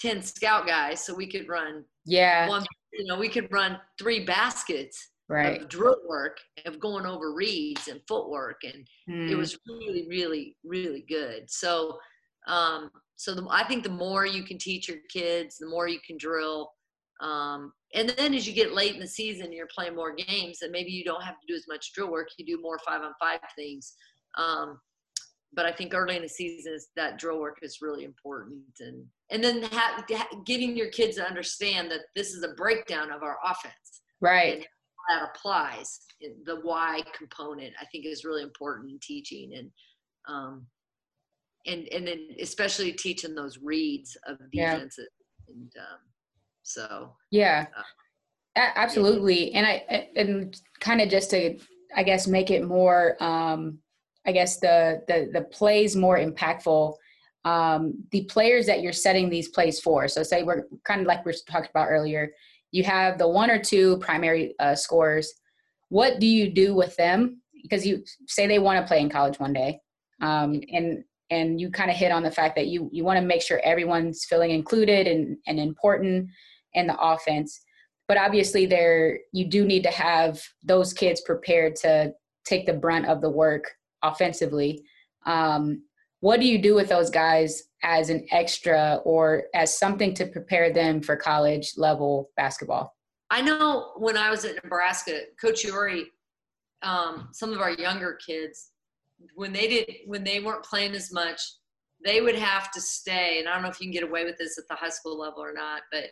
[0.00, 1.84] ten scout guys, so we could run.
[2.06, 2.48] Yeah.
[2.48, 5.60] One, you know, we could run three baskets right.
[5.60, 9.30] of drill work of going over reads and footwork, and mm.
[9.30, 9.38] it hmm.
[9.38, 11.44] was really, really, really good.
[11.48, 11.98] So.
[12.46, 16.00] Um, so the, I think the more you can teach your kids, the more you
[16.06, 16.72] can drill.
[17.20, 20.72] Um, and then as you get late in the season, you're playing more games, and
[20.72, 22.28] maybe you don't have to do as much drill work.
[22.38, 23.94] You do more five on five things.
[24.36, 24.80] Um,
[25.54, 29.42] but I think early in the season, that drill work is really important, and and
[29.42, 30.04] then ha-
[30.44, 34.02] getting your kids to understand that this is a breakdown of our offense.
[34.20, 34.66] Right.
[35.08, 36.00] that applies.
[36.44, 39.70] The why component, I think, is really important in teaching, and
[40.28, 40.66] um,
[41.66, 45.08] and and then especially teaching those reads of defenses
[45.48, 45.54] yeah.
[45.54, 45.98] and um,
[46.62, 47.66] so yeah.
[48.56, 49.52] uh, absolutely.
[49.52, 49.58] yeah.
[49.58, 51.58] and i and kind of just to
[51.96, 53.78] i guess make it more um
[54.26, 56.94] i guess the the the plays more impactful
[57.44, 60.08] um the players that you're setting these plays for.
[60.08, 62.32] So say we're kind of like we talked about earlier
[62.74, 65.32] you have the one or two primary uh, scores.
[65.90, 67.40] What do you do with them?
[67.62, 69.78] Because you say they want to play in college one day
[70.20, 73.24] um, and and you kind of hit on the fact that you you want to
[73.24, 76.28] make sure everyone's feeling included and, and important
[76.74, 77.60] in the offense.
[78.08, 82.12] But obviously there you do need to have those kids prepared to
[82.44, 83.64] take the brunt of the work
[84.02, 84.84] offensively.
[85.26, 85.82] Um,
[86.20, 90.72] what do you do with those guys as an extra or as something to prepare
[90.72, 92.94] them for college level basketball?
[93.30, 96.06] I know when i was at nebraska coach Yori,
[96.82, 98.70] um, some of our younger kids
[99.34, 101.40] when they did when they weren't playing as much,
[102.04, 103.38] they would have to stay.
[103.38, 105.18] And I don't know if you can get away with this at the high school
[105.18, 106.04] level or not, but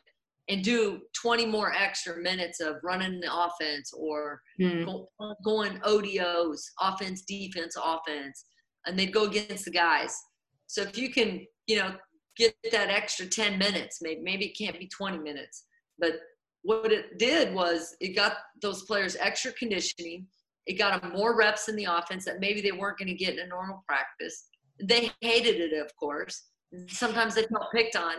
[0.49, 4.85] and do 20 more extra minutes of running the offense or mm.
[4.85, 5.09] go,
[5.45, 8.45] going ODOs, offense, defense, offense,
[8.87, 10.17] and they'd go against the guys.
[10.67, 11.95] So if you can, you know,
[12.37, 15.65] get that extra 10 minutes, maybe maybe it can't be 20 minutes,
[15.99, 16.15] but
[16.63, 20.27] what it did was it got those players extra conditioning
[20.67, 23.35] it got them more reps in the offense that maybe they weren't going to get
[23.35, 24.47] in a normal practice.
[24.83, 26.45] They hated it, of course.
[26.89, 28.17] Sometimes they felt picked on.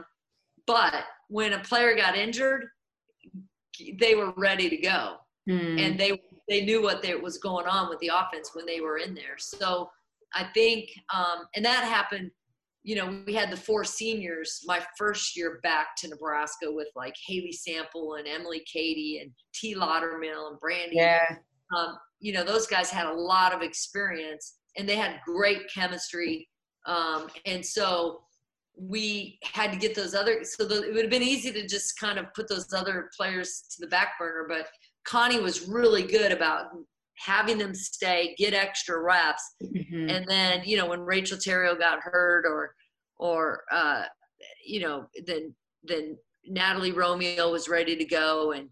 [0.67, 2.65] But when a player got injured,
[3.99, 5.15] they were ready to go.
[5.49, 5.79] Mm.
[5.79, 8.97] And they they knew what they, was going on with the offense when they were
[8.97, 9.37] in there.
[9.37, 9.89] So
[10.33, 12.31] I think, um, and that happened.
[12.85, 17.15] You know, we had the four seniors my first year back to Nebraska with like
[17.27, 19.73] Hailie Sample and Emily Cady and T.
[19.73, 20.97] Laudermill and Brandy.
[20.97, 21.23] Yeah.
[21.77, 26.47] Um, you know, those guys had a lot of experience and they had great chemistry.
[26.85, 28.21] Um, and so
[28.77, 31.99] we had to get those other, so the, it would have been easy to just
[31.99, 34.67] kind of put those other players to the back burner, but
[35.03, 36.67] Connie was really good about
[37.17, 39.43] having them stay, get extra reps.
[39.61, 40.09] Mm-hmm.
[40.09, 42.73] And then, you know, when Rachel Theriot got hurt or,
[43.17, 44.03] or, uh,
[44.65, 46.17] you know, then, then
[46.47, 48.69] Natalie Romeo was ready to go and,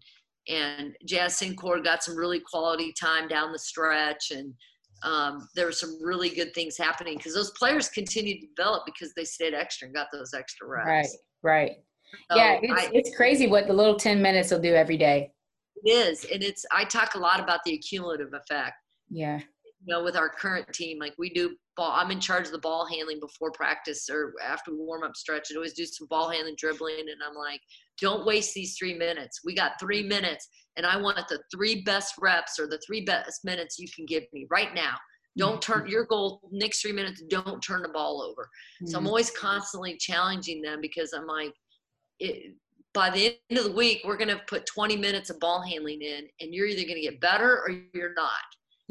[0.48, 4.52] and Jazz Cincore got some really quality time down the stretch, and
[5.02, 9.12] um, there were some really good things happening because those players continued to develop because
[9.14, 10.86] they stayed extra and got those extra reps.
[10.86, 11.06] Right,
[11.42, 11.72] right.
[12.30, 15.32] So yeah, it's, I, it's crazy what the little 10 minutes will do every day.
[15.84, 16.26] It is.
[16.32, 18.74] And it's, I talk a lot about the accumulative effect.
[19.10, 19.38] Yeah.
[19.84, 22.58] You know, with our current team, like we do ball, I'm in charge of the
[22.58, 25.48] ball handling before practice or after we warm up stretch.
[25.50, 27.60] I always do some ball handling, dribbling, and I'm like,
[28.00, 29.40] don't waste these three minutes.
[29.44, 33.44] We got three minutes, and I want the three best reps or the three best
[33.44, 34.96] minutes you can give me right now.
[35.38, 35.72] Don't mm-hmm.
[35.72, 37.22] turn your goal next three minutes.
[37.28, 38.42] Don't turn the ball over.
[38.42, 38.86] Mm-hmm.
[38.86, 39.08] So I'm mm-hmm.
[39.08, 41.54] always constantly challenging them because I'm like,
[42.18, 42.54] it,
[42.94, 46.02] by the end of the week, we're going to put 20 minutes of ball handling
[46.02, 48.30] in, and you're either going to get better or you're not.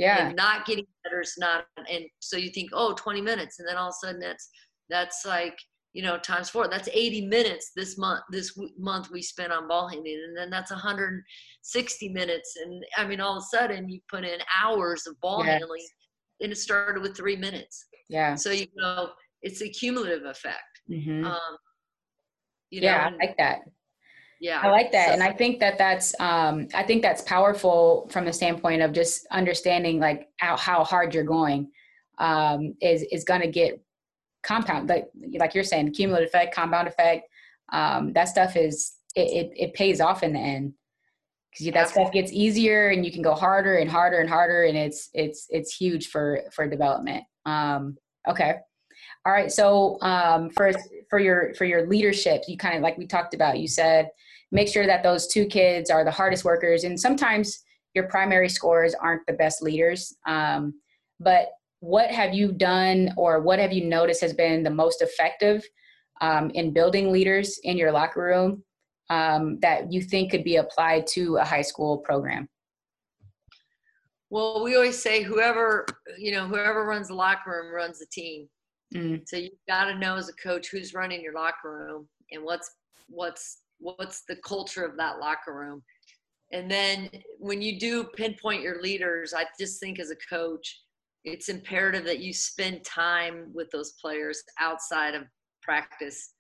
[0.02, 0.28] Yeah.
[0.28, 1.65] And not getting better is not.
[1.78, 4.49] And so you think, oh, 20 minutes, and then all of a sudden that's
[4.90, 5.57] that's like
[5.94, 9.90] you know times four that's 80 minutes this month this month we spent on ball
[9.90, 14.23] handling and then that's 160 minutes and i mean all of a sudden you put
[14.23, 15.60] in hours of ball yes.
[15.60, 15.86] handling
[16.40, 19.10] and it started with three minutes yeah so you know
[19.41, 21.26] it's a cumulative effect mm-hmm.
[21.26, 21.57] um,
[22.69, 23.60] you yeah know, i like that
[24.41, 24.59] yeah.
[24.61, 28.26] I like that so, and i think that that's um, i think that's powerful from
[28.26, 31.72] the standpoint of just understanding like how, how hard you're going
[32.18, 33.81] um, is is going to get
[34.43, 35.07] compound like
[35.38, 37.27] like you're saying cumulative effect compound effect
[37.72, 40.73] um, that stuff is it, it, it pays off in the end.
[41.51, 44.77] Because that stuff gets easier and you can go harder and harder and harder and
[44.77, 47.26] it's it's it's huge for for development.
[47.45, 48.53] Um, okay.
[49.26, 50.72] All right so um, for
[51.09, 54.09] for your for your leadership you kind of like we talked about you said
[54.52, 57.64] make sure that those two kids are the hardest workers and sometimes
[57.94, 60.73] your primary scores aren't the best leaders um,
[61.19, 61.49] but
[61.82, 65.64] what have you done or what have you noticed has been the most effective
[66.22, 68.64] um, in building leaders in your locker room
[69.10, 72.48] um, that you think could be applied to a high school program?
[74.30, 75.86] Well, we always say whoever
[76.18, 78.48] you know, whoever runs the locker room runs the team.
[78.95, 79.23] Mm.
[79.26, 82.69] So you've got to know as a coach who's running your locker room and what's
[83.10, 85.83] what's what's the culture of that locker room.
[86.53, 87.09] And then
[87.39, 90.81] when you do pinpoint your leaders, I just think as a coach,
[91.23, 95.23] it's imperative that you spend time with those players outside of
[95.61, 96.33] practice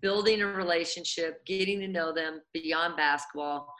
[0.00, 3.72] building a relationship getting to know them beyond basketball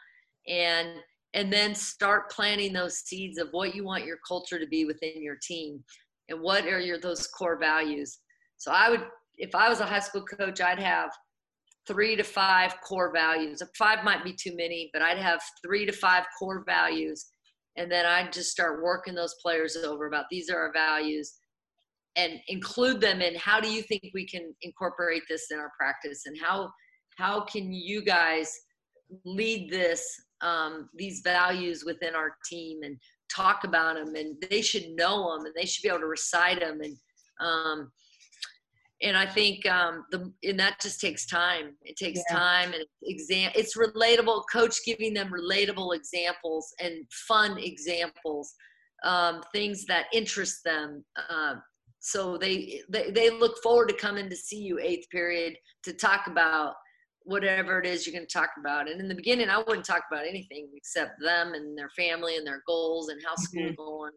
[0.47, 0.89] and
[1.33, 5.21] and then start planting those seeds of what you want your culture to be within
[5.21, 5.83] your team
[6.29, 8.19] and what are your those core values
[8.57, 9.03] So I would,
[9.37, 11.11] if I was a high school coach, I'd have
[11.87, 13.61] three to five core values.
[13.77, 17.25] Five might be too many, but I'd have three to five core values.
[17.77, 21.33] And then I'd just start working those players over about these are our values
[22.15, 26.23] and include them in how do you think we can incorporate this in our practice
[26.25, 26.71] and how
[27.17, 28.51] how can you guys
[29.25, 30.03] lead this
[30.41, 32.97] um, these values within our team and
[33.33, 36.59] talk about them and they should know them and they should be able to recite
[36.59, 36.97] them and
[37.41, 37.91] um,
[39.05, 41.75] and I think um, the and that just takes time.
[41.83, 42.35] It takes yeah.
[42.35, 43.51] time and exam.
[43.53, 44.43] It's relatable.
[44.51, 48.53] Coach giving them relatable examples and fun examples,
[49.03, 51.05] um, things that interest them.
[51.29, 51.55] Uh,
[51.99, 56.25] so they, they they look forward to coming to see you eighth period to talk
[56.25, 56.73] about
[57.21, 58.89] whatever it is you're going to talk about.
[58.89, 62.45] And in the beginning, I wouldn't talk about anything except them and their family and
[62.45, 63.75] their goals and how school mm-hmm.
[63.75, 64.11] going.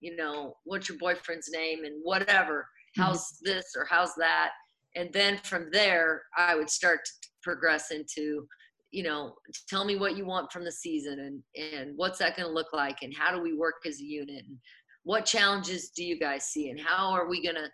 [0.00, 2.66] You know, what's your boyfriend's name and whatever.
[2.98, 3.02] Mm-hmm.
[3.02, 4.50] How's this or how's that?
[4.94, 8.46] And then from there, I would start to progress into,
[8.90, 9.34] you know,
[9.68, 12.72] tell me what you want from the season and and what's that going to look
[12.72, 14.58] like and how do we work as a unit and
[15.04, 17.68] what challenges do you guys see and how are we going to,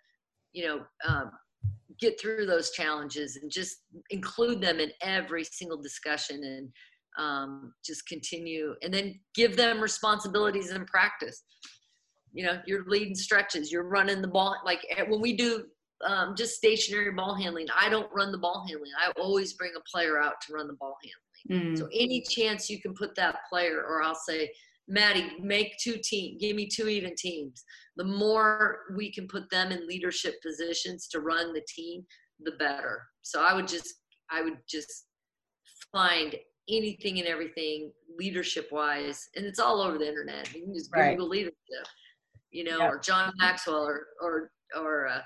[0.52, 1.30] you know, um,
[2.00, 3.78] get through those challenges and just
[4.10, 6.68] include them in every single discussion and
[7.18, 11.42] um, just continue and then give them responsibilities in practice
[12.32, 15.64] you know you're leading stretches you're running the ball like eh, when we do
[16.06, 19.90] um, just stationary ball handling i don't run the ball handling i always bring a
[19.90, 20.96] player out to run the ball
[21.48, 21.78] handling mm.
[21.78, 24.50] so any chance you can put that player or i'll say
[24.90, 27.62] Maddie, make two teams, give me two even teams.
[27.96, 32.06] The more we can put them in leadership positions to run the team,
[32.40, 33.02] the better.
[33.20, 33.92] So I would just,
[34.30, 35.06] I would just
[35.92, 36.34] find
[36.68, 40.52] anything and everything leadership wise, and it's all over the internet.
[40.54, 41.30] You can just Google right.
[41.30, 41.86] leadership,
[42.50, 42.92] you know, yep.
[42.92, 45.20] or John Maxwell, or or or uh,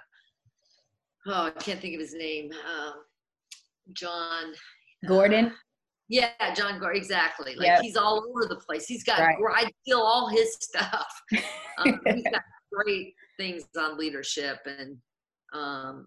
[1.28, 2.50] oh, I can't think of his name.
[2.52, 2.94] Um,
[3.92, 4.52] Jon
[5.06, 5.46] Gordon.
[5.46, 5.50] Uh,
[6.08, 7.54] yeah, Jon Gordon, exactly.
[7.54, 7.80] Like yep.
[7.80, 8.86] he's all over the place.
[8.86, 9.36] He's got, right.
[9.54, 11.22] I steal all his stuff.
[11.78, 14.98] Um, he's got great things on leadership, and
[15.54, 16.06] um,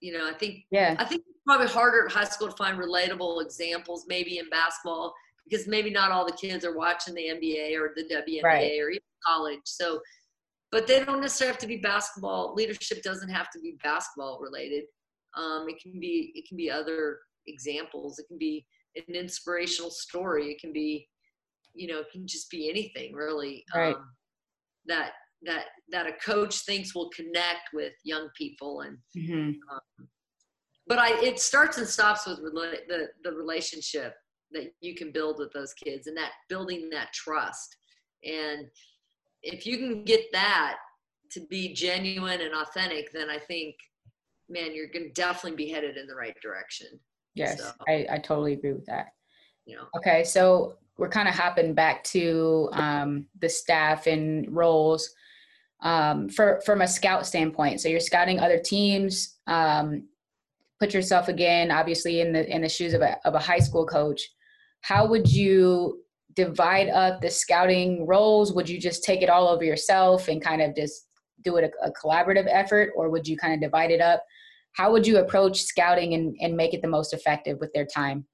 [0.00, 2.78] you know, I think, yeah, I think it's probably harder at high school to find
[2.78, 5.12] relatable examples, maybe in basketball,
[5.48, 8.80] because maybe not all the kids are watching the NBA or the WNBA right.
[8.80, 9.60] or even college.
[9.64, 10.00] So,
[10.74, 12.52] but they don't necessarily have to be basketball.
[12.56, 14.82] Leadership doesn't have to be basketball related.
[15.36, 18.18] Um, it can be, it can be other examples.
[18.18, 20.50] It can be an inspirational story.
[20.50, 21.08] It can be,
[21.74, 23.64] you know, it can just be anything really.
[23.72, 23.94] Right.
[23.94, 24.10] Um,
[24.86, 25.12] that
[25.46, 28.98] that that a coach thinks will connect with young people and.
[29.16, 29.50] Mm-hmm.
[29.72, 30.08] Um,
[30.88, 34.14] but I, it starts and stops with rela- the the relationship
[34.50, 37.76] that you can build with those kids and that building that trust.
[38.24, 38.66] And
[39.44, 40.76] if you can get that
[41.32, 43.76] to be genuine and authentic, then I think,
[44.48, 46.88] man, you're going to definitely be headed in the right direction.
[47.34, 49.08] Yes, so, I, I totally agree with that.
[49.66, 49.86] You know.
[49.96, 55.10] Okay, so we're kind of hopping back to um, the staff and roles
[55.82, 57.80] um, for from a scout standpoint.
[57.80, 59.36] So you're scouting other teams.
[59.46, 60.08] Um,
[60.78, 63.86] put yourself again, obviously, in the in the shoes of a of a high school
[63.86, 64.22] coach.
[64.82, 66.03] How would you
[66.34, 68.52] divide up the scouting roles?
[68.52, 71.06] Would you just take it all over yourself and kind of just
[71.42, 74.22] do it a, a collaborative effort, or would you kind of divide it up?
[74.74, 78.26] how would you approach scouting and, and make it the most effective with their time?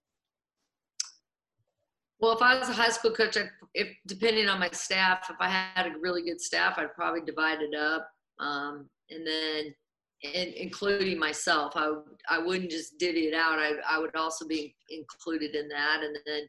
[2.18, 3.44] Well, if I was a high school coach, I,
[3.74, 7.60] if depending on my staff, if I had a really good staff, I'd probably divide
[7.60, 8.10] it up,
[8.40, 9.74] um, and then,
[10.22, 11.92] and including myself, I
[12.28, 13.58] I wouldn't just divvy it out.
[13.58, 16.42] I I would also be included in that, and then,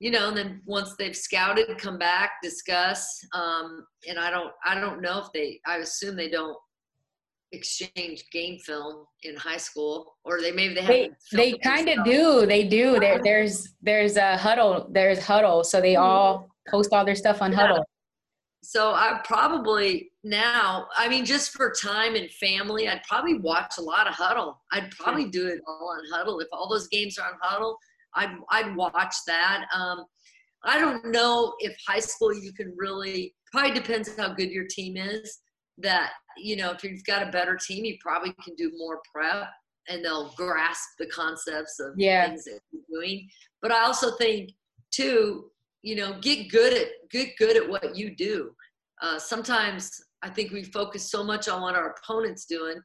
[0.00, 4.78] you know, and then once they've scouted, come back, discuss, um, and I don't I
[4.78, 5.60] don't know if they.
[5.66, 6.56] I assume they don't
[7.52, 12.04] exchange game film in high school or they maybe they have they, they kind of
[12.04, 14.92] do they do there there's there's a Hudl.
[14.92, 15.64] there's Hudl.
[15.64, 17.58] so they all post all their stuff on yeah.
[17.58, 17.84] Hudl
[18.62, 23.82] so i probably now i mean just for time and family i'd probably watch a
[23.82, 24.56] lot of Hudl.
[24.72, 26.42] i'd probably do it all on Hudl.
[26.42, 27.76] if all those games are on Hudl
[28.18, 29.66] i'd i'd watch that.
[29.74, 30.04] Um
[30.64, 34.96] i don't know if high school you can really probably depends how good your team
[34.96, 35.38] is
[35.78, 39.48] that you know if you've got a better team you probably can do more prep
[39.88, 42.26] and they'll grasp the concepts of yeah.
[42.26, 43.28] things that you're doing.
[43.62, 44.50] But i also think
[44.90, 45.50] too
[45.82, 48.50] you know get good at get good at what you do.
[49.00, 49.92] Uh, sometimes
[50.22, 52.80] i think we focus so much on what our opponent's doing.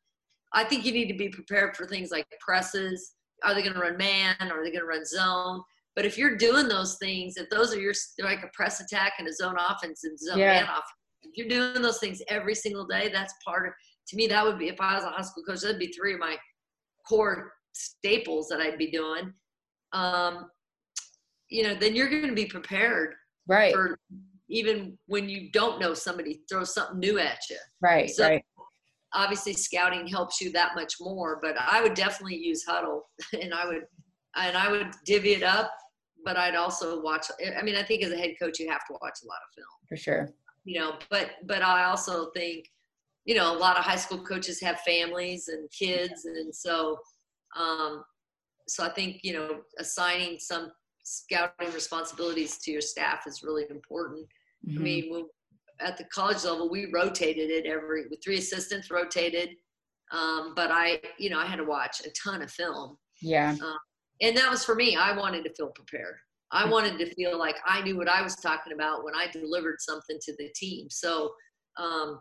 [0.55, 3.79] I think you need to be prepared for things like presses are they going to
[3.79, 5.61] run man are they going to run zone
[5.95, 9.27] but if you're doing those things if those are your like a press attack and
[9.27, 10.53] a zone offense and zone yeah.
[10.53, 10.85] man offense
[11.23, 13.73] if you're doing those things every single day, that's part of
[14.07, 16.13] to me that would be if I was a high school coach, that'd be three
[16.13, 16.35] of my
[17.07, 19.33] core staples that I'd be doing.
[19.93, 20.49] Um,
[21.49, 23.15] you know, then you're going to be prepared,
[23.47, 23.73] right?
[23.73, 23.97] For
[24.49, 28.09] even when you don't know somebody throws something new at you, right?
[28.09, 28.43] So, right.
[29.13, 33.01] Obviously, scouting helps you that much more, but I would definitely use Hudl
[33.41, 33.83] and I would,
[34.35, 35.71] and I would divvy it up.
[36.25, 37.27] But I'd also watch.
[37.57, 39.53] I mean, I think as a head coach, you have to watch a lot of
[39.55, 40.29] film for sure.
[40.63, 42.65] You know, but but I also think
[43.25, 46.97] you know, a lot of high school coaches have families and kids, and so,
[47.57, 48.03] um,
[48.67, 50.71] so I think you know, assigning some
[51.03, 54.27] scouting responsibilities to your staff is really important.
[54.67, 54.79] Mm-hmm.
[54.79, 55.25] I mean, when,
[55.83, 59.49] at the college level, we rotated it every with three assistants rotated,
[60.11, 62.97] um, but I, you know, I had to watch a ton of film.
[63.21, 63.55] Yeah.
[63.61, 63.77] Um,
[64.21, 64.95] and that was for me.
[64.95, 66.15] I wanted to feel prepared.
[66.51, 66.71] I mm.
[66.71, 70.17] wanted to feel like I knew what I was talking about when I delivered something
[70.21, 70.87] to the team.
[70.89, 71.31] So,
[71.77, 72.19] um,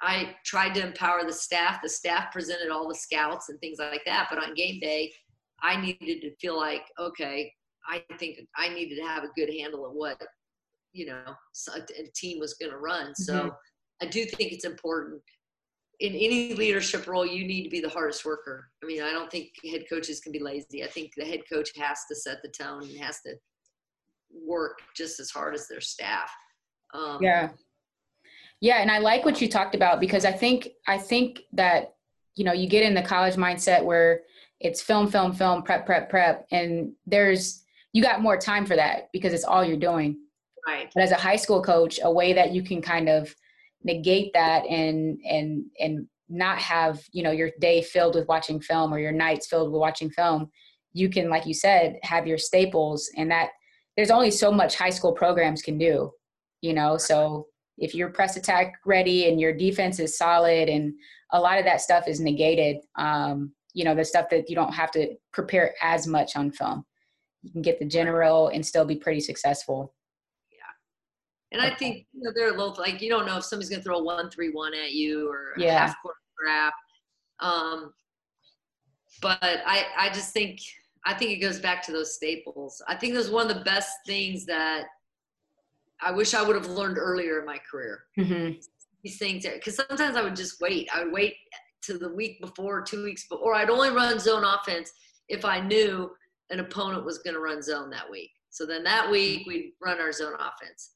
[0.00, 1.80] I tried to empower the staff.
[1.82, 4.28] The staff presented all the scouts and things like that.
[4.30, 5.12] But on game day,
[5.60, 7.52] I needed to feel like, okay,
[7.88, 10.22] I think I needed to have a good handle of what,
[10.92, 11.22] you know,
[11.74, 11.80] a
[12.14, 13.14] team was going to run.
[13.14, 13.48] So mm-hmm.
[14.02, 15.22] I do think it's important
[16.00, 18.70] in any leadership role, you need to be the hardest worker.
[18.82, 20.84] I mean, I don't think head coaches can be lazy.
[20.84, 23.34] I think the head coach has to set the tone and has to
[24.46, 26.30] work just as hard as their staff.
[26.94, 27.50] Um, yeah.
[28.60, 31.94] Yeah, and I like what you talked about because I think I think that
[32.34, 34.22] you know you get in the college mindset where
[34.58, 37.62] it's film, film, film, prep, prep, prep, and there's
[37.92, 40.18] you got more time for that because it's all you're doing.
[40.68, 40.90] Right.
[40.94, 43.34] But as a high school coach, a way that you can kind of
[43.82, 48.92] negate that and and and not have you know your day filled with watching film
[48.92, 50.50] or your nights filled with watching film
[50.92, 53.10] you can like you said have your staples.
[53.16, 53.50] And that
[53.96, 56.12] there's only so much high school programs can do
[56.60, 56.96] you know?
[56.96, 57.46] So
[57.78, 60.92] if you're press attack ready and your defense is solid and
[61.32, 64.74] a lot of that stuff is negated um, you know the stuff that you don't
[64.74, 66.84] have to prepare as much on film
[67.42, 69.94] you can get the general and still be pretty successful
[71.52, 73.80] and i think you know they're a little like you don't know if somebody's going
[73.80, 76.74] to throw a one three one at you or a half court trap
[77.40, 77.92] um,
[79.22, 80.60] but i i just think
[81.06, 83.90] i think it goes back to those staples i think those one of the best
[84.06, 84.84] things that
[86.00, 88.04] I wish I would have learned earlier in my career.
[88.18, 88.58] Mm-hmm.
[89.02, 90.88] These things, because sometimes I would just wait.
[90.94, 91.34] I would wait
[91.82, 93.44] to the week before, two weeks before.
[93.44, 94.92] Or I'd only run zone offense
[95.28, 96.10] if I knew
[96.50, 98.30] an opponent was going to run zone that week.
[98.50, 100.92] So then that week we'd run our zone offense.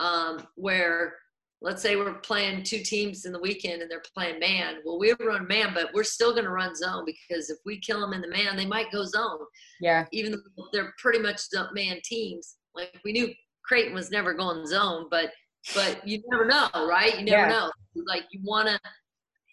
[0.00, 1.14] Um, where
[1.62, 4.76] let's say we're playing two teams in the weekend and they're playing man.
[4.84, 8.00] Well, we run man, but we're still going to run zone because if we kill
[8.00, 9.40] them in the man, they might go zone.
[9.80, 10.06] Yeah.
[10.12, 11.42] Even though they're pretty much
[11.74, 12.56] man teams.
[12.74, 13.32] Like we knew
[13.64, 15.30] Creighton was never going zone, but
[15.74, 17.18] but you never know, right?
[17.18, 17.48] You never yeah.
[17.48, 17.70] know.
[18.06, 18.78] Like you want to,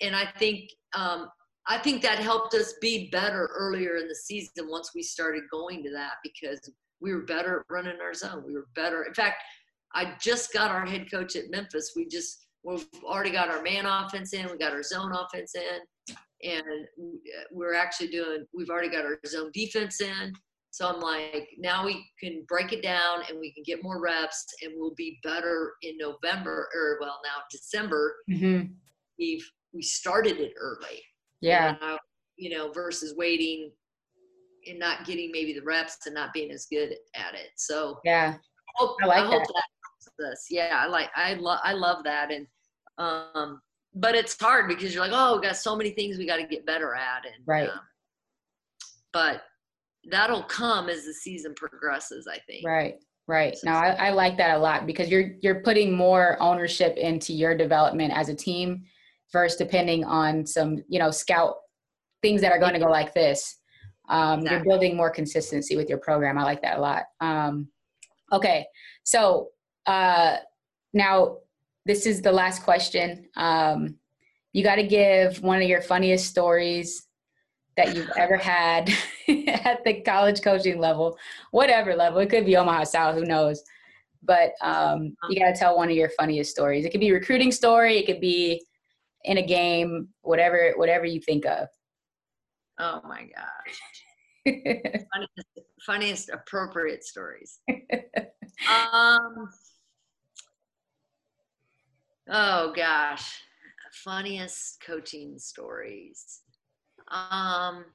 [0.01, 1.27] and I think um,
[1.67, 5.83] I think that helped us be better earlier in the season once we started going
[5.83, 6.59] to that because
[7.01, 8.43] we were better at running our zone.
[8.45, 9.03] We were better.
[9.03, 9.43] In fact,
[9.93, 11.93] I just got our head coach at Memphis.
[11.95, 14.47] We just we've already got our man offense in.
[14.51, 16.15] We got our zone offense in,
[16.49, 16.63] and
[17.51, 18.45] we're actually doing.
[18.53, 20.33] We've already got our zone defense in.
[20.71, 24.45] So I'm like, now we can break it down and we can get more reps
[24.61, 28.15] and we'll be better in November or well now December.
[28.29, 28.73] Mm-hmm.
[29.17, 31.01] We've we started it early.
[31.41, 31.77] Yeah.
[31.81, 31.97] I,
[32.35, 33.71] you know, versus waiting
[34.67, 37.49] and not getting maybe the reps and not being as good at it.
[37.55, 39.47] So yeah, I, hope, I like I that.
[39.47, 39.63] that
[40.49, 42.31] yeah, I like I love I love that.
[42.31, 42.47] And
[42.97, 43.61] um
[43.95, 46.45] but it's hard because you're like, oh, we got so many things we got to
[46.45, 47.69] get better at and right.
[47.69, 47.79] Um,
[49.13, 49.41] but
[50.09, 52.65] that'll come as the season progresses i think.
[52.65, 52.95] Right
[53.27, 53.57] right.
[53.63, 57.57] Now I, I, like that a lot because you're you're putting more ownership into your
[57.57, 58.83] development as a team
[59.33, 61.55] versus depending on some you know scout
[62.21, 63.57] things that are going to go like this.
[64.09, 64.55] Um, exactly.
[64.55, 66.37] you're building more consistency with your program.
[66.37, 67.03] I like that a lot.
[67.19, 67.67] Um,
[68.31, 68.65] okay
[69.03, 69.49] so
[69.87, 70.37] uh,
[70.93, 71.37] now
[71.85, 73.95] this is the last question um,
[74.53, 77.07] you got to give one of your funniest stories
[77.77, 78.89] that you've ever had
[79.47, 81.17] at the college coaching level,
[81.51, 82.19] whatever level.
[82.19, 83.63] It could be Omaha South, who knows?
[84.23, 86.85] But um, you got to tell one of your funniest stories.
[86.85, 87.97] It could be a recruiting story.
[87.97, 88.61] It could be
[89.23, 91.67] in a game, whatever, whatever you think of.
[92.79, 94.53] Oh my gosh.
[95.13, 95.47] funniest,
[95.85, 97.59] funniest appropriate stories.
[98.91, 99.49] um,
[102.29, 103.41] oh gosh,
[104.03, 106.41] funniest coaching stories.
[107.09, 107.85] Um,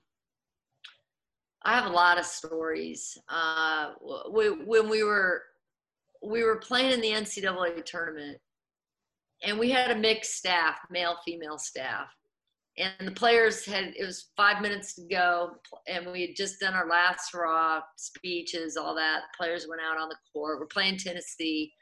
[1.65, 3.17] I have a lot of stories.
[3.29, 3.93] Uh,
[4.29, 5.43] when we were
[6.25, 8.39] we were playing in the NCAA tournament,
[9.43, 12.09] and we had a mixed staff, male female staff.
[12.79, 15.51] And the players had it was five minutes to go,
[15.87, 19.23] and we had just done our last raw speeches, all that.
[19.37, 20.59] Players went out on the court.
[20.59, 21.73] We're playing Tennessee,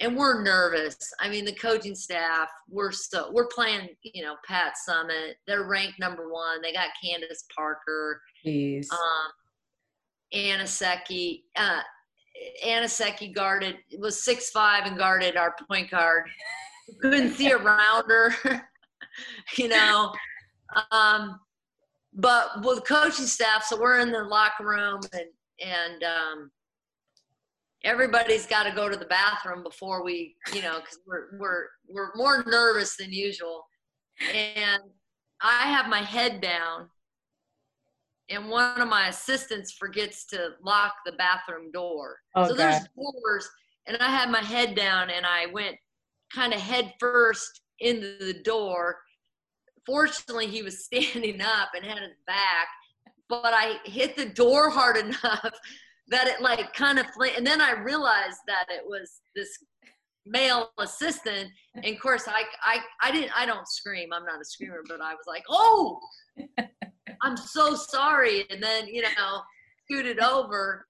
[0.00, 0.96] and we're nervous.
[1.20, 5.34] I mean, the coaching staff, we're so we're playing, you know, Pat Summitt.
[5.46, 6.60] They're ranked number one.
[6.62, 8.20] They got Candace Parker.
[8.44, 8.86] Jeez.
[8.90, 9.30] Um,
[10.34, 11.42] Anosike.
[11.56, 11.80] Uh,
[12.66, 16.24] Anosike guarded was six five and guarded our point guard.
[17.00, 18.34] Couldn't see around her,
[19.56, 20.12] you know.
[20.90, 21.38] Um,
[22.12, 25.28] but with coaching staff, so we're in the locker room and
[25.64, 26.50] and um,
[27.84, 32.14] everybody's got to go to the bathroom before we, you know, because we're we're we're
[32.16, 33.64] more nervous than usual.
[34.34, 34.82] And
[35.40, 36.88] I have my head down,
[38.30, 42.16] and one of my assistants forgets to lock the bathroom door.
[42.36, 42.48] Okay.
[42.48, 43.48] So there's doors,
[43.86, 45.76] and I had my head down, and I went
[46.34, 48.98] kind of head first into the door.
[49.86, 52.68] Fortunately, he was standing up and had his back,
[53.28, 55.52] but I hit the door hard enough
[56.08, 59.48] that it like kind of fl- and then I realized that it was this
[60.26, 64.44] male assistant and of course I, I i didn't i don't scream i'm not a
[64.44, 66.00] screamer but i was like oh
[67.22, 69.42] i'm so sorry and then you know
[69.84, 70.86] scooted over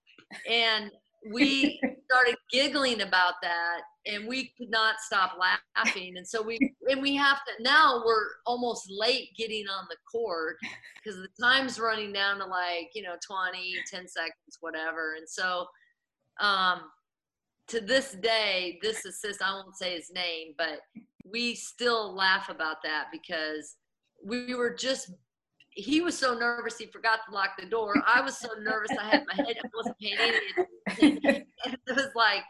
[0.49, 0.91] and
[1.31, 1.81] we
[2.11, 5.39] started giggling about that and we could not stop
[5.77, 6.17] laughing.
[6.17, 10.57] And so we and we have to now we're almost late getting on the court
[11.03, 15.15] because the time's running down to like you know 20 10 seconds whatever.
[15.17, 15.67] And so
[16.41, 16.83] um
[17.69, 20.81] to this day this assist i won't say his name but
[21.25, 23.77] we still laugh about that because
[24.25, 25.11] we were just
[25.75, 27.95] he was so nervous he forgot to lock the door.
[28.07, 30.37] I was so nervous I had my head I wasn't paying any
[30.91, 31.47] attention.
[31.67, 32.43] it was like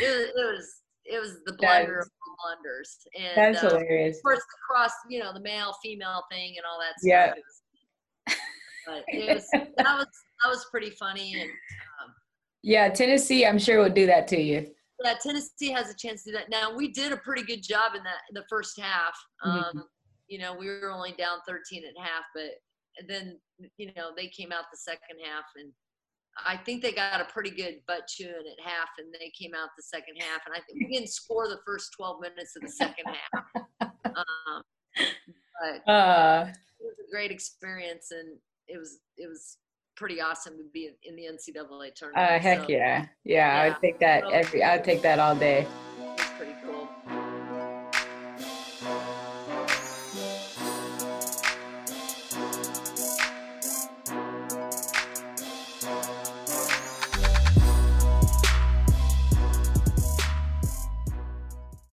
[0.00, 2.08] it was, it was it was the blunder of
[2.42, 2.98] blunders.
[3.18, 4.18] And that's uh, hilarious.
[4.18, 7.36] Of course, across you know the male female thing and all that stuff.
[8.26, 8.34] Yeah.
[8.86, 10.06] But it was that was
[10.42, 11.50] that was pretty funny and.
[11.50, 12.14] Um,
[12.64, 14.68] yeah, Tennessee, I'm sure would do that to you.
[15.02, 16.48] Yeah, Tennessee has a chance to do that.
[16.48, 19.14] Now we did a pretty good job in that in the first half.
[19.44, 19.58] Mm-hmm.
[19.58, 19.80] Um, mm-hmm
[20.32, 23.38] you know, we were only down 13 and a half, but then,
[23.76, 25.70] you know, they came out the second half and
[26.46, 29.68] I think they got a pretty good butt chewing at half and they came out
[29.76, 30.40] the second half.
[30.46, 33.90] And I think we didn't score the first 12 minutes of the second half.
[34.04, 34.62] Um,
[35.58, 38.36] but uh, it was a great experience and
[38.68, 39.56] it was, it was
[39.96, 42.30] pretty awesome to be in the NCAA tournament.
[42.30, 43.06] Uh, heck so, yeah.
[43.24, 43.56] yeah.
[43.56, 43.62] yeah.
[43.62, 45.66] I would take that every, I would take that all day.